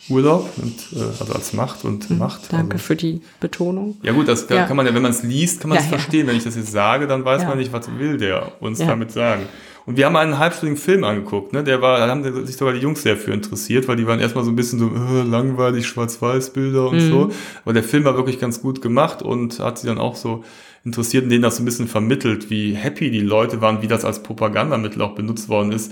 Urlaub, 0.09 0.49
und, 0.57 0.73
äh, 0.99 1.03
also 1.19 1.33
als 1.33 1.53
Macht 1.53 1.85
und 1.85 2.09
Macht. 2.17 2.51
Mhm. 2.51 2.57
Danke 2.57 2.73
also, 2.73 2.83
für 2.85 2.95
die 2.95 3.21
Betonung. 3.39 3.97
Ja 4.03 4.11
gut, 4.13 4.27
das 4.27 4.47
da 4.47 4.55
Ja. 4.55 4.65
kann 4.65 4.75
man 4.77 4.85
ja, 4.85 4.93
wenn 4.95 5.01
man 5.01 5.11
es 5.11 5.23
liest, 5.23 5.61
kann 5.61 5.69
man 5.69 5.77
es 5.77 5.85
Ja, 5.85 5.91
ja. 5.91 5.97
verstehen. 5.97 6.27
Wenn 6.27 6.35
ich 6.35 6.43
das 6.43 6.55
jetzt 6.55 6.71
sage, 6.71 7.07
dann 7.07 7.23
weiß 7.25 7.43
Ja. 7.43 7.49
man 7.49 7.57
nicht, 7.57 7.71
was 7.73 7.89
will 7.97 8.17
der 8.17 8.51
uns 8.61 8.79
Ja. 8.79 8.87
damit 8.87 9.11
sagen. 9.11 9.43
Und 9.85 9.97
wir 9.97 10.05
haben 10.05 10.15
einen 10.17 10.37
halbstündigen 10.37 10.79
Film 10.81 11.03
angeguckt, 11.03 11.51
ne? 11.53 11.63
Der 11.63 11.81
war, 11.81 11.97
da 11.99 12.07
haben 12.07 12.45
sich 12.45 12.57
sogar 12.57 12.73
die 12.73 12.79
Jungs 12.79 13.01
sehr 13.01 13.17
für 13.17 13.31
interessiert, 13.33 13.87
weil 13.87 13.95
die 13.95 14.05
waren 14.05 14.19
erstmal 14.19 14.43
so 14.43 14.51
ein 14.51 14.55
bisschen 14.55 14.77
so 14.77 14.87
äh, 14.87 15.23
langweilig, 15.23 15.87
Schwarz-Weiß-Bilder 15.87 16.89
und 16.89 16.97
Mhm. 16.97 17.09
so. 17.09 17.29
Aber 17.63 17.73
der 17.73 17.83
Film 17.83 18.03
war 18.03 18.15
wirklich 18.15 18.39
ganz 18.39 18.61
gut 18.61 18.81
gemacht 18.81 19.21
und 19.23 19.59
hat 19.59 19.79
sie 19.79 19.87
dann 19.87 19.97
auch 19.97 20.15
so 20.15 20.43
interessiert 20.85 21.23
und 21.23 21.29
denen 21.29 21.41
das 21.41 21.57
so 21.57 21.63
ein 21.63 21.65
bisschen 21.65 21.87
vermittelt, 21.87 22.49
wie 22.49 22.73
happy 22.73 23.09
die 23.11 23.19
Leute 23.21 23.61
waren, 23.61 23.81
wie 23.81 23.87
das 23.87 24.05
als 24.05 24.21
Propagandamittel 24.23 25.01
auch 25.01 25.15
benutzt 25.15 25.49
worden 25.49 25.71
ist, 25.71 25.91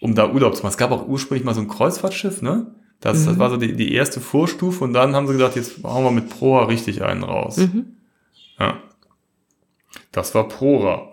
um 0.00 0.14
da 0.14 0.30
Urlaub 0.30 0.54
zu 0.54 0.62
machen. 0.62 0.72
Es 0.72 0.78
gab 0.78 0.90
auch 0.92 1.08
ursprünglich 1.08 1.44
mal 1.44 1.54
so 1.54 1.60
ein 1.62 1.68
Kreuzfahrtschiff, 1.68 2.42
ne? 2.42 2.66
Das, 3.00 3.24
das 3.24 3.38
war 3.38 3.48
so 3.48 3.56
die, 3.56 3.74
die 3.74 3.94
erste 3.94 4.20
Vorstufe 4.20 4.84
und 4.84 4.92
dann 4.92 5.14
haben 5.14 5.26
sie 5.26 5.32
gesagt, 5.32 5.56
jetzt 5.56 5.82
hauen 5.82 6.04
wir 6.04 6.10
mit 6.10 6.28
Proa 6.28 6.64
richtig 6.64 7.02
einen 7.02 7.22
raus. 7.22 7.58
Ja. 8.58 8.76
Das 10.12 10.34
war 10.34 10.48
Prora. 10.48 11.10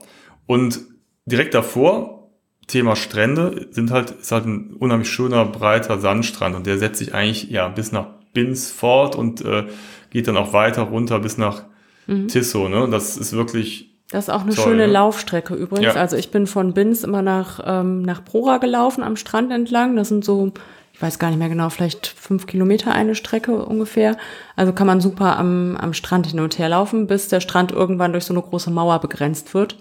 Und 0.47 0.81
direkt 1.25 1.53
davor, 1.53 2.29
Thema 2.67 2.97
Strände, 2.97 3.67
sind 3.71 3.91
halt, 3.91 4.11
ist 4.11 4.31
halt 4.31 4.45
ein 4.45 4.73
unheimlich 4.73 5.09
schöner, 5.09 5.45
breiter 5.45 5.99
Sandstrand 5.99 6.55
und 6.55 6.67
der 6.67 6.77
setzt 6.77 6.99
sich 6.99 7.13
eigentlich 7.13 7.49
ja 7.49 7.69
bis 7.69 7.93
nach 7.93 8.07
Binz 8.33 8.69
fort 8.69 9.15
und 9.15 9.43
äh, 9.45 9.67
geht 10.09 10.27
dann 10.27 10.35
auch 10.35 10.51
weiter 10.51 10.83
runter 10.83 11.19
bis 11.19 11.37
nach 11.37 11.63
Tissot. 12.27 12.69
Ne? 12.69 12.83
Und 12.83 12.91
das 12.91 13.17
ist 13.17 13.33
wirklich 13.33 13.89
Das 14.11 14.25
ist 14.25 14.29
auch 14.29 14.41
eine 14.41 14.53
Toll, 14.53 14.63
schöne 14.63 14.87
ne? 14.87 14.93
Laufstrecke 14.93 15.53
übrigens. 15.55 15.95
Ja. 15.95 15.99
Also 15.99 16.15
ich 16.15 16.31
bin 16.31 16.47
von 16.47 16.73
Binz 16.73 17.03
immer 17.03 17.21
nach, 17.21 17.59
ähm, 17.65 18.01
nach 18.01 18.23
Prora 18.23 18.57
gelaufen, 18.57 19.03
am 19.03 19.17
Strand 19.17 19.51
entlang. 19.51 19.95
Das 19.95 20.07
sind 20.09 20.23
so, 20.23 20.53
ich 20.97 21.01
weiß 21.03 21.19
gar 21.19 21.29
nicht 21.29 21.37
mehr 21.37 21.47
genau, 21.47 21.69
vielleicht 21.69 22.07
fünf 22.07 22.47
Kilometer 22.47 22.91
eine 22.91 23.13
Strecke 23.13 23.63
ungefähr. 23.63 24.17
Also 24.55 24.73
kann 24.73 24.87
man 24.87 24.99
super 24.99 25.37
am, 25.37 25.77
am 25.77 25.93
Strand 25.93 26.25
hin 26.25 26.39
und 26.39 26.57
her 26.57 26.69
laufen, 26.69 27.05
bis 27.05 27.27
der 27.27 27.39
Strand 27.39 27.71
irgendwann 27.71 28.13
durch 28.13 28.25
so 28.25 28.33
eine 28.33 28.41
große 28.41 28.71
Mauer 28.71 28.99
begrenzt 28.99 29.53
wird. 29.53 29.77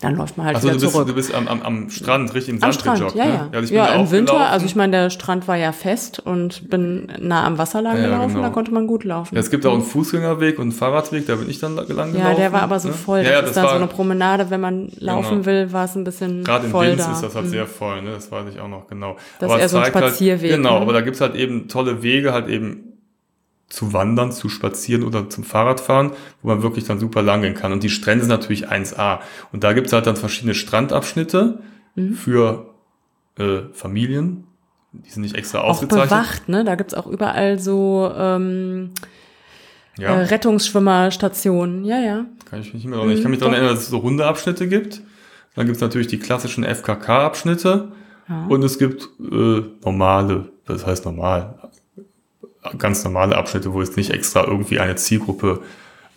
Dann 0.00 0.14
läuft 0.16 0.36
man 0.36 0.44
halt 0.46 0.56
Also 0.56 0.68
wieder 0.68 0.76
du 0.76 0.80
bist, 0.82 0.92
zurück. 0.92 1.08
du 1.08 1.14
bist 1.14 1.34
am, 1.34 1.48
am, 1.48 1.62
am 1.62 1.88
Strand 1.88 2.34
richtig 2.34 2.50
im 2.50 2.56
Am 2.56 2.70
Sand 2.70 2.74
Strand, 2.82 2.98
gejoggt, 2.98 3.14
ja, 3.16 3.24
ne? 3.24 3.30
ja. 3.30 3.48
Ja, 3.52 3.60
bin 3.60 3.74
da 3.74 3.94
im 3.94 4.10
Winter, 4.10 4.32
gelaufen. 4.34 4.52
also 4.52 4.66
ich 4.66 4.76
meine, 4.76 4.92
der 4.92 5.08
Strand 5.10 5.48
war 5.48 5.56
ja 5.56 5.72
fest 5.72 6.20
und 6.20 6.68
bin 6.68 7.08
nah 7.18 7.44
am 7.46 7.56
Wasser 7.56 7.80
lang 7.80 7.96
Ja, 7.96 8.02
ja, 8.02 8.08
gelaufen, 8.08 8.34
genau. 8.34 8.42
da 8.48 8.50
konnte 8.52 8.72
man 8.74 8.86
gut 8.86 9.04
laufen. 9.04 9.34
Ja, 9.34 9.40
es 9.40 9.50
gibt 9.50 9.64
auch 9.64 9.72
einen 9.72 9.82
Fußgängerweg 9.82 10.58
und 10.58 10.64
einen 10.64 10.72
Fahrradweg, 10.72 11.26
da 11.26 11.36
bin 11.36 11.48
ich 11.48 11.60
dann 11.60 11.76
lang 11.76 11.86
gelaufen. 11.86 12.14
ja, 12.18 12.34
der 12.34 12.52
war 12.52 12.60
aber 12.62 12.78
so 12.78 12.88
ne? 12.88 12.94
voll. 12.94 13.20
Ja, 13.20 13.24
ja, 13.24 13.30
das 13.40 13.40
das 13.40 13.50
ist 13.52 13.56
dann 13.56 13.68
so 13.70 13.74
eine 13.76 13.86
Promenade, 13.86 14.50
wenn 14.50 14.60
man 14.60 14.90
laufen 14.98 15.30
Genau. 15.42 15.46
will, 15.46 15.72
war 15.72 15.86
es 15.86 15.94
ein 15.96 16.04
bisschen 16.04 16.44
Gerade 16.44 16.66
in 16.66 16.70
voll 16.72 16.86
Linz 16.88 17.04
da. 17.06 17.12
ist 17.12 17.22
das 17.22 17.34
halt 17.34 17.46
Mhm. 17.46 17.50
sehr 17.50 17.66
voll, 17.66 18.02
ne? 18.02 18.10
das 18.10 18.30
weiß 18.30 18.44
ich 18.52 18.60
auch 18.60 18.68
noch 18.68 18.88
genau. 18.88 19.16
Das 19.38 19.48
aber 19.50 19.56
ist 19.56 19.62
eher 19.62 19.68
so 19.70 19.76
ein 19.78 19.84
zeigt 19.84 19.96
Spazierweg, 19.96 20.50
Halt, 20.50 20.60
genau, 20.62 20.74
ne? 20.74 20.80
aber 20.82 20.92
da 20.92 21.00
gibt's 21.00 21.22
halt 21.22 21.34
eben 21.36 21.68
tolle 21.68 22.02
Wege, 22.02 22.34
halt 22.34 22.48
eben 22.48 22.95
zu 23.68 23.92
wandern, 23.92 24.30
zu 24.32 24.48
spazieren 24.48 25.02
oder 25.02 25.28
zum 25.28 25.42
Fahrradfahren, 25.44 26.12
wo 26.42 26.48
man 26.48 26.62
wirklich 26.62 26.84
dann 26.84 27.00
super 27.00 27.22
lang 27.22 27.42
gehen 27.42 27.54
kann. 27.54 27.72
Und 27.72 27.82
die 27.82 27.88
Strände 27.90 28.24
sind 28.24 28.30
natürlich 28.30 28.68
1A. 28.68 29.18
Und 29.52 29.64
da 29.64 29.72
gibt's 29.72 29.92
halt 29.92 30.06
dann 30.06 30.16
verschiedene 30.16 30.54
Strandabschnitte 30.54 31.58
Mhm. 31.96 32.14
für 32.14 32.66
äh, 33.38 33.62
Familien. 33.72 34.44
Die 34.92 35.10
sind 35.10 35.22
nicht 35.22 35.34
extra 35.34 35.60
Auch 35.60 35.70
ausgezeichnet. 35.70 36.08
bewacht, 36.10 36.48
ne? 36.48 36.64
Da 36.64 36.74
gibt's 36.74 36.94
auch 36.94 37.06
überall 37.06 37.58
so 37.58 38.10
ähm, 38.16 38.90
Ja. 39.98 40.10
äh, 40.10 40.22
Rettungsschwimmerstationen. 40.24 41.84
Ja, 41.84 41.98
ja. 41.98 42.26
Kann 42.48 42.60
ich 42.60 42.66
mich 42.66 42.74
nicht 42.74 42.86
mehr 42.86 42.98
erinnern. 42.98 43.16
Ich 43.16 43.22
kann 43.22 43.30
mich 43.30 43.40
Mhm, 43.40 43.44
daran 43.44 43.54
doch. 43.54 43.58
erinnern, 43.60 43.74
dass 43.74 43.84
es 43.84 43.90
so 43.90 44.02
Hundeabschnitte 44.02 44.68
gibt. 44.68 45.00
Dann 45.54 45.66
gibt 45.66 45.76
es 45.76 45.82
natürlich 45.82 46.06
die 46.06 46.18
klassischen 46.18 46.64
FKK-Abschnitte. 46.64 47.88
Ja. 48.28 48.46
Und 48.48 48.62
es 48.64 48.78
gibt 48.78 49.08
äh, 49.20 49.62
normale, 49.84 50.50
das 50.66 50.86
heißt 50.86 51.04
normal, 51.04 51.58
ganz 52.78 53.04
normale 53.04 53.36
Abschnitte, 53.36 53.72
wo 53.72 53.80
jetzt 53.80 53.96
nicht 53.96 54.10
extra 54.10 54.44
irgendwie 54.44 54.78
eine 54.80 54.96
Zielgruppe 54.96 55.62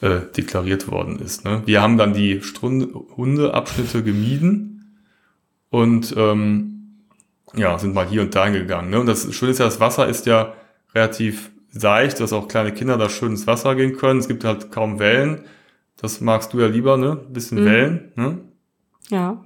äh, 0.01 0.19
deklariert 0.35 0.89
worden 0.89 1.19
ist. 1.19 1.45
Ne? 1.45 1.62
Wir 1.65 1.81
haben 1.81 1.97
dann 1.97 2.13
die 2.13 2.41
Hundeabschnitte 2.62 4.03
gemieden 4.03 4.95
und 5.69 6.13
ähm, 6.17 6.75
ja, 7.55 7.77
sind 7.79 7.93
mal 7.93 8.07
hier 8.07 8.21
und 8.21 8.35
da 8.35 8.49
gegangen. 8.49 8.89
Ne? 8.89 8.99
Und 8.99 9.07
das 9.07 9.33
Schöne 9.33 9.51
ist 9.51 9.59
ja, 9.59 9.65
das 9.65 9.79
Wasser 9.79 10.07
ist 10.07 10.25
ja 10.25 10.53
relativ 10.93 11.51
seicht, 11.71 12.19
dass 12.19 12.33
auch 12.33 12.47
kleine 12.47 12.73
Kinder 12.73 12.97
da 12.97 13.09
schön 13.09 13.31
ins 13.31 13.47
Wasser 13.47 13.75
gehen 13.75 13.95
können. 13.97 14.19
Es 14.19 14.27
gibt 14.27 14.43
halt 14.43 14.71
kaum 14.71 14.99
Wellen. 14.99 15.41
Das 15.97 16.21
magst 16.21 16.53
du 16.53 16.59
ja 16.59 16.67
lieber, 16.67 16.97
ne? 16.97 17.19
Ein 17.27 17.33
bisschen 17.33 17.62
Mhm. 17.62 17.65
Wellen. 17.65 18.12
Ne? 18.15 18.38
Ja. 19.09 19.43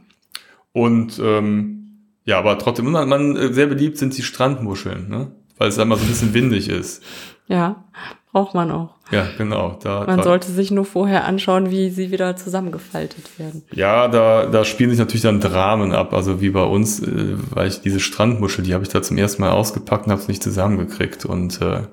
Und 0.72 1.20
ähm, 1.24 1.80
ja, 2.26 2.40
aber 2.40 2.58
trotzdem, 2.58 2.92
man, 2.92 3.10
man, 3.10 3.36
äh, 3.36 3.54
sehr 3.54 3.68
beliebt 3.68 3.98
sind 3.98 4.18
die 4.18 4.22
Strandmuscheln, 4.24 5.10
ne? 5.10 5.32
Weil 5.58 5.70
es 5.70 5.80
einmal 5.80 5.98
so 5.98 6.06
ein 6.06 6.10
bisschen 6.10 6.34
windig 6.34 6.70
ist. 6.70 7.04
Ja. 7.48 7.84
Braucht 8.32 8.56
man 8.56 8.72
auch. 8.72 8.96
Ja, 9.12 9.28
genau. 9.38 9.78
Da, 9.84 10.06
Man 10.08 10.18
da, 10.18 10.24
sollte 10.24 10.52
sich 10.52 10.72
nur 10.72 10.86
vorher 10.86 11.26
anschauen, 11.26 11.70
wie 11.70 11.92
sie 11.92 12.10
wieder 12.10 12.36
zusammengefaltet 12.36 13.38
werden. 13.38 13.62
ja, 13.72 14.08
da, 14.08 14.48
da 14.48 14.66
spielen 14.66 14.90
sich 14.90 14.98
natürlich 14.98 15.22
dann 15.22 15.40
Dramen 15.40 15.92
ab, 15.92 16.14
also 16.16 16.42
wie 16.42 16.50
bei 16.50 16.64
uns, 16.64 17.00
äh, 17.04 17.36
weil 17.52 17.68
ich 17.68 17.82
diese 17.82 18.00
Strandmuschel, 18.00 18.64
die 18.66 18.74
habe 18.74 18.84
ich 18.84 18.90
da 18.90 19.04
zum 19.04 19.18
ersten 19.20 19.44
Mal 19.44 19.52
ausgepackt 19.52 20.06
und 20.08 20.12
habe 20.12 20.22
es 20.22 20.28
nicht 20.28 20.42
zusammengekriegt. 20.42 21.26
Und 21.26 21.62
äh, 21.62 21.66
wollen 21.66 21.88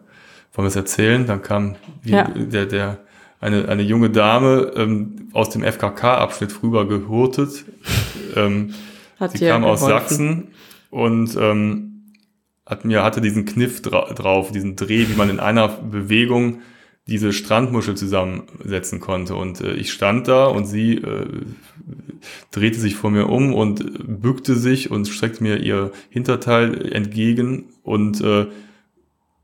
wir 0.55 0.65
es 0.65 0.77
erzählen? 0.77 1.27
Dann 1.27 1.43
kam 1.43 1.77
wie, 2.03 2.13
Ja. 2.13 2.25
der, 2.35 2.65
der, 2.65 2.99
eine, 3.43 3.69
eine 3.69 3.83
junge 3.83 4.09
Dame 4.09 4.73
ähm, 4.77 5.29
aus 5.35 5.51
dem 5.51 5.63
FKK-Abschnitt 5.63 6.63
rüber 6.63 6.89
gehurtet. 6.89 7.67
ähm, 8.35 8.73
Hat 9.19 9.33
Sie 9.37 9.47
kam 9.47 9.65
aus 9.65 9.81
geholfen. 9.81 9.99
Sachsen 10.09 10.49
und 10.91 11.37
ähm, 11.39 11.90
hat 12.71 12.85
mir 12.85 13.03
hatte 13.03 13.21
diesen 13.21 13.45
Kniff 13.45 13.83
dra 13.83 14.13
drauf, 14.15 14.53
diesen 14.53 14.77
Dreh, 14.77 15.09
wie 15.09 15.17
man 15.17 15.29
in 15.29 15.41
einer 15.41 15.69
Bewegung 15.69 16.63
diese 17.09 17.33
Strandmuschel 17.33 17.97
zusammensetzen 17.97 19.01
konnte. 19.01 19.35
Und 19.35 19.61
äh, 19.61 19.75
ich 19.75 19.93
stand 19.93 20.29
da 20.29 20.47
und 20.47 20.67
sie 20.67 20.95
äh, 20.95 21.27
drehte 22.53 22.79
sich 22.79 22.95
vor 22.95 23.11
mir 23.11 23.27
um 23.29 23.53
und 23.53 23.81
äh, 23.81 23.85
bückte 24.07 24.55
sich 24.55 24.91
und 24.91 25.09
streckte 25.09 25.43
mir 25.43 25.57
ihr 25.59 25.91
Hinterteil 26.09 26.93
entgegen 26.93 27.65
und 27.83 28.21
äh, 28.21 28.47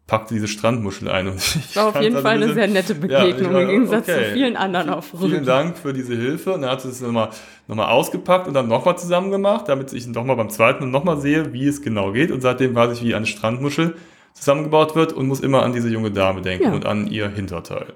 packte 0.07 0.35
diese 0.35 0.47
Strandmuschel 0.49 1.09
ein. 1.09 1.27
Und 1.29 1.37
ich 1.41 1.75
War 1.77 1.89
auf 1.89 2.01
jeden 2.01 2.17
Fall 2.21 2.37
ein 2.37 2.43
eine 2.45 2.55
sehr 2.55 2.69
nette 2.69 2.93
Ja, 2.93 2.99
Begegnung 3.25 3.53
war- 3.55 3.63
im 3.63 3.69
Gegensatz 3.69 4.09
okay. 4.09 4.25
zu 4.29 4.33
vielen 4.35 4.57
anderen 4.57 4.91
auf 4.91 5.07
Vielen 5.11 5.33
Rügen. 5.33 5.45
Dank 5.45 5.77
für 5.79 5.93
diese 5.93 6.15
Hilfe. 6.15 6.53
Und 6.55 6.63
er 6.63 6.71
hat 6.71 6.85
es 6.85 7.01
nochmal 7.01 7.31
noch 7.67 7.77
mal 7.77 7.89
ausgepackt 7.89 8.47
und 8.47 8.55
dann 8.55 8.69
nochmal 8.69 8.97
zusammen 8.99 9.31
gemacht, 9.31 9.65
damit 9.69 9.93
ich 9.93 10.07
nochmal 10.07 10.37
beim 10.37 10.51
zweiten 10.51 10.85
und 10.85 10.91
nochmal 10.93 11.19
sehe, 11.21 11.53
wie 11.53 11.67
es 11.67 11.83
genau 11.83 12.13
geht. 12.13 12.31
Und 12.31 12.41
seitdem 12.41 12.75
weiß 12.75 12.93
ich, 12.93 13.03
wie 13.05 13.15
eine 13.15 13.27
Strandmuschel 13.27 13.97
zusammengebaut 14.33 14.95
wird 14.95 15.13
und 15.13 15.27
muss 15.27 15.41
immer 15.41 15.63
an 15.63 15.73
diese 15.73 15.89
junge 15.89 16.11
Dame 16.11 16.43
denken 16.43 16.65
Ja. 16.67 16.73
und 16.73 16.87
an 16.87 17.07
ihr 17.09 17.29
Hinterteil. 17.29 17.95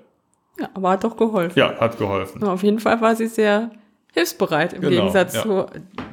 Ja, 0.59 0.69
aber 0.75 0.91
hat 0.91 1.05
doch 1.05 1.17
geholfen. 1.17 1.59
Ja, 1.59 1.79
hat 1.79 1.99
geholfen. 1.99 2.43
Auf 2.43 2.63
jeden 2.63 2.81
Fall 2.81 3.01
war 3.01 3.15
sie 3.15 3.27
sehr 3.29 3.71
hilfsbereit 4.13 4.73
im 4.73 4.81
Genau, 4.81 4.97
Gegensatz 4.97 5.35
ja. 5.35 5.43
zu 5.43 5.67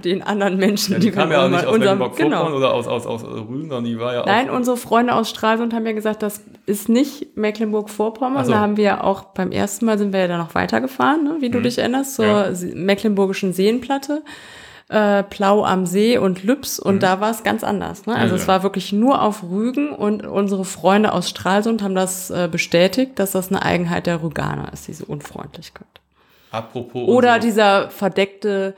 den 0.03 0.21
anderen 0.21 0.57
Menschen, 0.57 0.93
Ja, 0.93 0.99
die 0.99 1.07
die 1.07 1.11
kam 1.11 1.29
wir 1.29 1.37
ja 1.37 1.47
nicht 1.47 1.65
aus 1.65 1.73
unserem- 1.73 1.97
Mecklenburg-Vorpommern 1.99 2.45
genau. 2.47 2.57
oder 2.57 2.73
aus, 2.73 2.87
aus, 2.87 3.05
aus 3.05 3.23
Rügen, 3.23 3.69
sondern 3.69 3.85
die 3.85 3.99
war 3.99 4.13
ja 4.13 4.23
Nein, 4.25 4.49
unsere 4.49 4.77
Freunde 4.77 5.13
aus 5.15 5.29
Stralsund 5.29 5.73
haben 5.73 5.85
ja 5.85 5.93
gesagt, 5.93 6.21
das 6.23 6.41
ist 6.65 6.89
nicht 6.89 7.35
Mecklenburg-Vorpommern. 7.37 8.45
So. 8.45 8.51
Da 8.51 8.59
haben 8.59 8.77
wir 8.77 9.03
auch 9.03 9.23
beim 9.33 9.51
ersten 9.51 9.85
Mal 9.85 9.97
sind 9.97 10.13
wir 10.13 10.19
ja 10.21 10.27
da 10.27 10.37
noch 10.37 10.53
weitergefahren, 10.55 11.23
ne, 11.23 11.37
wie 11.39 11.49
du 11.49 11.61
dich 11.61 11.77
erinnerst, 11.79 12.15
zur 12.15 12.25
Mhm. 12.25 12.31
Ja. 12.69 12.75
Mecklenburgischen 12.75 13.53
Seenplatte. 13.53 14.21
Äh, 14.89 15.23
Plau 15.23 15.65
am 15.65 15.85
See 15.85 16.17
und 16.17 16.43
Lübs 16.45 16.79
und 16.79 17.03
da 17.03 17.19
war 17.19 17.29
es 17.31 17.43
ganz 17.43 17.61
anders. 17.65 18.05
Ne? 18.05 18.13
Also 18.15 18.27
Mhm. 18.27 18.29
Ja, 18.29 18.35
es 18.37 18.41
ja. 18.43 18.47
war 18.47 18.63
wirklich 18.63 18.93
nur 18.93 19.21
auf 19.21 19.43
Rügen 19.43 19.89
und 19.89 20.25
unsere 20.25 20.63
Freunde 20.63 21.11
aus 21.11 21.29
Stralsund 21.29 21.83
haben 21.83 21.93
das 21.93 22.29
äh, 22.29 22.47
bestätigt, 22.49 23.19
dass 23.19 23.31
das 23.33 23.49
eine 23.49 23.63
Eigenheit 23.63 24.05
der 24.07 24.23
Rüganer 24.23 24.71
ist, 24.71 24.87
diese 24.87 25.03
Unfreundlichkeit. 25.03 25.87
Apropos... 26.57 27.07
Oder 27.07 27.39
dieser 27.39 27.89
verdeckte, 27.89 28.75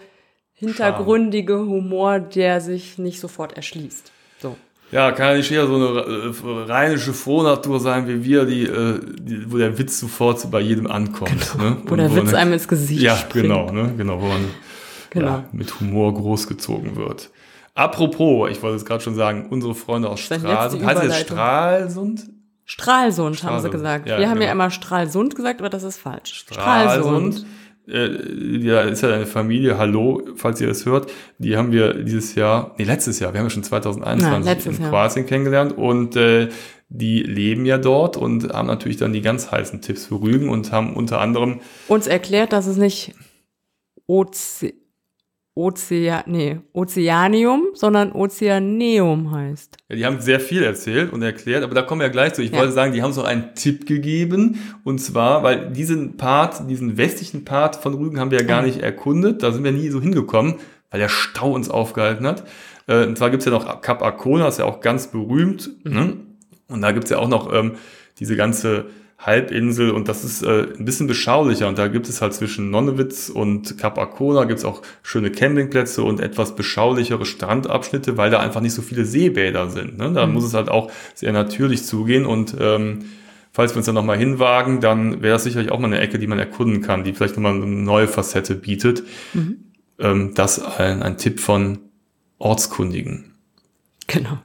hintergründige 0.53 1.57
Humor, 1.59 2.19
der 2.19 2.61
sich 2.61 2.97
nicht 2.97 3.19
sofort 3.19 3.53
erschließt. 3.53 4.11
So. 4.39 4.55
Ja, 4.91 5.11
kann 5.11 5.27
ja 5.31 5.37
nicht 5.37 5.51
eher 5.51 5.67
so 5.67 5.75
eine 5.75 5.85
äh, 5.99 6.63
rheinische 6.71 7.13
Frohnatur 7.13 7.79
sein 7.79 8.07
wie 8.07 8.23
wir, 8.23 8.45
die, 8.45 8.63
äh, 8.63 8.99
die, 9.21 9.51
wo 9.51 9.57
der 9.57 9.77
Witz 9.77 9.99
sofort 9.99 10.49
bei 10.51 10.59
jedem 10.59 10.87
ankommt. 10.87 11.55
Ne? 11.57 11.77
Wo 11.85 11.95
der 11.95 12.07
Und 12.07 12.15
Witz 12.15 12.25
man- 12.25 12.35
einem 12.35 12.53
ins 12.53 12.67
Gesicht 12.67 13.01
Ja, 13.01 13.15
springt. 13.15 13.45
genau, 13.47 13.71
ne? 13.71 13.93
genau, 13.97 14.19
wo 14.21 14.25
man 14.27 14.45
Genau. 15.11 15.27
ja, 15.27 15.43
mit 15.51 15.79
Humor 15.79 16.13
großgezogen 16.13 16.95
wird. 16.95 17.29
Apropos, 17.73 18.49
ich 18.51 18.61
wollte 18.61 18.75
es 18.75 18.85
gerade 18.85 19.01
schon 19.01 19.15
sagen, 19.15 19.47
unsere 19.49 19.73
Freunde 19.73 20.09
aus 20.09 20.27
Das 20.27 20.39
Stralsund. 20.41 20.85
Heißt 20.85 21.03
Überleitung. 21.03 21.37
Stralsund? 21.37 22.29
Stralsund, 22.65 23.27
haben 23.27 23.35
sie 23.35 23.67
Stralsund. 23.67 23.71
gesagt. 23.71 24.07
Ja, 24.07 24.19
Wir 24.19 24.29
haben 24.29 24.41
ja 24.41 24.51
genau. 24.51 24.51
immer 24.63 24.69
Stralsund 24.71 25.35
gesagt, 25.35 25.59
aber 25.61 25.69
das 25.69 25.83
ist 25.83 25.97
falsch. 25.97 26.33
Stralsund. 26.33 27.45
Äh, 27.91 28.57
ja, 28.59 28.81
ist 28.81 29.01
ja 29.01 29.13
eine 29.13 29.25
Familie, 29.25 29.77
hallo, 29.77 30.21
falls 30.35 30.61
ihr 30.61 30.67
das 30.67 30.85
hört. 30.85 31.11
Die 31.37 31.57
haben 31.57 31.71
wir 31.71 31.93
dieses 32.03 32.35
Jahr, 32.35 32.75
nee, 32.77 32.83
letztes 32.83 33.19
Jahr, 33.19 33.33
wir 33.33 33.39
haben 33.39 33.47
ja 33.47 33.49
schon 33.49 33.63
2021 33.63 34.65
Ja, 34.65 34.71
in 34.71 34.81
Jahr. 34.81 34.89
Kroatien 34.89 35.25
kennengelernt 35.25 35.77
und 35.77 36.15
äh, 36.15 36.49
die 36.89 37.21
leben 37.21 37.65
ja 37.65 37.77
dort 37.77 38.17
und 38.17 38.51
haben 38.51 38.67
natürlich 38.67 38.97
dann 38.97 39.13
die 39.13 39.21
ganz 39.21 39.51
heißen 39.51 39.81
Tipps 39.81 40.07
für 40.07 40.21
Rügen 40.21 40.49
und 40.49 40.71
haben 40.71 40.95
unter 40.95 41.21
anderem 41.21 41.61
Uns 41.87 42.07
erklärt, 42.07 42.51
dass 42.53 42.65
es 42.67 42.77
nicht 42.77 43.13
Oze 44.07 44.73
Ozea 45.59 46.23
nee, 46.25 46.59
Ozeanium, 46.71 47.67
sondern 47.73 48.13
Ozeaneum 48.13 49.31
heißt. 49.31 49.75
Ja, 49.89 49.95
die 49.97 50.05
haben 50.05 50.21
sehr 50.21 50.39
viel 50.39 50.63
erzählt 50.63 51.11
und 51.11 51.21
erklärt, 51.21 51.63
aber 51.63 51.75
da 51.75 51.81
kommen 51.81 51.99
wir 51.99 52.07
ja 52.07 52.11
gleich 52.11 52.33
zu. 52.33 52.41
Ich 52.41 52.51
Ja. 52.51 52.59
wollte 52.59 52.71
sagen, 52.71 52.93
die 52.93 53.01
haben 53.01 53.09
uns 53.09 53.17
auch 53.17 53.25
einen 53.25 53.53
Tipp 53.55 53.85
gegeben. 53.85 54.59
Und 54.85 54.99
zwar, 54.99 55.43
weil 55.43 55.71
diesen 55.71 56.15
Part, 56.15 56.69
diesen 56.69 56.97
westlichen 56.97 57.43
Part 57.43 57.75
von 57.75 57.93
Rügen 57.93 58.19
haben 58.19 58.31
wir 58.31 58.39
ja 58.39 58.45
gar 58.45 58.61
nicht 58.61 58.79
erkundet. 58.81 59.43
Da 59.43 59.51
sind 59.51 59.63
wir 59.65 59.73
nie 59.73 59.89
so 59.89 59.99
hingekommen, 60.01 60.55
weil 60.91 60.99
der 61.01 61.09
Stau 61.09 61.51
uns 61.51 61.69
aufgehalten 61.69 62.25
hat. 62.25 62.45
Äh, 62.87 63.05
Und 63.05 63.17
zwar 63.17 63.29
gibt's 63.29 63.45
ja 63.45 63.51
noch 63.51 63.81
Kap 63.81 64.01
Arkona, 64.01 64.47
ist 64.47 64.59
ja 64.59 64.65
auch 64.65 64.79
ganz 64.79 65.07
berühmt. 65.07 65.69
Ne? 65.83 66.13
Und 66.69 66.81
da 66.81 66.93
gibt's 66.93 67.09
ja 67.09 67.17
auch 67.19 67.27
noch 67.27 67.53
ähm, 67.53 67.73
diese 68.19 68.35
ganze 68.37 68.85
Halbinsel 69.19 69.91
und 69.91 70.07
das 70.07 70.23
ist 70.23 70.43
äh, 70.43 70.67
ein 70.77 70.85
bisschen 70.85 71.07
beschaulicher. 71.07 71.67
Und 71.67 71.77
da 71.77 71.89
gibt 71.89 72.07
es 72.07 72.21
halt 72.21 72.33
zwischen 72.33 72.71
Nonnewitz 72.71 73.29
und 73.29 73.77
Kap 73.77 73.97
Arkona 73.97 74.45
gibt's 74.45 74.63
auch 74.63 74.81
schöne 75.03 75.29
Campingplätze 75.29 76.03
und 76.03 76.21
etwas 76.21 76.55
beschaulichere 76.55 77.25
Strandabschnitte, 77.25 78.15
weil 78.15 78.31
da 78.31 78.39
einfach 78.39 78.61
nicht 78.61 78.73
so 78.73 78.81
viele 78.81 79.03
Seebäder 79.03 79.69
sind. 79.69 79.97
Ne? 79.97 80.13
Da 80.13 80.25
muss 80.25 80.45
es 80.45 80.53
halt 80.53 80.69
auch 80.69 80.89
sehr 81.15 81.33
natürlich 81.33 81.83
zugehen 81.83 82.25
und 82.25 82.55
ähm, 82.59 82.99
falls 83.51 83.73
wir 83.73 83.77
uns 83.77 83.87
dann 83.87 83.95
nochmal 83.95 84.17
hinwagen, 84.17 84.79
dann 84.79 85.21
wäre 85.21 85.33
das 85.33 85.43
sicherlich 85.43 85.71
auch 85.71 85.79
mal 85.79 85.87
eine 85.87 85.99
Ecke, 85.99 86.17
die 86.17 86.27
man 86.27 86.39
erkunden 86.39 86.81
kann, 86.81 87.03
die 87.03 87.13
vielleicht 87.13 87.35
nochmal 87.35 87.55
eine 87.55 87.65
neue 87.65 88.07
Facette 88.07 88.55
bietet. 88.55 89.03
Ähm, 89.99 90.33
das 90.33 90.63
ein, 90.63 91.03
ein 91.03 91.17
Tipp 91.17 91.41
von 91.41 91.79
Ortskundigen. 92.37 93.33
Genau. 94.07 94.39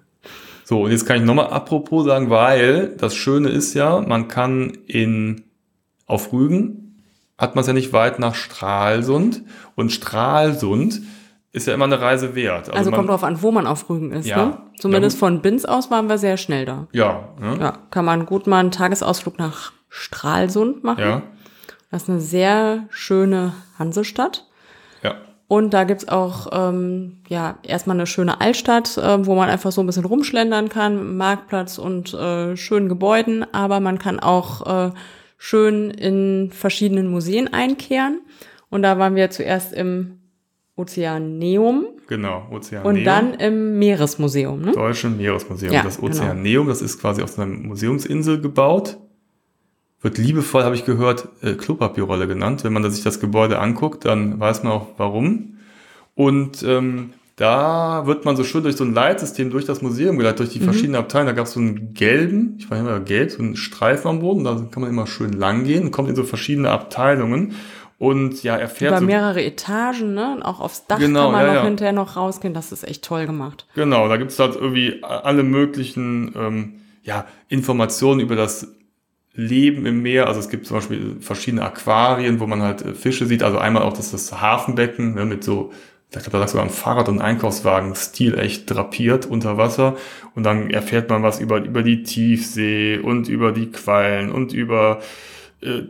So, 0.64 0.82
und 0.82 0.90
jetzt 0.90 1.06
kann 1.06 1.18
ich 1.18 1.22
nochmal 1.24 1.48
apropos 1.48 2.06
sagen, 2.06 2.30
weil 2.30 2.96
das 2.96 3.14
Schöne 3.14 3.50
ist 3.50 3.74
ja, 3.74 4.00
man 4.00 4.28
kann 4.28 4.78
in, 4.86 5.44
auf 6.06 6.32
Rügen 6.32 6.84
hat 7.38 7.54
man 7.54 7.62
es 7.62 7.66
ja 7.66 7.72
nicht 7.72 7.92
weit 7.92 8.18
nach 8.18 8.34
Stralsund. 8.34 9.42
Und 9.74 9.90
Stralsund 9.90 11.02
ist 11.52 11.66
ja 11.66 11.74
immer 11.74 11.84
eine 11.84 12.00
Reise 12.00 12.34
wert. 12.34 12.70
Also, 12.70 12.90
man, 12.90 12.98
kommt 12.98 13.10
drauf 13.10 13.24
an, 13.24 13.42
wo 13.42 13.50
man 13.50 13.66
auf 13.66 13.88
Rügen 13.90 14.12
ist. 14.12 14.26
Ja. 14.26 14.46
Ne? 14.46 14.58
Zumindest 14.78 15.16
Ja, 15.16 15.20
von 15.20 15.40
Binz 15.42 15.64
aus 15.64 15.90
waren 15.90 16.08
wir 16.08 16.18
sehr 16.18 16.36
schnell 16.36 16.64
da. 16.64 16.88
Ja, 16.92 17.28
ne? 17.40 17.58
Ja, 17.60 17.78
kann 17.90 18.04
man 18.04 18.26
gut 18.26 18.46
mal 18.46 18.58
einen 18.60 18.70
Tagesausflug 18.70 19.38
nach 19.38 19.72
Stralsund 19.88 20.82
machen. 20.84 21.00
ja, 21.00 21.22
Das 21.90 22.04
ist 22.04 22.10
eine 22.10 22.20
sehr 22.20 22.84
schöne 22.90 23.52
Hansestadt. 23.78 24.46
Und 25.46 25.74
da 25.74 25.84
gibt's 25.84 26.08
auch 26.08 26.48
ähm, 26.52 27.18
ja 27.28 27.58
erstmal 27.62 27.96
eine 27.96 28.06
schöne 28.06 28.40
Altstadt, 28.40 28.96
äh, 28.96 29.26
wo 29.26 29.34
man 29.34 29.50
einfach 29.50 29.72
so 29.72 29.82
ein 29.82 29.86
bisschen 29.86 30.06
rumschlendern 30.06 30.68
kann, 30.68 31.16
Marktplatz 31.16 31.78
und 31.78 32.14
äh, 32.14 32.56
schönen 32.56 32.88
Gebäuden. 32.88 33.44
Aber 33.52 33.80
man 33.80 33.98
kann 33.98 34.20
auch 34.20 34.88
äh, 34.88 34.92
schön 35.36 35.90
in 35.90 36.50
verschiedenen 36.50 37.08
Museen 37.08 37.52
einkehren. 37.52 38.22
Und 38.70 38.82
da 38.82 38.98
waren 38.98 39.14
wir 39.14 39.30
zuerst 39.30 39.72
im 39.74 40.18
Ozeaneum 40.76 41.86
Genau, 42.08 42.46
Ozeaneum. 42.50 42.86
und 42.86 43.04
dann 43.04 43.34
im 43.34 43.78
Meeresmuseum. 43.78 44.60
Ne? 44.60 44.72
Deutsche 44.72 45.08
Meeresmuseum. 45.08 45.72
Ja, 45.72 45.82
das 45.82 45.96
genau. 45.96 46.08
Ozeaneum, 46.10 46.68
das 46.68 46.82
ist 46.82 47.00
quasi 47.00 47.22
auf 47.22 47.38
einer 47.38 47.46
Museumsinsel 47.46 48.40
gebaut. 48.40 48.98
Wird 50.04 50.18
liebevoll, 50.18 50.64
habe 50.64 50.74
ich 50.74 50.84
gehört, 50.84 51.28
äh, 51.42 51.54
Klopapierrolle 51.54 52.28
genannt. 52.28 52.62
Wenn 52.62 52.74
man 52.74 52.88
sich 52.90 53.02
das 53.02 53.20
Gebäude 53.20 53.58
anguckt, 53.58 54.04
dann 54.04 54.38
weiß 54.38 54.62
man 54.62 54.72
auch 54.74 54.86
warum. 54.98 55.56
Und 56.14 56.62
ähm, 56.62 57.14
da 57.36 58.02
wird 58.06 58.24
man 58.26 58.36
so 58.36 58.44
schön 58.44 58.62
durch 58.62 58.76
so 58.76 58.84
ein 58.84 58.92
Leitsystem 58.94 59.50
durch 59.50 59.64
das 59.64 59.80
Museum 59.82 60.18
geleitet, 60.18 60.40
durch 60.40 60.50
die 60.50 60.60
Mhm. 60.60 60.64
verschiedenen 60.64 60.96
Abteile. 60.96 61.26
Da 61.26 61.32
gab 61.32 61.46
es 61.46 61.52
so 61.54 61.60
einen 61.60 61.94
gelben, 61.94 62.56
ich 62.58 62.70
weiß 62.70 62.80
nicht 62.80 62.88
mehr, 62.88 63.00
gelb, 63.00 63.30
so 63.30 63.42
einen 63.42 63.56
Streifen 63.56 64.08
am 64.08 64.20
Boden. 64.20 64.44
Da 64.44 64.54
kann 64.70 64.82
man 64.82 64.90
immer 64.90 65.06
schön 65.06 65.32
lang 65.32 65.64
gehen 65.64 65.84
und 65.84 65.90
kommt 65.90 66.10
in 66.10 66.16
so 66.16 66.22
verschiedene 66.24 66.70
Abteilungen. 66.70 67.54
Und 67.98 68.42
ja, 68.42 68.56
erfährt 68.56 68.90
Über 68.92 69.00
so 69.00 69.06
mehrere 69.06 69.42
Etagen, 69.42 70.14
ne? 70.14 70.34
Und 70.36 70.42
auch 70.42 70.60
aufs 70.60 70.86
Dach 70.86 70.98
Genau, 70.98 71.24
kann 71.24 71.32
man 71.32 71.40
ja, 71.42 71.46
noch 71.46 71.54
ja. 71.54 71.64
hinterher 71.64 71.92
noch 71.94 72.16
rausgehen. 72.16 72.52
Das 72.52 72.72
ist 72.72 72.86
echt 72.86 73.02
toll 73.04 73.24
gemacht. 73.24 73.66
Genau, 73.74 74.08
da 74.08 74.16
gibt's 74.18 74.38
halt 74.38 74.54
irgendwie 74.54 75.02
alle 75.02 75.42
möglichen 75.44 76.34
ähm, 76.36 76.72
ja, 77.04 77.24
Informationen 77.48 78.20
über 78.20 78.36
das 78.36 78.68
Leben 79.34 79.84
im 79.86 80.02
Meer. 80.02 80.28
Also 80.28 80.40
es 80.40 80.48
gibt 80.48 80.66
zum 80.66 80.76
Beispiel 80.76 81.16
verschiedene 81.20 81.62
Aquarien, 81.62 82.40
wo 82.40 82.46
man 82.46 82.62
halt 82.62 82.82
äh, 82.82 82.94
Fische 82.94 83.26
sieht. 83.26 83.42
Also 83.42 83.58
einmal 83.58 83.82
auch 83.82 83.92
das, 83.92 84.10
das 84.10 84.40
Hafenbecken 84.40 85.14
ne, 85.14 85.24
mit 85.24 85.42
so, 85.42 85.72
ich 86.10 86.12
glaube, 86.18 86.30
da 86.30 86.38
sagst 86.38 86.54
du 86.54 86.60
ein 86.60 86.70
Fahrrad 86.70 87.08
und 87.08 87.20
Einkaufswagen 87.20 87.94
Stil 87.96 88.38
echt 88.38 88.70
drapiert 88.70 89.26
unter 89.26 89.56
Wasser. 89.56 89.96
Und 90.34 90.44
dann 90.44 90.70
erfährt 90.70 91.10
man 91.10 91.22
was 91.22 91.40
über, 91.40 91.64
über 91.64 91.82
die 91.82 92.04
Tiefsee 92.04 92.98
und 92.98 93.28
über 93.28 93.50
die 93.50 93.72
Quallen 93.72 94.30
und 94.30 94.52
über 94.52 95.00
äh, 95.60 95.82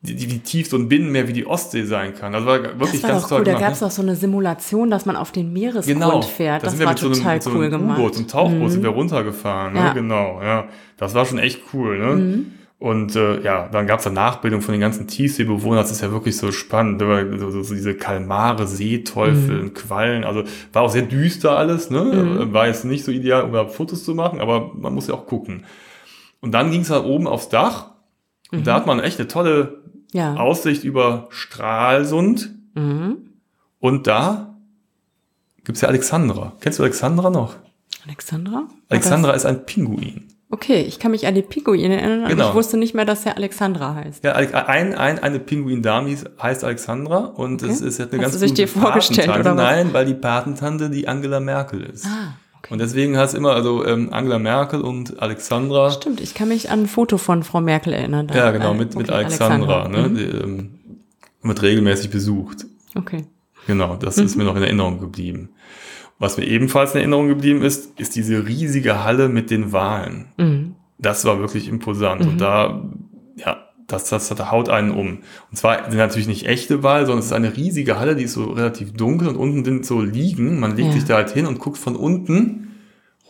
die, 0.00 0.14
die, 0.14 0.26
die 0.26 0.38
tiefste 0.38 0.76
und 0.76 0.88
Binnenmeer 0.88 1.26
wie 1.26 1.32
die 1.32 1.46
Ostsee 1.46 1.82
sein 1.84 2.14
kann. 2.14 2.34
Also 2.34 2.46
war 2.46 2.62
wirklich 2.62 3.00
Das 3.00 3.02
war 3.02 3.10
ganz 3.10 3.22
doch 3.22 3.28
toll 3.30 3.38
cool. 3.38 3.44
Da 3.44 3.52
gemacht, 3.52 3.64
gab 3.64 3.72
es 3.72 3.80
ne? 3.80 3.86
auch 3.86 3.90
so 3.90 4.02
eine 4.02 4.14
Simulation, 4.14 4.90
dass 4.90 5.06
man 5.06 5.16
auf 5.16 5.32
den 5.32 5.52
Meeresgrund 5.52 5.86
Genau, 5.86 6.22
fährt. 6.22 6.62
da 6.62 6.66
Das 6.66 6.78
wir 6.78 6.84
war 6.84 6.92
mit 6.92 6.98
so 7.00 7.06
einem, 7.06 7.14
total 7.16 7.34
mit 7.34 7.42
so 7.42 7.50
einem 7.50 7.58
cool 7.58 7.70
gemacht. 7.70 7.98
Mhm. 7.98 8.04
U-Boot, 8.04 8.14
so 8.14 8.20
einem 8.20 8.28
Tauchboot 8.28 8.70
sind 8.70 8.82
wir 8.82 8.90
runtergefahren, 8.90 9.72
ne? 9.72 9.78
Ja. 9.80 9.92
genau, 9.94 10.40
ja. 10.42 10.68
Das 10.98 11.14
war 11.14 11.24
schon 11.24 11.38
echt 11.38 11.62
cool, 11.72 11.98
ne? 11.98 12.14
Mhm. 12.16 12.52
Und 12.80 13.16
äh, 13.16 13.42
ja, 13.42 13.68
dann 13.68 13.88
gab's 13.88 14.04
da 14.04 14.10
Nachbildung 14.10 14.60
von 14.60 14.70
den 14.70 14.80
ganzen 14.80 15.08
Tiefseebewohnern, 15.08 15.78
das 15.82 15.90
ist 15.90 16.00
ja 16.00 16.12
wirklich 16.12 16.36
so 16.36 16.52
spannend, 16.52 17.00
ne? 17.00 17.36
so, 17.38 17.50
so, 17.50 17.62
so 17.64 17.74
diese 17.74 17.94
Kalmare, 17.96 18.68
Seeteufel, 18.68 19.62
Mhm. 19.64 19.74
Quallen, 19.74 20.22
also 20.22 20.44
war 20.72 20.82
auch 20.82 20.90
sehr 20.90 21.02
düster 21.02 21.56
alles, 21.58 21.90
ne? 21.90 22.52
War 22.52 22.68
jetzt 22.68 22.84
nicht 22.84 23.04
so 23.04 23.10
ideal, 23.10 23.42
um 23.42 23.52
da 23.52 23.66
Fotos 23.66 24.04
zu 24.04 24.14
machen, 24.14 24.40
aber 24.40 24.70
man 24.74 24.94
muss 24.94 25.08
ja 25.08 25.14
auch 25.14 25.26
gucken. 25.26 25.64
Und 26.40 26.52
dann 26.52 26.70
ging's 26.70 26.88
halt 26.90 27.04
oben 27.04 27.26
aufs 27.26 27.48
Dach 27.48 27.90
und 28.52 28.60
Mhm. 28.60 28.64
da 28.64 28.74
hat 28.74 28.86
man 28.86 29.00
echt 29.00 29.18
eine 29.18 29.26
tolle 29.26 29.82
Ja. 30.12 30.36
Aussicht 30.36 30.84
über 30.84 31.26
Stralsund 31.30 32.54
Mhm. 32.74 33.16
und 33.80 34.06
da 34.06 34.54
gibt's 35.64 35.80
ja 35.80 35.88
Alexandra. 35.88 36.52
Kennst 36.60 36.78
du 36.78 36.84
Alexandra 36.84 37.28
noch? 37.30 37.56
Alexandra? 38.06 38.68
Alexandra 38.88 39.32
ist 39.32 39.44
ein 39.46 39.66
Pinguin. 39.66 40.28
Okay, 40.50 40.80
ich 40.80 40.98
kann 40.98 41.10
mich 41.10 41.26
an 41.26 41.34
die 41.34 41.42
Pinguine 41.42 42.00
erinnern, 42.00 42.20
aber 42.20 42.30
Genau. 42.30 42.48
ich 42.48 42.54
wusste 42.54 42.78
nicht 42.78 42.94
mehr, 42.94 43.04
dass 43.04 43.26
er 43.26 43.36
Alexandra 43.36 43.94
heißt. 43.96 44.24
Ja, 44.24 44.32
ein, 44.32 44.94
ein, 44.94 45.18
eine 45.18 45.38
Pinguin-Dame 45.40 46.08
hieß- 46.08 46.40
heißt 46.42 46.64
Alexandra 46.64 47.18
und 47.18 47.62
Okay. 47.62 47.70
es 47.70 47.82
ist 47.82 48.00
eine 48.00 48.10
Hast 48.12 48.18
ganz 48.20 48.32
du 48.32 48.38
sich 48.38 48.54
dir 48.54 48.66
vorgestellt, 48.66 49.28
oder 49.28 49.44
was? 49.44 49.54
Nein, 49.56 49.92
weil 49.92 50.06
die 50.06 50.14
Patentante 50.14 50.88
die 50.88 51.06
Angela 51.06 51.40
Merkel 51.40 51.82
ist. 51.82 52.06
Ah, 52.06 52.34
okay. 52.58 52.72
Und 52.72 52.78
deswegen 52.78 53.18
heißt 53.18 53.34
immer 53.34 53.52
also 53.52 53.84
ähm, 53.84 54.10
Angela 54.10 54.38
Merkel 54.38 54.80
und 54.80 55.20
Alexandra. 55.20 55.90
Stimmt, 55.90 56.20
ich 56.22 56.32
kann 56.32 56.48
mich 56.48 56.70
an 56.70 56.84
ein 56.84 56.86
Foto 56.86 57.18
von 57.18 57.42
Frau 57.42 57.60
Merkel 57.60 57.92
erinnern. 57.92 58.28
Ja, 58.34 58.50
genau, 58.50 58.72
mit, 58.72 58.94
mit 58.96 59.08
okay, 59.10 59.18
Alexandra, 59.18 59.86
ne? 59.88 60.08
Mhm. 60.08 60.14
Die, 60.14 60.22
ähm, 60.24 60.70
wird 61.42 61.60
regelmäßig 61.62 62.08
besucht. 62.10 62.64
Okay. 62.94 63.26
Genau, 63.66 63.96
das 63.96 64.16
Mhm. 64.16 64.24
ist 64.24 64.36
mir 64.36 64.44
noch 64.44 64.56
in 64.56 64.62
Erinnerung 64.62 64.98
geblieben. 64.98 65.50
Was 66.18 66.36
mir 66.36 66.46
ebenfalls 66.46 66.92
in 66.94 66.98
Erinnerung 66.98 67.28
geblieben 67.28 67.62
ist, 67.62 67.98
ist 68.00 68.16
diese 68.16 68.46
riesige 68.46 69.04
Halle 69.04 69.28
mit 69.28 69.50
den 69.50 69.72
Walen. 69.72 70.26
Mhm. 70.36 70.74
Das 70.98 71.24
war 71.24 71.38
wirklich 71.38 71.68
imposant. 71.68 72.22
Und 72.22 72.40
da, 72.40 72.82
ja, 73.36 73.58
das, 73.86 74.08
das, 74.10 74.28
das 74.28 74.50
haut 74.50 74.68
einen 74.68 74.90
um. 74.90 75.18
Und 75.50 75.56
zwar 75.56 75.84
sind 75.88 75.96
natürlich 75.98 76.26
nicht 76.26 76.46
echte 76.46 76.82
Wale, 76.82 77.06
sondern 77.06 77.20
es 77.20 77.26
ist 77.26 77.32
eine 77.32 77.56
riesige 77.56 78.00
Halle, 78.00 78.16
die 78.16 78.24
ist 78.24 78.32
so 78.34 78.46
relativ 78.46 78.92
dunkel 78.94 79.28
und 79.28 79.36
unten 79.36 79.64
sind 79.64 79.86
so 79.86 80.00
Liegen. 80.02 80.58
Man 80.58 80.74
legt 80.76 80.88
Ja. 80.88 80.94
sich 80.94 81.04
da 81.04 81.14
halt 81.14 81.30
hin 81.30 81.46
und 81.46 81.60
guckt 81.60 81.78
von 81.78 81.94
unten 81.94 82.64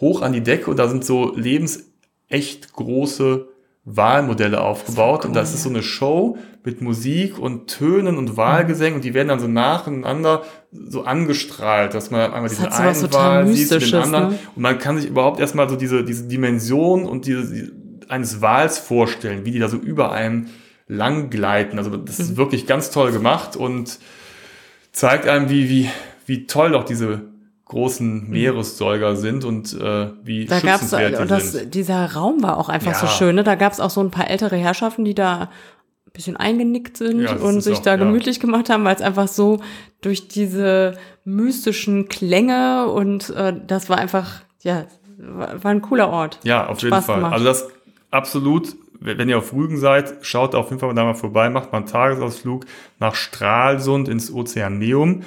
hoch 0.00 0.22
an 0.22 0.32
die 0.32 0.42
Decke 0.42 0.70
und 0.70 0.78
da 0.78 0.88
sind 0.88 1.04
so 1.04 1.34
lebensecht 1.36 2.72
große 2.72 3.47
Wahlmodelle 3.96 4.60
aufgebaut. 4.60 5.24
und 5.24 5.34
das 5.34 5.54
ist 5.54 5.62
so 5.62 5.68
eine 5.68 5.82
Show 5.82 6.36
mit 6.64 6.80
Musik 6.82 7.38
und 7.38 7.66
Tönen 7.68 8.18
und 8.18 8.36
Wahlgesängen 8.36 8.96
und 8.96 9.04
die 9.04 9.14
werden 9.14 9.28
dann 9.28 9.40
so 9.40 9.48
nacheinander 9.48 10.42
so 10.70 11.04
angestrahlt, 11.04 11.94
dass 11.94 12.10
man 12.10 12.32
einmal 12.32 12.48
diesen 12.48 12.66
hat 12.66 12.74
sowas 12.74 13.02
einen 13.04 13.12
Wal 13.12 13.46
sieht, 13.48 13.70
den 13.70 13.94
anderen. 13.94 14.28
ne? 14.30 14.38
Und 14.54 14.62
man 14.62 14.78
kann 14.78 14.98
sich 14.98 15.08
überhaupt 15.08 15.40
erstmal 15.40 15.68
so 15.68 15.76
diese, 15.76 16.04
diese 16.04 16.24
Dimension 16.28 17.04
und 17.06 17.26
diese, 17.26 17.52
die, 17.52 17.72
eines 18.10 18.40
Wals 18.42 18.78
vorstellen, 18.78 19.44
wie 19.44 19.50
die 19.52 19.58
da 19.58 19.68
so 19.68 19.76
über 19.76 20.12
einem 20.12 20.48
lang 20.86 21.30
gleiten. 21.30 21.78
Also 21.78 21.96
das 21.96 22.18
Mhm. 22.18 22.24
ist 22.24 22.36
wirklich 22.36 22.66
ganz 22.66 22.90
toll 22.90 23.12
gemacht 23.12 23.56
und 23.56 23.98
zeigt 24.92 25.26
einem, 25.28 25.48
wie, 25.50 25.68
wie, 25.70 25.90
wie 26.26 26.46
toll 26.46 26.72
doch 26.72 26.84
diese 26.84 27.22
großen 27.68 28.28
Meeressäuger 28.30 29.14
sind 29.16 29.44
und 29.44 29.72
äh, 29.74 30.08
wie 30.24 30.44
Mhm. 30.44 30.48
Da 30.48 30.60
gab's 30.60 30.80
schützenswert 30.82 31.12
die 31.18 31.22
und 31.22 31.30
das, 31.30 31.52
sind. 31.52 31.74
dieser 31.74 32.12
Raum 32.14 32.42
war 32.42 32.56
auch 32.56 32.68
einfach 32.68 32.94
so 32.94 33.06
Ja. 33.06 33.12
schön. 33.12 33.36
Ne? 33.36 33.44
Da 33.44 33.54
gab's 33.54 33.78
auch 33.80 33.90
so 33.90 34.00
ein 34.00 34.10
paar 34.10 34.28
ältere 34.30 34.56
Herrschaften, 34.56 35.04
die 35.04 35.14
da 35.14 35.42
ein 35.42 36.12
bisschen 36.14 36.36
eingenickt 36.36 36.96
sind 36.96 37.20
Ja, 37.20 37.34
und 37.36 37.60
sich 37.60 37.78
auch- 37.78 37.82
da 37.82 37.90
ja. 37.92 37.96
gemütlich 37.96 38.40
gemacht 38.40 38.70
haben, 38.70 38.84
weil 38.84 38.94
es 38.96 39.02
einfach 39.02 39.28
so 39.28 39.60
durch 40.00 40.28
diese 40.28 40.96
mystischen 41.24 42.08
Klänge 42.08 42.86
und 42.88 43.30
äh, 43.30 43.52
das 43.66 43.88
war 43.90 43.98
einfach, 43.98 44.40
ja, 44.62 44.86
war, 45.18 45.62
war 45.62 45.70
ein 45.70 45.82
cooler 45.82 46.08
Ort. 46.10 46.38
Ja, 46.44 46.66
auf 46.68 46.80
jeden 46.82 47.00
Fall. 47.02 47.16
gemacht. 47.16 47.32
Also 47.34 47.44
das 47.44 47.68
absolut, 48.10 48.74
wenn 49.00 49.18
wenn 49.18 49.28
ihr 49.28 49.36
auf 49.38 49.52
Rügen 49.52 49.76
seid, 49.78 50.14
schaut 50.22 50.54
auf 50.54 50.70
jeden 50.70 50.80
Fall 50.80 50.94
da 50.94 51.04
mal 51.04 51.14
vorbei, 51.14 51.50
macht 51.50 51.70
mal 51.72 51.78
einen 51.78 51.86
Tagesausflug 51.86 52.64
nach 52.98 53.14
Stralsund 53.14 54.08
ins 54.08 54.32
Ozeaneum 54.32 55.22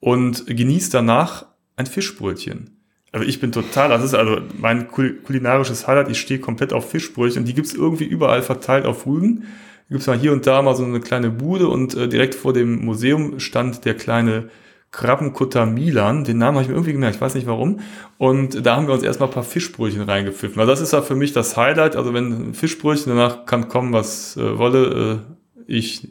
und 0.00 0.46
genießt 0.48 0.92
danach 0.92 1.46
ein 1.76 1.86
Fischbrötchen. 1.86 2.70
Also 3.12 3.26
ich 3.26 3.40
bin 3.40 3.52
total, 3.52 3.88
das 3.88 4.02
ist 4.02 4.14
also 4.14 4.38
mein 4.58 4.88
kul- 4.88 5.22
kulinarisches 5.22 5.86
Highlight, 5.86 6.10
ich 6.10 6.20
stehe 6.20 6.40
komplett 6.40 6.72
auf 6.72 6.90
Fischbrötchen 6.90 7.42
und 7.42 7.46
die 7.48 7.54
gibt's 7.54 7.72
irgendwie 7.72 8.04
überall 8.04 8.42
verteilt 8.42 8.84
auf 8.84 9.06
Rügen. 9.06 9.42
Da 9.88 9.94
gibt's 9.94 10.06
mal 10.06 10.18
hier 10.18 10.32
und 10.32 10.46
da 10.46 10.60
mal 10.62 10.74
so 10.74 10.84
eine 10.84 11.00
kleine 11.00 11.30
Bude 11.30 11.68
und 11.68 11.94
äh, 11.94 12.08
direkt 12.08 12.34
vor 12.34 12.52
dem 12.52 12.84
Museum 12.84 13.38
stand 13.38 13.84
der 13.84 13.94
kleine 13.94 14.50
Krabbenkutter 14.90 15.66
Milan. 15.66 16.24
Den 16.24 16.38
Namen 16.38 16.56
habe 16.56 16.62
ich 16.62 16.68
mir 16.68 16.74
irgendwie 16.74 16.92
gemerkt, 16.92 17.16
ich 17.16 17.20
weiß 17.20 17.34
nicht 17.34 17.46
warum. 17.46 17.80
Und 18.18 18.64
da 18.66 18.76
haben 18.76 18.86
wir 18.86 18.94
uns 18.94 19.02
erstmal 19.02 19.28
ein 19.28 19.34
paar 19.34 19.42
Fischbrötchen 19.44 20.02
reingepfiffen. 20.02 20.58
Also 20.58 20.70
das 20.72 20.80
ist 20.80 20.92
ja 20.92 21.02
für 21.02 21.14
mich 21.14 21.32
das 21.32 21.56
Highlight. 21.56 21.96
Also 21.96 22.14
wenn 22.14 22.50
ein 22.50 22.54
Fischbrötchen, 22.54 23.14
danach 23.14 23.46
kann 23.46 23.68
kommen, 23.68 23.92
was 23.92 24.36
äh, 24.36 24.58
wolle. 24.58 25.24
Äh, 25.26 25.62
ich 25.72 26.08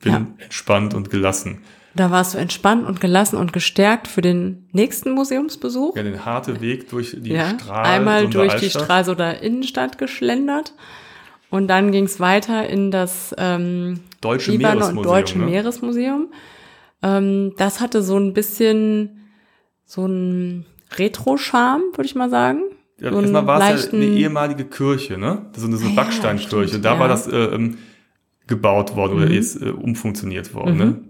bin 0.00 0.12
Ja. 0.12 0.26
entspannt 0.38 0.94
und 0.94 1.10
gelassen. 1.10 1.58
Da 1.96 2.10
warst 2.10 2.34
du 2.34 2.38
entspannt 2.38 2.86
und 2.86 3.00
gelassen 3.00 3.36
und 3.36 3.52
gestärkt 3.52 4.06
für 4.06 4.20
den 4.20 4.68
nächsten 4.72 5.12
Museumsbesuch. 5.12 5.96
Ja, 5.96 6.02
den 6.02 6.24
harten 6.24 6.60
Weg 6.60 6.88
durch 6.90 7.16
die 7.18 7.30
Ja, 7.32 7.50
Strahl. 7.58 7.84
einmal 7.86 8.28
durch 8.28 8.54
die 8.56 8.70
Stralsunder 8.70 9.42
Innenstadt 9.42 9.96
geschlendert 9.98 10.74
und 11.50 11.68
dann 11.68 11.92
ging's 11.92 12.20
weiter 12.20 12.68
in 12.68 12.90
das 12.90 13.34
ähm, 13.38 14.00
Deutsche 14.20 14.50
Libanon 14.52 14.78
Meeresmuseum. 14.78 15.04
Deutsche 15.14 15.38
ne? 15.38 15.44
Meeresmuseum. 15.46 16.28
Ähm, 17.02 17.52
das 17.56 17.80
hatte 17.80 18.02
so 18.02 18.18
ein 18.18 18.32
bisschen 18.34 19.28
so 19.84 20.06
ein 20.06 20.66
Retro-Charme, 20.96 21.82
würde 21.94 22.06
ich 22.06 22.14
mal 22.14 22.30
sagen. 22.30 22.60
Ja, 23.00 23.10
so 23.10 23.16
einen 23.18 23.34
erstmal 23.34 23.46
war 23.46 23.74
es 23.74 23.86
ja 23.86 23.92
eine 23.92 24.04
ehemalige 24.06 24.64
Kirche, 24.64 25.18
ne? 25.18 25.46
So 25.56 25.66
eine, 25.66 25.76
so 25.76 25.86
eine 25.86 25.94
ja, 25.94 26.02
Backsteinkirche. 26.02 26.68
stimmt, 26.68 26.84
da 26.84 26.94
ja. 26.94 26.98
war 27.00 27.08
das 27.08 27.26
äh, 27.28 27.36
ähm, 27.36 27.78
gebaut 28.46 28.96
worden 28.96 29.16
oder 29.16 29.26
Mhm. 29.26 29.32
ist 29.32 29.56
äh, 29.62 29.70
umfunktioniert 29.70 30.54
worden, 30.54 30.76
ne? 30.76 31.00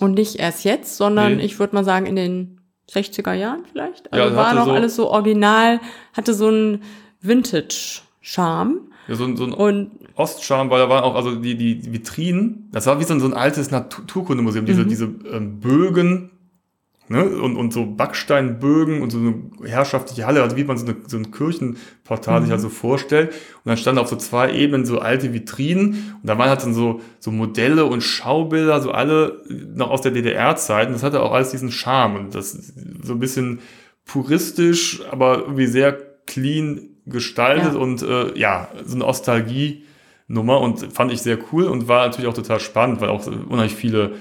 Und 0.00 0.14
nicht 0.14 0.36
erst 0.36 0.64
jetzt, 0.64 0.96
sondern 0.96 1.36
Nee. 1.36 1.44
ich 1.44 1.58
würde 1.58 1.74
mal 1.74 1.84
sagen 1.84 2.06
in 2.06 2.16
den 2.16 2.60
60er 2.90 3.32
Jahren 3.32 3.64
vielleicht. 3.70 4.06
Ja, 4.14 4.24
Also 4.24 4.36
war 4.36 4.46
hatte 4.48 4.56
noch 4.58 4.64
so- 4.66 4.72
alles 4.72 4.96
so 4.96 5.08
original, 5.10 5.80
hatte 6.12 6.34
so 6.34 6.48
einen 6.48 6.82
Vintage-Charme. 7.20 8.80
Ja, 9.08 9.14
so, 9.14 9.24
ein- 9.24 9.36
so 9.36 9.44
ein 9.44 9.52
Und 9.52 9.90
Ostscham, 10.16 10.70
weil 10.70 10.78
da 10.80 10.88
waren 10.88 11.02
auch, 11.04 11.14
also 11.14 11.34
die, 11.34 11.56
die 11.56 11.92
Vitrinen, 11.92 12.68
das 12.72 12.86
war 12.86 13.00
wie 13.00 13.04
so 13.04 13.14
ein, 13.14 13.20
so 13.20 13.26
ein 13.26 13.34
altes 13.34 13.70
Naturkundemuseum, 13.70 14.64
diese, 14.64 14.84
Mhm. 14.84 14.88
diese 14.88 15.04
ähm, 15.32 15.60
Bögen, 15.60 16.30
ne, 17.14 17.24
und, 17.24 17.56
und 17.56 17.72
so 17.72 17.86
Backsteinbögen 17.86 19.00
und 19.02 19.10
so 19.10 19.18
eine 19.18 19.34
herrschaftliche 19.64 20.26
Halle, 20.26 20.42
also 20.42 20.56
wie 20.56 20.64
man 20.64 20.76
so, 20.76 20.84
eine, 20.86 20.96
so 21.06 21.16
ein 21.16 21.30
Kirchenportal 21.30 22.42
sich 22.42 22.52
also 22.52 22.68
vorstellt. 22.68 23.30
Und 23.30 23.66
dann 23.70 23.76
standen 23.76 24.00
auf 24.00 24.08
so 24.08 24.16
zwei 24.16 24.52
Ebenen 24.52 24.84
so 24.84 24.98
alte 24.98 25.32
Vitrinen 25.32 26.16
und 26.20 26.28
da 26.28 26.36
waren 26.38 26.48
halt 26.48 26.62
dann 26.62 26.74
so, 26.74 27.00
so 27.20 27.30
Modelle 27.30 27.84
und 27.84 28.02
Schaubilder, 28.02 28.80
so 28.80 28.90
alle 28.90 29.42
noch 29.74 29.90
aus 29.90 30.02
der 30.02 30.12
DDR-Zeit. 30.12 30.88
Und 30.88 30.94
das 30.94 31.02
hatte 31.02 31.22
auch 31.22 31.32
alles 31.32 31.50
diesen 31.50 31.70
Charme 31.70 32.16
und 32.16 32.34
das 32.34 32.52
so 33.02 33.12
ein 33.12 33.18
bisschen 33.20 33.60
puristisch, 34.04 35.02
aber 35.10 35.38
irgendwie 35.42 35.66
sehr 35.66 35.92
clean 36.26 36.90
gestaltet 37.06 37.74
Ja. 37.74 37.78
und 37.78 38.02
äh, 38.02 38.36
ja, 38.38 38.68
so 38.84 38.96
eine 38.96 39.04
Nostalgie-Nummer 39.04 40.60
und 40.60 40.92
fand 40.92 41.12
ich 41.12 41.22
sehr 41.22 41.38
cool 41.52 41.64
und 41.64 41.88
war 41.88 42.06
natürlich 42.06 42.28
auch 42.28 42.34
total 42.34 42.60
spannend, 42.60 43.00
weil 43.00 43.08
auch 43.10 43.26
unheimlich 43.26 43.74
viele 43.74 44.12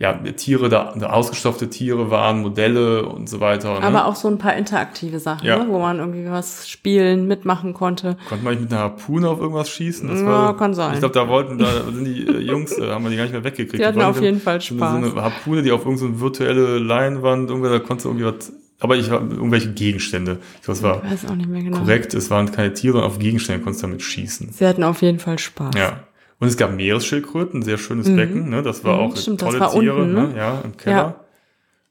ja, 0.00 0.12
Tiere, 0.12 0.68
da, 0.68 0.94
da 0.96 1.10
ausgestopfte 1.10 1.68
Tiere 1.68 2.08
waren, 2.08 2.40
Modelle 2.40 3.04
und 3.06 3.28
so 3.28 3.40
weiter. 3.40 3.70
Aber 3.70 3.90
ne? 3.90 4.04
auch 4.04 4.14
so 4.14 4.28
ein 4.28 4.38
paar 4.38 4.54
interaktive 4.54 5.18
Sachen, 5.18 5.44
Ja. 5.44 5.58
ne? 5.58 5.66
wo 5.68 5.80
man 5.80 5.98
irgendwie 5.98 6.30
was 6.30 6.68
spielen, 6.68 7.26
mitmachen 7.26 7.74
konnte. 7.74 8.16
Konnte 8.28 8.44
man 8.44 8.54
nicht 8.54 8.62
mit 8.62 8.72
einer 8.72 8.82
Harpune 8.82 9.28
auf 9.28 9.40
irgendwas 9.40 9.68
schießen? 9.70 10.08
Das 10.08 10.20
Ja, 10.20 10.26
war, 10.26 10.56
kann 10.56 10.72
sein. 10.74 10.94
Ich 10.94 11.00
glaube, 11.00 11.14
da 11.14 11.26
wollten, 11.26 11.58
da 11.58 11.66
sind 11.92 12.04
die 12.04 12.26
äh, 12.28 12.38
Jungs, 12.38 12.78
äh, 12.78 12.88
haben 12.90 13.02
wir 13.02 13.10
die 13.10 13.16
gar 13.16 13.24
nicht 13.24 13.32
mehr 13.32 13.42
weggekriegt. 13.42 13.80
Die 13.82 13.84
hatten 13.84 13.96
wollten 13.96 14.10
auf 14.10 14.22
jeden 14.22 14.40
Fall 14.40 14.60
Spaß. 14.60 14.78
So 14.92 14.96
eine 14.98 15.14
Harpune, 15.16 15.62
die 15.62 15.72
auf 15.72 15.84
irgendeine 15.84 16.12
so 16.14 16.20
virtuelle 16.20 16.78
Leinwand, 16.78 17.50
irgendwer, 17.50 17.70
da 17.70 17.78
konntest 17.80 18.04
du 18.04 18.10
irgendwie 18.10 18.26
was, 18.26 18.52
aber 18.78 18.94
ich 18.96 19.10
habe 19.10 19.34
irgendwelche 19.34 19.72
Gegenstände. 19.72 20.38
Ich 20.60 20.62
glaube, 20.62 20.76
es 20.78 20.82
war 20.84 21.02
Ich 21.04 21.10
weiß 21.24 21.30
auch 21.32 21.34
nicht 21.34 21.48
mehr 21.48 21.62
genau. 21.64 21.78
korrekt, 21.80 22.14
es 22.14 22.30
waren 22.30 22.52
keine 22.52 22.72
Tiere, 22.72 23.02
auf 23.02 23.18
Gegenstände 23.18 23.64
konntest 23.64 23.82
du 23.82 23.88
damit 23.88 24.02
schießen. 24.02 24.50
Sie 24.52 24.64
hatten 24.64 24.84
auf 24.84 25.02
jeden 25.02 25.18
Fall 25.18 25.40
Spaß. 25.40 25.74
Ja. 25.76 26.04
Und 26.40 26.46
es 26.48 26.56
gab 26.56 26.72
Meeresschildkröten, 26.72 27.60
ein 27.60 27.62
sehr 27.62 27.78
schönes 27.78 28.14
Becken, 28.14 28.48
ne? 28.48 28.62
Das 28.62 28.84
war 28.84 28.96
Mhm, 28.98 29.02
auch 29.12 29.16
stimmt, 29.16 29.42
das 29.42 29.48
tolle 29.48 29.60
war 29.60 29.70
Tiere, 29.72 30.02
unten, 30.02 30.14
ne? 30.14 30.28
ne? 30.28 30.36
Ja, 30.36 30.60
im 30.64 30.76
Keller. 30.76 31.24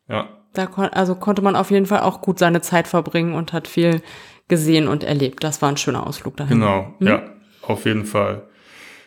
Ja. 0.07 0.29
Da 0.53 0.65
kon 0.67 0.85
also 0.85 1.15
konnte 1.15 1.41
man 1.41 1.55
auf 1.55 1.69
jeden 1.69 1.85
Fall 1.85 1.99
auch 1.99 2.21
gut 2.21 2.39
seine 2.39 2.61
Zeit 2.61 2.87
verbringen 2.87 3.33
und 3.33 3.51
hat 3.53 3.67
viel 3.67 4.01
gesehen 4.47 4.87
und 4.87 5.03
erlebt. 5.03 5.43
Das 5.43 5.61
war 5.61 5.69
ein 5.69 5.77
schöner 5.77 6.07
Ausflug 6.07 6.37
dahin. 6.37 6.59
Genau, 6.59 6.93
ja, 6.99 7.23
auf 7.61 7.85
jeden 7.85 8.05
Fall. 8.05 8.43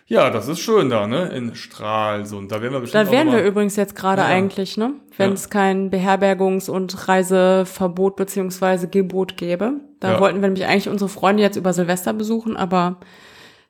Ja, 0.07 0.29
das 0.31 0.49
ist 0.49 0.59
schön 0.61 0.91
da, 0.91 1.07
ne? 1.07 1.29
In 1.29 1.55
Stralsund. 1.55 2.51
Da 2.53 2.61
wären 2.61 2.73
wir 2.73 2.81
bestimmt 2.81 3.07
Da 3.07 3.11
wären 3.13 3.31
wir 3.33 3.43
übrigens 3.45 3.77
jetzt 3.77 3.95
gerade 3.97 4.23
Ja. 4.23 4.29
eigentlich, 4.29 4.77
ne? 4.77 4.93
Wenn 5.17 5.29
Ja. 5.31 5.35
es 5.35 5.49
kein 5.51 5.91
Beherbergungs- 5.91 6.69
und 6.69 7.09
Reiseverbot 7.09 8.17
beziehungsweise 8.17 8.89
Gebot 8.89 9.37
gäbe. 9.37 9.75
Da 10.01 10.13
Ja. 10.15 10.21
wollten 10.21 10.41
wir 10.43 10.49
nämlich 10.49 10.67
eigentlich 10.67 10.89
unsere 10.89 11.09
Freunde 11.09 11.43
jetzt 11.43 11.57
über 11.57 11.73
Silvester 11.73 12.13
besuchen, 12.13 12.57
aber 12.57 12.97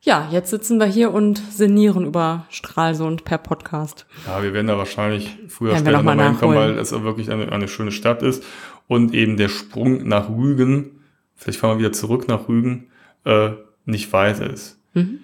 ja, 0.03 0.29
jetzt 0.31 0.51
sitzen 0.51 0.79
wir 0.79 0.87
hier 0.87 1.13
und 1.13 1.39
sinnieren 1.39 2.07
über 2.07 2.47
Stralsund 2.49 3.25
per 3.25 3.39
Podcast. 3.39 4.07
Ja, 4.27 4.43
wir 4.43 4.55
werden 4.55 4.69
da 4.69 4.79
wahrscheinlich 4.79 5.37
früher 5.49 5.73
wir 5.73 5.79
später 5.79 5.99
noch 5.99 6.03
mal 6.03 6.15
nochmal 6.15 6.31
hinkommen, 6.31 6.55
nachholen. 6.55 6.77
weil 6.77 6.83
es 6.83 6.93
wirklich 6.93 7.31
eine, 7.31 7.53
eine 7.53 7.69
schöne 7.69 7.93
Stadt 7.93 8.23
ist. 8.23 8.43
Und 8.89 9.15
eben 9.15 9.37
der 9.37 9.49
Sprung 9.49 10.09
nach 10.09 10.31
Rügen, 10.31 11.03
vielleicht 11.37 11.61
fahren 11.61 11.77
wir 11.77 11.81
wieder 11.81 11.93
zurück 11.93 12.29
nach 12.29 12.49
Rügen, 12.49 12.89
äh, 13.25 13.51
nicht 13.85 14.13
weit 14.13 14.41
ist. 14.41 14.81
Mhm. 14.95 15.21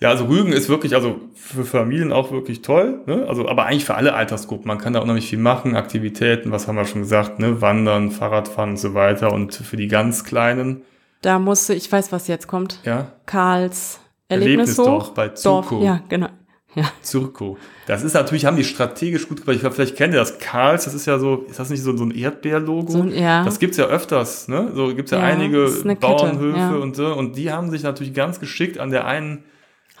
Ja, 0.00 0.10
also 0.10 0.26
Rügen 0.26 0.52
ist 0.52 0.68
wirklich, 0.68 0.94
also 0.96 1.20
für 1.36 1.64
Familien 1.64 2.12
auch 2.12 2.32
wirklich 2.32 2.62
toll, 2.62 3.00
ne? 3.06 3.26
Also, 3.28 3.48
aber 3.48 3.66
eigentlich 3.66 3.84
für 3.84 3.94
alle 3.94 4.14
Altersgruppen. 4.14 4.66
Man 4.66 4.78
kann 4.78 4.92
da 4.92 5.00
unheimlich 5.00 5.28
viel 5.28 5.38
machen, 5.38 5.76
Aktivitäten, 5.76 6.50
was 6.50 6.66
haben 6.66 6.76
wir 6.76 6.84
schon 6.84 7.02
gesagt, 7.02 7.38
ne? 7.38 7.60
Wandern, 7.62 8.10
Fahrradfahren 8.10 8.70
und 8.70 8.76
so 8.76 8.92
weiter. 8.94 9.32
Und 9.32 9.54
für 9.54 9.76
die 9.76 9.86
ganz 9.88 10.24
Kleinen, 10.24 10.82
Da 11.24 11.38
musste, 11.38 11.72
ich 11.72 11.90
weiß, 11.90 12.12
was 12.12 12.28
jetzt 12.28 12.46
kommt. 12.46 12.80
ja, 12.84 13.12
Karls 13.24 13.98
Erlebnisdorf 14.28 14.86
Erlebnishof. 14.88 15.14
bei 15.14 15.28
Dorf, 15.28 15.68
Zuko. 15.68 15.82
ja, 15.82 16.02
genau. 16.08 16.28
Ja. 16.74 16.90
Zirko. 17.02 17.56
Das 17.86 18.02
ist 18.02 18.14
natürlich, 18.14 18.46
haben 18.46 18.56
die 18.56 18.64
strategisch 18.64 19.28
gut 19.28 19.40
gemacht. 19.40 19.54
Ich 19.54 19.60
glaube, 19.60 19.76
vielleicht 19.76 19.96
kennt 19.96 20.12
ihr 20.12 20.18
das. 20.18 20.38
Karls, 20.38 20.84
das 20.84 20.94
ist 20.94 21.06
ja 21.06 21.18
so, 21.20 21.44
ist 21.48 21.58
das 21.58 21.70
nicht 21.70 21.82
so, 21.82 21.96
so 21.96 22.04
ein 22.04 22.10
Erdbeerlogo? 22.10 22.90
So 22.90 23.04
ja. 23.04 23.44
Das 23.44 23.60
gibt's 23.60 23.76
ja 23.76 23.84
öfters, 23.84 24.48
ne? 24.48 24.72
So 24.74 24.92
gibt's 24.94 25.12
ja, 25.12 25.18
Ja, 25.18 25.24
einige 25.24 25.70
Bauernhöfe 26.00 26.58
ja. 26.58 26.74
und 26.74 26.96
so. 26.96 27.14
Und 27.14 27.36
die 27.36 27.52
haben 27.52 27.70
sich 27.70 27.84
natürlich 27.84 28.12
ganz 28.12 28.40
geschickt 28.40 28.78
an 28.78 28.90
der 28.90 29.06
einen 29.06 29.44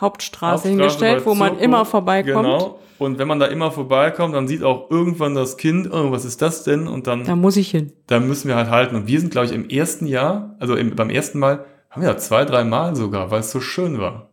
Hauptstraße 0.00 0.68
hingestellt, 0.68 1.26
wo 1.26 1.34
man 1.34 1.50
Zirko. 1.50 1.64
immer 1.64 1.84
vorbeikommt. 1.84 2.44
Genau. 2.46 2.78
Und 2.98 3.18
wenn 3.18 3.26
man 3.28 3.40
da 3.40 3.46
immer 3.46 3.70
vorbeikommt, 3.72 4.34
dann 4.34 4.46
sieht 4.48 4.62
auch 4.62 4.90
irgendwann 4.90 5.34
das 5.34 5.56
Kind, 5.56 5.92
oh, 5.92 6.10
was 6.12 6.24
ist 6.24 6.40
das 6.42 6.62
denn? 6.64 6.86
Und 6.86 7.06
dann, 7.06 7.24
Da 7.24 7.34
muss 7.36 7.56
ich 7.56 7.70
hin. 7.70 7.92
da 8.06 8.20
müssen 8.20 8.48
wir 8.48 8.56
halt 8.56 8.70
halten. 8.70 8.94
Und 8.96 9.06
wir 9.08 9.18
sind, 9.20 9.30
glaube 9.32 9.46
ich, 9.46 9.52
im 9.52 9.68
ersten 9.68 10.06
Jahr, 10.06 10.54
also 10.60 10.74
im, 10.76 10.94
beim 10.94 11.10
ersten 11.10 11.38
Mal, 11.38 11.64
haben 11.90 12.02
wir 12.02 12.08
ja 12.08 12.16
zwei, 12.16 12.44
drei 12.44 12.64
Mal 12.64 12.94
sogar, 12.96 13.30
weil 13.30 13.40
es 13.40 13.50
so 13.50 13.60
schön 13.60 13.98
war. 14.00 14.28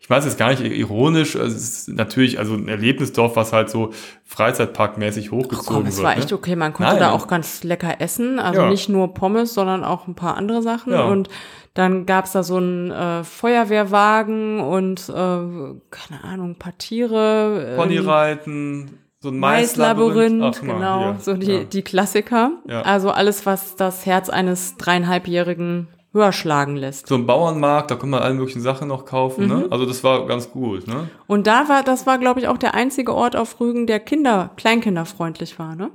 Ich 0.00 0.10
weiß 0.10 0.24
jetzt 0.24 0.36
gar 0.36 0.50
nicht 0.50 0.60
ironisch, 0.62 1.36
also 1.36 1.54
es 1.56 1.62
ist 1.86 1.88
natürlich, 1.90 2.40
also 2.40 2.54
ein 2.54 2.66
Erlebnisdorf, 2.66 3.36
was 3.36 3.52
halt 3.52 3.70
so 3.70 3.90
Freizeitparkmäßig 4.24 5.30
hochgezogen 5.30 5.64
komm, 5.76 5.86
es 5.86 5.96
wird. 5.98 6.04
war 6.04 6.14
ne? 6.16 6.20
echt 6.22 6.32
okay. 6.32 6.56
Man 6.56 6.72
konnte 6.72 6.92
Nein. 6.92 7.00
da 7.00 7.12
auch 7.12 7.28
ganz 7.28 7.62
lecker 7.62 8.00
essen. 8.00 8.38
Also 8.40 8.62
Ja. 8.62 8.68
nicht 8.70 8.88
nur 8.88 9.14
Pommes, 9.14 9.54
sondern 9.54 9.84
auch 9.84 10.08
ein 10.08 10.14
paar 10.16 10.36
andere 10.36 10.60
Sachen. 10.62 10.92
Ja. 10.92 11.04
Und 11.04 11.28
dann 11.74 12.04
gab's 12.06 12.32
da 12.32 12.42
so 12.42 12.56
einen 12.56 12.90
äh, 12.90 13.24
Feuerwehrwagen 13.24 14.60
und, 14.60 15.08
äh, 15.08 15.12
keine 15.12 16.24
Ahnung, 16.24 16.50
ein 16.50 16.58
paar 16.58 16.76
Tiere. 16.76 17.66
ähm, 17.70 17.76
Ponyreiten, 17.76 18.98
so 19.20 19.30
ein 19.30 19.38
Maislabyrinth. 19.38 20.40
Maislabyrinth, 20.40 20.60
genau, 20.60 21.12
hier. 21.12 21.16
so 21.20 21.34
die, 21.34 21.52
ja. 21.52 21.64
die 21.64 21.82
Klassiker. 21.82 22.52
Ja. 22.68 22.82
Also 22.82 23.10
alles, 23.10 23.46
was 23.46 23.76
das 23.76 24.04
Herz 24.04 24.28
eines 24.28 24.76
dreieinhalbjährigen 24.76 25.88
höher 26.12 26.32
schlagen 26.32 26.76
lässt. 26.76 27.06
So 27.06 27.14
ein 27.14 27.26
Bauernmarkt, 27.26 27.90
da 27.90 27.94
kann 27.94 28.10
man 28.10 28.20
alle 28.20 28.34
möglichen 28.34 28.60
Sachen 28.60 28.88
noch 28.88 29.06
kaufen. 29.06 29.44
Mhm. 29.44 29.48
Ne? 29.48 29.66
Also 29.70 29.86
das 29.86 30.04
war 30.04 30.26
ganz 30.26 30.50
gut. 30.50 30.86
Ne? 30.86 31.08
Und 31.26 31.46
da 31.46 31.68
war, 31.68 31.82
das 31.82 32.06
war, 32.06 32.18
glaube 32.18 32.40
ich, 32.40 32.48
auch 32.48 32.58
der 32.58 32.74
einzige 32.74 33.14
Ort 33.14 33.34
auf 33.34 33.60
Rügen, 33.60 33.86
der 33.86 33.98
Kinder, 34.00 34.50
kleinkinderfreundlich 34.56 35.58
war, 35.58 35.74
ne? 35.74 35.90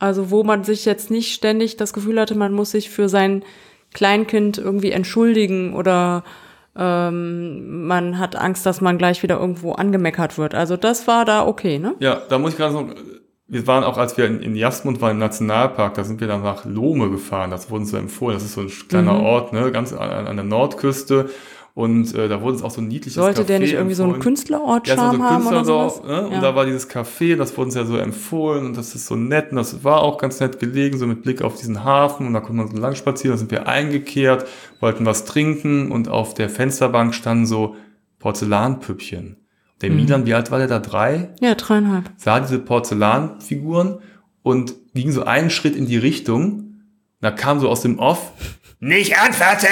Also 0.00 0.30
wo 0.30 0.42
man 0.42 0.64
sich 0.64 0.86
jetzt 0.86 1.10
nicht 1.10 1.34
ständig 1.34 1.76
das 1.76 1.92
Gefühl 1.92 2.18
hatte, 2.18 2.34
man 2.34 2.54
muss 2.54 2.70
sich 2.70 2.88
für 2.88 3.10
sein 3.10 3.44
Kleinkind 3.94 4.58
irgendwie 4.58 4.92
entschuldigen 4.92 5.74
oder 5.74 6.24
ähm, 6.76 7.86
man 7.86 8.18
hat 8.18 8.36
Angst, 8.36 8.64
dass 8.66 8.80
man 8.80 8.98
gleich 8.98 9.22
wieder 9.22 9.38
irgendwo 9.38 9.72
angemeckert 9.72 10.38
wird. 10.38 10.54
Also 10.54 10.76
das 10.76 11.06
war 11.06 11.24
da 11.24 11.46
okay, 11.46 11.78
ne? 11.78 11.94
Ja, 11.98 12.22
da 12.28 12.38
muss 12.38 12.52
ich 12.52 12.56
gerade 12.56 12.72
sagen, 12.72 12.94
wir 13.48 13.66
waren 13.66 13.82
auch, 13.82 13.98
als 13.98 14.16
wir 14.16 14.26
in, 14.26 14.40
in 14.40 14.54
Jasmund 14.54 15.00
waren 15.00 15.12
im 15.12 15.18
Nationalpark, 15.18 15.94
da 15.94 16.04
sind 16.04 16.20
wir 16.20 16.28
dann 16.28 16.42
nach 16.42 16.64
Lohme 16.64 17.10
gefahren. 17.10 17.50
Das 17.50 17.68
wurde 17.68 17.80
uns 17.80 17.90
so 17.90 17.96
empfohlen. 17.96 18.34
Das 18.36 18.44
ist 18.44 18.54
so 18.54 18.60
ein 18.60 18.70
kleiner 18.88 19.14
Mhm. 19.14 19.24
Ort, 19.24 19.52
ne, 19.52 19.72
ganz 19.72 19.92
an, 19.92 20.26
an 20.26 20.36
der 20.36 20.44
Nordküste. 20.44 21.28
Und 21.72 22.14
äh, 22.14 22.28
da 22.28 22.40
wurde 22.42 22.54
uns 22.54 22.62
auch 22.62 22.70
so 22.72 22.80
ein 22.80 22.88
niedliches 22.88 23.14
Sollte 23.14 23.44
der 23.44 23.58
Café 23.58 23.60
nicht 23.60 23.72
irgendwie 23.74 23.94
so 23.94 24.02
einen 24.02 24.14
empfohlen. 24.14 24.34
Künstlerort 24.34 24.88
Ja, 24.88 24.96
so 24.96 25.02
haben 25.02 25.46
oder 25.46 25.64
sowas? 25.64 26.02
ne? 26.02 26.26
Und 26.26 26.32
Ja. 26.32 26.40
da 26.40 26.54
war 26.56 26.66
dieses 26.66 26.90
Café, 26.90 27.36
das 27.36 27.52
wurde 27.56 27.66
uns 27.66 27.74
ja 27.76 27.84
so 27.86 27.96
empfohlen 27.96 28.66
und 28.66 28.76
das 28.76 28.94
ist 28.96 29.06
so 29.06 29.14
nett 29.16 29.50
und 29.50 29.56
das 29.56 29.84
war 29.84 30.02
auch 30.02 30.18
ganz 30.18 30.40
nett 30.40 30.58
gelegen, 30.58 30.98
so 30.98 31.06
mit 31.06 31.22
Blick 31.22 31.42
auf 31.42 31.56
diesen 31.56 31.84
Hafen 31.84 32.26
und 32.26 32.34
da 32.34 32.40
konnte 32.40 32.54
man 32.54 32.68
so 32.68 32.76
lang 32.76 32.96
spazieren, 32.96 33.34
da 33.34 33.38
sind 33.38 33.50
wir 33.52 33.68
eingekehrt, 33.68 34.46
wollten 34.80 35.06
was 35.06 35.24
trinken 35.24 35.92
und 35.92 36.08
auf 36.08 36.34
der 36.34 36.50
Fensterbank 36.50 37.14
standen 37.14 37.46
so 37.46 37.76
Porzellanpüppchen. 38.18 39.36
Der 39.80 39.90
Mhm. 39.90 39.96
Milan, 39.96 40.26
wie 40.26 40.34
alt 40.34 40.50
war 40.50 40.58
der 40.58 40.66
da? 40.68 40.78
Drei? 40.78 41.30
Ja, 41.40 41.54
dreieinhalb. 41.54 42.10
Sah 42.16 42.40
diese 42.40 42.58
Porzellanfiguren 42.58 43.98
und 44.42 44.74
ging 44.94 45.10
so 45.12 45.24
einen 45.24 45.50
Schritt 45.50 45.76
in 45.76 45.86
die 45.86 45.96
Richtung. 45.98 46.82
Da 47.20 47.30
kam 47.30 47.60
so 47.60 47.68
aus 47.68 47.82
dem 47.82 47.98
Off, 47.98 48.32
nicht 48.80 49.18
anfassen! 49.20 49.68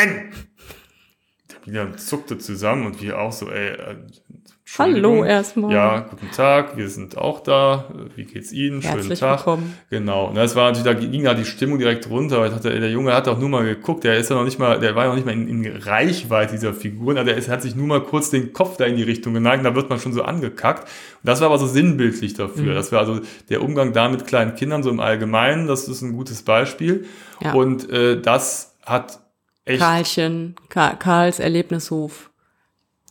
Milan 1.68 1.98
zuckte 1.98 2.38
zusammen 2.38 2.86
und 2.86 3.02
wir 3.02 3.18
auch 3.18 3.32
so, 3.32 3.50
ey, 3.50 3.72
äh. 3.72 3.96
Hallo 4.78 5.24
erstmal. 5.24 5.72
Ja, 5.72 6.00
guten 6.00 6.30
Tag, 6.30 6.76
wir 6.76 6.90
sind 6.90 7.16
auch 7.16 7.40
da. 7.40 7.86
Wie 8.16 8.24
geht's 8.24 8.52
Ihnen? 8.52 8.82
Schönen 8.82 8.96
Herzlich 8.96 9.20
Tag. 9.20 9.38
willkommen. 9.38 9.74
Genau. 9.88 10.26
Und 10.26 10.34
das 10.34 10.56
war 10.56 10.70
natürlich, 10.70 10.84
da 10.84 10.92
ging 10.92 11.24
da 11.24 11.32
die 11.32 11.46
Stimmung 11.46 11.78
direkt 11.78 12.10
runter. 12.10 12.46
Ich 12.46 12.52
hatte, 12.52 12.78
der 12.78 12.90
Junge 12.90 13.14
hat 13.14 13.28
auch 13.28 13.38
nur 13.38 13.48
mal 13.48 13.64
geguckt, 13.64 14.04
der 14.04 14.18
ist 14.18 14.28
ja 14.28 14.36
noch 14.36 14.44
nicht 14.44 14.58
mal, 14.58 14.78
der 14.78 14.94
war 14.94 15.04
ja 15.04 15.08
noch 15.08 15.16
nicht 15.16 15.24
mal 15.24 15.32
in, 15.32 15.48
in 15.48 15.76
Reichweite 15.78 16.52
dieser 16.52 16.74
Figuren, 16.74 17.16
aber 17.16 17.24
der 17.24 17.38
ist, 17.38 17.48
hat 17.48 17.62
sich 17.62 17.76
nur 17.76 17.86
mal 17.86 18.02
kurz 18.02 18.28
den 18.28 18.52
Kopf 18.52 18.76
da 18.76 18.84
in 18.84 18.96
die 18.96 19.02
Richtung 19.02 19.32
geneigt, 19.32 19.64
da 19.64 19.74
wird 19.74 19.88
man 19.88 20.00
schon 20.00 20.12
so 20.12 20.22
angekackt. 20.22 20.82
Und 20.82 21.26
das 21.26 21.40
war 21.40 21.46
aber 21.46 21.58
so 21.58 21.66
sinnbildlich 21.66 22.34
dafür. 22.34 22.72
Mhm. 22.72 22.74
Das 22.74 22.92
war 22.92 23.00
also 23.00 23.20
der 23.48 23.62
Umgang 23.62 23.94
da 23.94 24.10
mit 24.10 24.26
kleinen 24.26 24.54
Kindern 24.54 24.82
so 24.82 24.90
im 24.90 25.00
Allgemeinen, 25.00 25.66
das 25.66 25.88
ist 25.88 26.02
ein 26.02 26.12
gutes 26.12 26.42
Beispiel. 26.42 27.06
Ja. 27.42 27.54
Und 27.54 27.90
äh, 27.90 28.20
das 28.20 28.76
hat 28.84 29.20
echt, 29.68 29.80
Karlchen, 29.80 30.56
Ka 30.68 30.94
Karls 30.94 31.38
Erlebnishof 31.40 32.30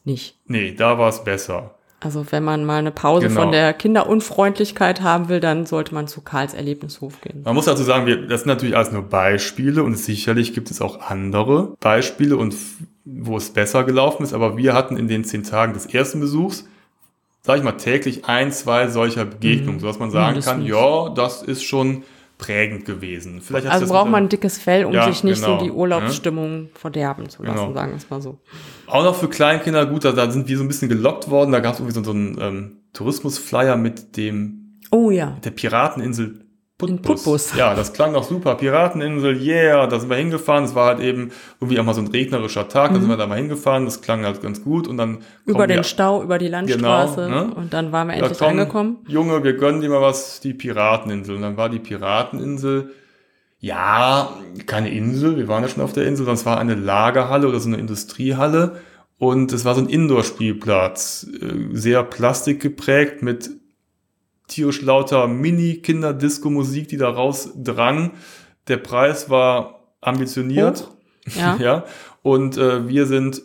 nicht. 0.04 0.36
nee, 0.46 0.74
da 0.74 0.98
war 0.98 1.10
es 1.10 1.24
besser. 1.24 1.76
Also 2.00 2.26
wenn 2.30 2.44
man 2.44 2.64
mal 2.64 2.78
eine 2.78 2.92
Pause 2.92 3.28
Genau. 3.28 3.42
von 3.42 3.52
der 3.52 3.74
Kinderunfreundlichkeit 3.74 5.02
haben 5.02 5.30
will, 5.30 5.40
dann 5.40 5.66
sollte 5.66 5.94
man 5.96 6.08
zu 6.08 6.22
Karls 6.22 6.54
Erlebnishof 6.54 7.22
gehen. 7.22 7.42
Man 7.44 7.56
muss 7.56 7.66
dazu 7.66 7.82
sagen, 7.84 8.06
wir, 8.06 8.28
das 8.28 8.42
sind 8.42 8.50
natürlich 8.50 8.76
alles 8.78 8.92
nur 8.92 9.02
Beispiele 9.02 9.84
und 9.84 9.96
sicherlich 9.98 10.54
gibt 10.54 10.70
es 10.70 10.80
auch 10.80 11.02
andere 11.02 11.76
Beispiele 11.80 12.38
und 12.38 12.56
wo 13.04 13.38
es 13.38 13.50
besser 13.50 13.84
gelaufen 13.84 14.24
ist, 14.24 14.34
aber 14.34 14.58
wir 14.58 14.74
hatten 14.74 14.96
in 14.98 15.08
den 15.08 15.24
zehn 15.24 15.44
Tagen 15.44 15.74
des 15.74 15.88
ersten 15.88 16.20
Besuchs, 16.20 16.66
sage 17.42 17.60
ich 17.60 17.64
mal, 17.66 17.72
täglich 17.74 18.26
ein, 18.26 18.52
zwei 18.52 18.90
solcher 18.90 19.26
Begegnungen, 19.26 19.78
Mhm. 19.78 19.80
sodass 19.80 19.98
man 20.00 20.12
sagen 20.12 20.40
kann, 20.42 20.60
Mindestens. 20.60 20.70
ja, 20.70 21.10
das 21.16 21.42
ist 21.42 21.64
schon 21.64 22.04
prägend 22.38 22.86
gewesen. 22.86 23.42
Vielleicht 23.42 23.68
Also 23.68 23.88
braucht 23.88 24.06
mit- 24.06 24.12
man 24.12 24.24
ein 24.26 24.30
dickes 24.30 24.58
Fell, 24.60 24.86
um 24.86 24.94
Ja, 24.94 25.12
sich 25.12 25.24
nicht 25.24 25.42
genau, 25.44 25.58
so 25.60 25.66
die 25.66 25.72
Urlaubsstimmung 25.72 26.70
verderben 26.76 27.30
zu 27.30 27.42
lassen, 27.44 27.56
Genau. 27.58 27.74
sagen 27.74 27.92
wir 27.92 27.98
es 27.98 28.10
mal 28.10 28.22
so. 28.22 28.38
Auch 28.86 29.04
noch 29.04 29.16
für 29.16 29.28
Kleinkinder, 29.28 29.86
gut, 29.88 30.06
da, 30.06 30.12
da 30.12 30.30
sind 30.30 30.48
wir 30.48 30.58
so 30.58 30.64
ein 30.64 30.68
bisschen 30.68 30.88
gelockt 30.90 31.30
worden. 31.30 31.52
Da 31.52 31.60
gab 31.60 31.74
es 31.74 31.80
irgendwie 31.80 31.96
so, 31.96 32.04
so 32.04 32.12
einen 32.12 32.38
ähm, 32.40 32.72
Tourismusflyer 32.94 33.76
mit 33.76 34.18
dem 34.18 34.80
Oh 34.92 35.10
ja. 35.12 35.38
der 35.44 35.52
Pirateninsel 35.52 36.46
Putbus. 36.78 37.24
Putbus. 37.24 37.56
Ja, 37.56 37.74
das 37.74 37.92
klang 37.94 38.14
doch 38.14 38.24
super. 38.24 38.54
Pirateninsel, 38.54 39.42
yeah, 39.42 39.88
da 39.88 40.00
sind 40.00 40.10
wir 40.12 40.18
hingefahren. 40.18 40.64
Es 40.66 40.76
war 40.76 40.86
halt 40.88 41.00
eben 41.00 41.32
irgendwie 41.60 41.80
auch 41.80 41.84
mal 41.84 41.96
so 41.96 42.02
ein 42.02 42.08
regnerischer 42.08 42.68
Tag, 42.70 42.94
da 42.94 43.00
sind 43.00 43.10
wir 43.10 43.18
da 43.18 43.26
mal 43.26 43.38
hingefahren. 43.40 43.86
Das 43.86 44.02
klang 44.02 44.24
halt 44.26 44.44
ganz 44.44 44.64
gut. 44.64 44.88
Und 44.88 44.98
dann 44.98 45.10
Mhm. 45.14 45.18
Über 45.46 45.66
den 45.66 45.78
wir- 45.78 45.84
Stau, 45.84 46.22
über 46.22 46.38
die 46.38 46.50
Landstraße 46.50 47.26
Genau, 47.26 47.46
ne? 47.48 47.54
und 47.56 47.74
dann 47.74 47.92
waren 47.92 48.08
wir 48.10 48.14
endlich 48.16 48.38
komm, 48.38 48.50
angekommen. 48.50 48.98
Junge, 49.08 49.44
wir 49.44 49.54
gönnen 49.54 49.82
dir 49.82 49.90
mal 49.90 50.02
was, 50.02 50.40
die 50.40 50.54
Pirateninsel. 50.54 51.36
Und 51.38 51.42
dann 51.42 51.58
war 51.58 51.70
die 51.70 51.80
Pirateninsel, 51.80 52.92
ja, 53.60 54.30
keine 54.68 54.92
Insel, 54.92 55.36
wir 55.36 55.48
waren 55.48 55.64
ja 55.64 55.70
schon 55.70 55.82
auf 55.84 55.94
der 55.94 56.04
Insel, 56.04 56.18
sondern 56.26 56.36
es 56.36 56.46
war 56.46 56.60
eine 56.60 56.76
Lagerhalle 56.76 57.48
oder 57.48 57.60
so 57.60 57.70
eine 57.70 57.78
Industriehalle. 57.78 58.80
Und 59.18 59.52
es 59.52 59.66
war 59.66 59.74
so 59.74 59.82
ein 59.82 59.90
Indoor-Spielplatz, 59.90 61.26
äh, 61.42 61.76
sehr 61.76 62.04
plastikgeprägt 62.04 63.24
mit 63.24 63.50
tierisch 64.48 64.82
lauter 64.82 65.28
Mini-Kinder-Disco-Musik, 65.28 66.88
die 66.88 66.98
da 66.98 67.10
rausdrang. 67.10 68.12
Der 68.68 68.78
Preis 68.78 69.30
war 69.30 69.84
ambitioniert. 70.02 70.88
Ja. 71.36 71.56
ja. 71.60 71.84
Und 72.22 72.58
äh, 72.58 72.88
wir 72.88 73.06
sind 73.06 73.42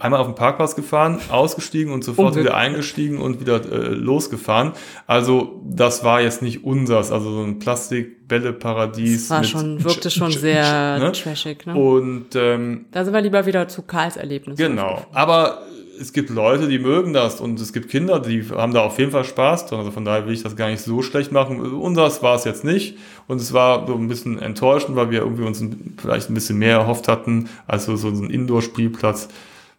einmal 0.00 0.20
auf 0.20 0.26
den 0.26 0.34
Parkplatz 0.34 0.74
gefahren, 0.74 1.18
ausgestiegen 1.30 1.92
und 1.92 2.02
sofort 2.04 2.28
Unglück. 2.28 2.46
wieder 2.46 2.56
eingestiegen 2.56 3.18
und 3.20 3.40
wieder 3.40 3.56
äh, 3.70 3.88
losgefahren. 3.94 4.72
Also 5.06 5.62
das 5.64 6.04
war 6.04 6.20
jetzt 6.20 6.42
nicht 6.42 6.64
unsers, 6.64 7.12
also 7.12 7.30
so 7.32 7.42
ein 7.42 7.58
Plastikbälle-Paradies. 7.58 9.28
Das 9.28 9.36
war 9.38 9.44
schon, 9.44 9.84
wirkte 9.84 10.10
schon 10.10 10.30
Sch- 10.32 10.38
sehr 10.38 10.98
ne? 10.98 11.12
trashig, 11.12 11.64
ne? 11.66 11.74
Und 11.74 12.34
ähm, 12.34 12.86
Da 12.90 13.04
sind 13.04 13.14
wir 13.14 13.20
lieber 13.20 13.46
wieder 13.46 13.68
zu 13.68 13.82
Karls 13.82 14.16
Erlebnis. 14.16 14.58
Genau. 14.58 15.06
Aber 15.12 15.62
es 16.00 16.12
gibt 16.12 16.30
Leute, 16.30 16.68
die 16.68 16.78
mögen 16.78 17.12
das 17.12 17.40
und 17.40 17.60
es 17.60 17.72
gibt 17.72 17.90
Kinder, 17.90 18.20
die 18.20 18.44
haben 18.50 18.72
da 18.72 18.82
auf 18.82 18.98
jeden 18.98 19.10
Fall 19.10 19.24
Spaß 19.24 19.66
dran. 19.66 19.80
Also 19.80 19.90
von 19.90 20.04
daher 20.04 20.26
will 20.26 20.32
ich 20.32 20.42
das 20.42 20.56
gar 20.56 20.68
nicht 20.68 20.82
so 20.82 21.02
schlecht 21.02 21.32
machen. 21.32 21.60
Unseres 21.60 22.22
war 22.22 22.36
es 22.36 22.44
jetzt 22.44 22.64
nicht. 22.64 22.96
Und 23.26 23.40
es 23.40 23.52
war 23.52 23.86
so 23.86 23.94
ein 23.94 24.08
bisschen 24.08 24.38
enttäuschend, 24.38 24.96
weil 24.96 25.10
wir 25.10 25.20
irgendwie 25.20 25.44
uns 25.44 25.62
vielleicht 25.96 26.30
ein 26.30 26.34
bisschen 26.34 26.58
mehr 26.58 26.78
erhofft 26.78 27.08
hatten 27.08 27.48
als 27.66 27.84
so, 27.84 27.96
so 27.96 28.08
ein 28.08 28.30
Indoor-Spielplatz, 28.30 29.28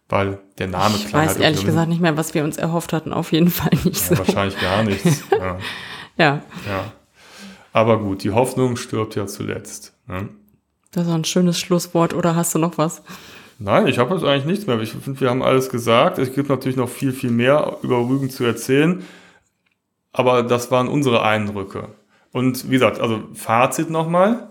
weil 0.08 0.38
der 0.58 0.68
Name 0.68 0.94
Ich 0.96 1.08
klang 1.08 1.22
weiß 1.22 1.30
halt 1.32 1.40
ehrlich 1.40 1.64
gesagt 1.64 1.88
nicht 1.88 2.00
mehr, 2.00 2.16
was 2.16 2.34
wir 2.34 2.44
uns 2.44 2.56
erhofft 2.56 2.92
hatten. 2.92 3.12
Auf 3.12 3.32
jeden 3.32 3.50
Fall 3.50 3.72
nicht 3.84 3.96
so, 3.96 4.14
so. 4.14 4.22
ja, 4.22 4.28
wahrscheinlich 4.28 4.60
gar 4.60 4.82
nichts. 4.82 5.22
ja, 5.30 5.58
Ja, 6.16 6.42
ja. 6.68 6.92
Aber 7.72 7.98
gut, 7.98 8.24
die 8.24 8.30
Hoffnung 8.30 8.76
stirbt 8.76 9.14
ja 9.14 9.26
zuletzt. 9.26 9.94
Ne? 10.06 10.28
das 10.92 11.06
war 11.06 11.14
ein 11.14 11.24
schönes 11.24 11.58
Schlusswort. 11.58 12.14
Oder 12.14 12.34
hast 12.36 12.54
du 12.54 12.58
noch 12.58 12.78
was? 12.78 13.02
Nein, 13.62 13.86
ich 13.88 13.98
habe 13.98 14.14
jetzt 14.14 14.24
eigentlich 14.24 14.46
nichts 14.46 14.66
mehr. 14.66 14.80
Ich 14.80 14.92
finde, 14.92 15.20
wir 15.20 15.28
haben 15.28 15.42
alles 15.42 15.68
gesagt. 15.68 16.18
Es 16.18 16.34
gibt 16.34 16.48
natürlich 16.48 16.78
noch 16.78 16.88
viel, 16.88 17.12
viel 17.12 17.30
mehr 17.30 17.76
über 17.82 17.98
Rügen 17.98 18.30
zu 18.30 18.42
erzählen. 18.44 19.04
Aber 20.12 20.42
das 20.42 20.70
waren 20.70 20.88
unsere 20.88 21.22
Eindrücke. 21.22 21.88
Und 22.32 22.68
wie 22.68 22.74
gesagt, 22.74 23.00
also 23.00 23.22
Fazit 23.34 23.90
nochmal. 23.90 24.48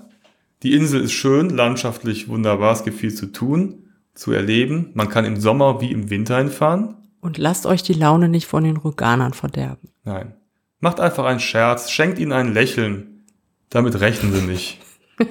Die 0.62 0.76
Insel 0.76 1.02
ist 1.02 1.14
schön, 1.14 1.50
landschaftlich 1.50 2.30
wunderbar. 2.30 2.72
Es 2.74 2.84
gibt 2.84 2.98
viel 2.98 3.14
zu 3.14 3.32
tun, 3.32 3.90
zu 4.14 4.32
erleben. 4.32 4.92
Man 4.94 5.10
kann 5.10 5.26
im 5.26 5.40
Sommer 5.40 5.82
wie 5.82 5.92
im 5.92 6.12
Winter 6.12 6.38
hinfahren. 6.38 6.96
Und 7.20 7.40
lasst 7.40 7.66
euch 7.66 7.82
die 7.82 7.94
Laune 7.94 8.30
nicht 8.30 8.46
von 8.46 8.64
den 8.64 8.78
Rüganern 8.78 9.34
verderben. 9.34 9.90
Nein. 10.04 10.36
Macht 10.82 11.00
einfach 11.00 11.26
einen 11.26 11.40
Scherz, 11.40 11.90
schenkt 11.90 12.20
ihnen 12.20 12.32
ein 12.32 12.54
Lächeln. 12.54 13.26
Damit 13.72 14.00
rechnen 14.00 14.34
sie 14.34 14.42
nicht. 14.44 14.80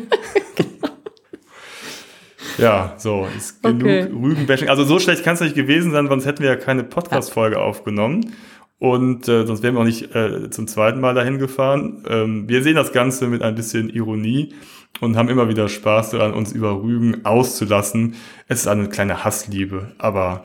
ja, 2.59 2.95
so, 2.99 3.27
ist 3.37 3.63
genug 3.63 3.83
Okay. 3.83 4.03
Rügenbashing. 4.03 4.69
Also 4.69 4.85
so 4.85 4.99
schlecht 4.99 5.25
kann 5.25 5.35
es 5.35 5.41
nicht 5.41 5.55
gewesen 5.55 5.93
sein, 5.93 6.09
sonst 6.09 6.27
hätten 6.27 6.43
wir 6.43 6.51
ja 6.51 6.57
keine 6.57 6.85
Podcast-Folge 6.85 7.59
aufgenommen. 7.59 8.33
Und 8.79 9.27
äh, 9.27 9.45
sonst 9.45 9.63
wären 9.63 9.75
wir 9.75 9.81
auch 9.81 9.85
nicht 9.85 10.15
äh, 10.15 10.51
zum 10.51 10.69
zweiten 10.69 11.01
Mal 11.01 11.15
dahin 11.15 11.39
gefahren. 11.39 12.05
Ähm, 12.09 12.49
wir 12.49 12.63
sehen 12.63 12.77
das 12.77 12.93
Ganze 12.93 13.27
mit 13.27 13.43
ein 13.43 13.57
bisschen 13.57 13.91
Ironie 13.91 14.55
und 15.01 15.17
haben 15.17 15.29
immer 15.29 15.49
wieder 15.49 15.69
Spaß 15.69 16.11
daran, 16.11 16.33
uns 16.33 16.53
über 16.53 16.81
Rügen 16.81 17.25
auszulassen. 17.25 18.15
Es 18.47 18.61
ist 18.61 18.69
eine 18.69 18.89
kleine 18.89 19.25
Hassliebe, 19.25 19.93
aber 19.99 20.45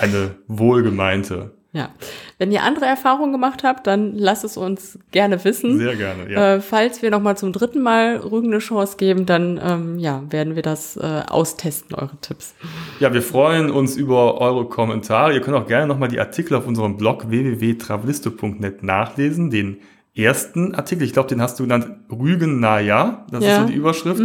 eine 0.00 0.36
wohlgemeinte. 0.46 1.52
Ja. 1.74 1.90
Wenn 2.38 2.52
ihr 2.52 2.62
andere 2.62 2.84
Erfahrungen 2.86 3.32
gemacht 3.32 3.64
habt, 3.64 3.88
dann 3.88 4.16
lasst 4.16 4.44
es 4.44 4.56
uns 4.56 4.96
gerne 5.10 5.44
wissen. 5.44 5.78
Sehr 5.78 5.96
gerne, 5.96 6.30
ja. 6.30 6.54
Äh, 6.54 6.60
falls 6.60 7.02
wir 7.02 7.10
nochmal 7.10 7.36
zum 7.36 7.52
dritten 7.52 7.82
Mal 7.82 8.16
Rügen 8.18 8.46
eine 8.52 8.60
Chance 8.60 8.96
geben, 8.96 9.26
dann 9.26 9.60
ähm, 9.62 9.98
ja, 9.98 10.22
werden 10.30 10.54
wir 10.54 10.62
das 10.62 10.96
äh, 10.96 11.22
austesten, 11.28 11.96
eure 11.96 12.16
Tipps. 12.20 12.54
Ja, 13.00 13.12
wir 13.12 13.22
freuen 13.22 13.72
uns 13.72 13.96
über 13.96 14.40
eure 14.40 14.66
Kommentare. 14.68 15.34
Ihr 15.34 15.40
könnt 15.40 15.56
auch 15.56 15.66
gerne 15.66 15.88
nochmal 15.88 16.08
die 16.08 16.20
Artikel 16.20 16.54
auf 16.54 16.66
unserem 16.68 16.96
Blog 16.96 17.28
www.travelisto.net 17.28 18.84
nachlesen. 18.84 19.50
Den 19.50 19.78
ersten 20.14 20.76
Artikel, 20.76 21.02
ich 21.02 21.12
glaube, 21.12 21.28
den 21.28 21.42
hast 21.42 21.58
du 21.58 21.64
genannt 21.64 21.88
Rügen 22.10 22.60
Naja. 22.60 23.26
Das 23.32 23.40
ist 23.40 23.48
Ja. 23.48 23.62
so 23.62 23.66
die 23.66 23.74
Überschrift. 23.74 24.22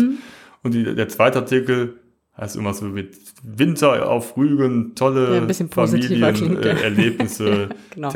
Und 0.62 0.74
die, 0.74 0.84
der 0.96 1.08
zweite 1.10 1.40
Artikel 1.40 1.99
heißt 2.40 2.56
immer 2.56 2.74
so 2.74 2.86
mit 2.86 3.18
Winter 3.44 4.10
auf 4.10 4.38
Rügen, 4.38 4.96
tolle 4.96 5.36
Ja, 5.48 5.66
positiver 5.68 6.32
klingt, 6.32 6.64
ja. 6.66 6.76
Familienerlebnisse, 6.76 7.70
Genau. 7.94 8.10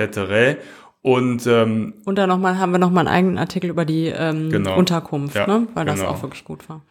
Und 1.02 1.46
ähm, 1.48 1.94
Und 2.06 2.18
dann 2.18 2.30
noch 2.30 2.38
mal, 2.38 2.58
haben 2.58 2.72
wir 2.72 2.80
nochmal 2.80 3.06
einen 3.08 3.16
eigenen 3.16 3.38
Artikel 3.38 3.70
über 3.70 3.84
die 3.84 4.06
ähm, 4.08 4.50
Genau. 4.50 4.78
Unterkunft, 4.78 5.36
Ja, 5.36 5.48
ne? 5.48 5.68
weil 5.74 5.86
das 5.86 6.00
genau. 6.00 6.12
auch 6.12 6.22
wirklich 6.22 6.46
gut 6.46 6.68
war. 6.70 6.82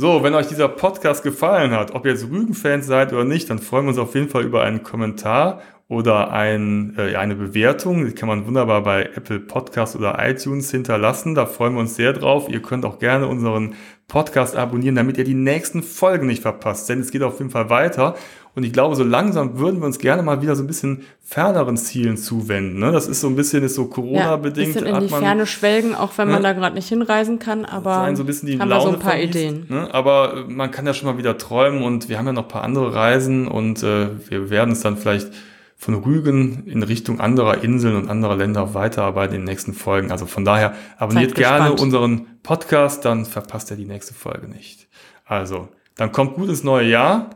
So, 0.00 0.22
wenn 0.22 0.32
euch 0.36 0.46
dieser 0.46 0.68
Podcast 0.68 1.24
gefallen 1.24 1.72
hat, 1.72 1.92
ob 1.92 2.06
ihr 2.06 2.12
jetzt 2.12 2.30
Rügen-Fans 2.30 2.86
seid 2.86 3.12
oder 3.12 3.24
nicht, 3.24 3.50
dann 3.50 3.58
freuen 3.58 3.86
wir 3.86 3.88
uns 3.88 3.98
auf 3.98 4.14
jeden 4.14 4.28
Fall 4.28 4.44
über 4.44 4.62
einen 4.62 4.84
Kommentar 4.84 5.60
oder 5.88 6.30
ein, 6.30 6.94
äh, 6.96 7.16
eine 7.16 7.34
Bewertung. 7.34 8.06
Die 8.06 8.12
kann 8.12 8.28
man 8.28 8.46
wunderbar 8.46 8.84
bei 8.84 9.10
Apple 9.16 9.40
Podcast 9.40 9.96
oder 9.96 10.16
iTunes 10.20 10.70
hinterlassen. 10.70 11.34
Da 11.34 11.46
freuen 11.46 11.74
wir 11.74 11.80
uns 11.80 11.96
sehr 11.96 12.12
drauf. 12.12 12.48
Ihr 12.48 12.62
könnt 12.62 12.84
auch 12.84 13.00
gerne 13.00 13.26
unseren 13.26 13.74
Podcast 14.06 14.54
abonnieren, 14.54 14.94
damit 14.94 15.18
ihr 15.18 15.24
die 15.24 15.34
nächsten 15.34 15.82
Folgen 15.82 16.28
nicht 16.28 16.42
verpasst. 16.42 16.88
Denn 16.88 17.00
es 17.00 17.10
geht 17.10 17.24
auf 17.24 17.40
jeden 17.40 17.50
Fall 17.50 17.68
weiter. 17.68 18.14
Und 18.58 18.64
ich 18.64 18.72
glaube, 18.72 18.96
so 18.96 19.04
langsam 19.04 19.60
würden 19.60 19.78
wir 19.80 19.86
uns 19.86 20.00
gerne 20.00 20.20
mal 20.24 20.42
wieder 20.42 20.56
so 20.56 20.64
ein 20.64 20.66
bisschen 20.66 21.02
ferneren 21.22 21.76
Zielen 21.76 22.16
zuwenden. 22.16 22.80
Ne? 22.80 22.90
Das 22.90 23.06
ist 23.06 23.20
so 23.20 23.28
ein 23.28 23.36
bisschen, 23.36 23.62
ist 23.62 23.76
so 23.76 23.82
Ja, 23.84 23.88
Corona-bedingt. 23.88 24.74
bisschen 24.74 24.86
in 24.88 24.98
die 24.98 25.08
man- 25.08 25.22
Ferne 25.22 25.46
schwelgen, 25.46 25.94
auch 25.94 26.10
wenn 26.18 26.26
man 26.26 26.38
Ne? 26.42 26.48
da 26.48 26.52
gerade 26.54 26.74
nicht 26.74 26.88
hinreisen 26.88 27.38
kann, 27.38 27.64
aber 27.64 27.94
sein, 27.94 28.16
so 28.16 28.24
ein 28.24 28.26
bisschen 28.26 28.48
die 28.48 28.58
haben 28.58 28.68
wir 28.68 28.80
so 28.80 28.88
ein 28.88 28.98
paar 28.98 29.12
verliest, 29.12 29.36
Ideen. 29.36 29.66
Ne? 29.68 29.94
Aber 29.94 30.38
äh, 30.38 30.52
man 30.52 30.72
kann 30.72 30.84
ja 30.86 30.92
schon 30.92 31.08
mal 31.08 31.18
wieder 31.18 31.38
träumen 31.38 31.84
und 31.84 32.08
wir 32.08 32.18
haben 32.18 32.26
ja 32.26 32.32
noch 32.32 32.42
ein 32.42 32.48
paar 32.48 32.64
andere 32.64 32.92
Reisen 32.92 33.46
und 33.46 33.84
äh, 33.84 34.08
wir 34.28 34.50
werden 34.50 34.72
es 34.72 34.80
dann 34.80 34.96
vielleicht 34.96 35.28
von 35.76 35.94
Rügen 35.94 36.64
in 36.66 36.82
Richtung 36.82 37.20
anderer 37.20 37.62
Inseln 37.62 37.94
und 37.94 38.10
anderer 38.10 38.34
Länder 38.34 38.74
weiterarbeiten 38.74 39.36
in 39.36 39.42
den 39.42 39.44
nächsten 39.48 39.72
Folgen. 39.72 40.10
Also 40.10 40.26
von 40.26 40.44
daher 40.44 40.74
abonniert 40.98 41.36
gerne 41.36 41.74
unseren 41.74 42.26
Podcast, 42.42 43.04
dann 43.04 43.24
verpasst 43.24 43.70
ihr 43.70 43.76
die 43.76 43.84
nächste 43.86 44.14
Folge 44.14 44.48
nicht. 44.48 44.88
Also, 45.24 45.68
dann 45.96 46.10
kommt 46.10 46.34
gut 46.34 46.48
ins 46.48 46.64
neue 46.64 46.88
Jahr. 46.88 47.30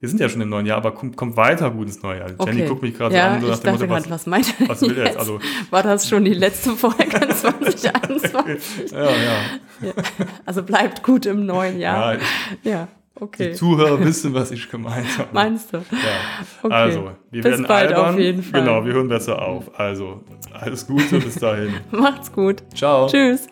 Wir 0.00 0.08
sind 0.08 0.18
ja 0.18 0.30
schon 0.30 0.40
im 0.40 0.48
neuen 0.48 0.64
Jahr, 0.64 0.78
aber 0.78 0.92
kommt, 0.92 1.14
kommt 1.14 1.36
weiter 1.36 1.70
gut 1.70 1.86
ins 1.86 2.02
neue 2.02 2.20
Jahr. 2.20 2.30
Jenny 2.46 2.62
guckt 2.66 2.80
mich 2.80 2.96
gerade 2.96 3.14
ja, 3.14 3.32
an, 3.32 3.42
so 3.42 3.48
nach 3.48 3.54
ich 3.54 3.60
dem 3.60 3.72
Motto, 3.72 3.86
gerade, 3.86 4.08
was 4.10 4.26
meint 4.26 4.54
er 4.58 4.68
was 4.70 4.80
will 4.80 4.96
er 4.96 5.04
jetzt? 5.04 5.18
Also, 5.18 5.38
War 5.68 5.82
das 5.82 6.08
schon 6.08 6.24
die 6.24 6.32
letzte 6.32 6.70
Folge 6.70 7.28
2021? 7.28 8.92
ja, 8.92 9.02
ja. 9.04 9.92
Also 10.46 10.62
bleibt 10.62 11.02
gut 11.02 11.26
im 11.26 11.44
neuen 11.44 11.78
Jahr. 11.78 12.14
ja 12.14 12.20
Ja, 12.62 12.88
die 13.18 13.22
okay. 13.22 13.52
Zuhörer 13.52 14.02
wissen, 14.02 14.32
was 14.32 14.50
ich 14.52 14.70
gemeint 14.70 15.18
habe. 15.18 15.28
Meinst 15.32 15.74
du? 15.74 15.76
Ja. 15.76 15.84
Okay. 16.62 16.74
Also, 16.74 17.10
wir 17.30 17.42
Bis 17.42 17.50
werden 17.52 17.66
bald 17.66 17.92
albern. 17.92 18.14
auf 18.14 18.18
jeden 18.18 18.42
Fall. 18.42 18.60
Genau, 18.62 18.82
wir 18.86 18.94
hören 18.94 19.08
besser 19.08 19.42
auf. 19.42 19.78
Also, 19.78 20.22
alles 20.52 20.86
Gute, 20.86 21.18
bis 21.18 21.34
dahin. 21.34 21.74
Macht's 21.90 22.32
gut. 22.32 22.62
Ciao. 22.74 23.06
Tschüss. 23.06 23.48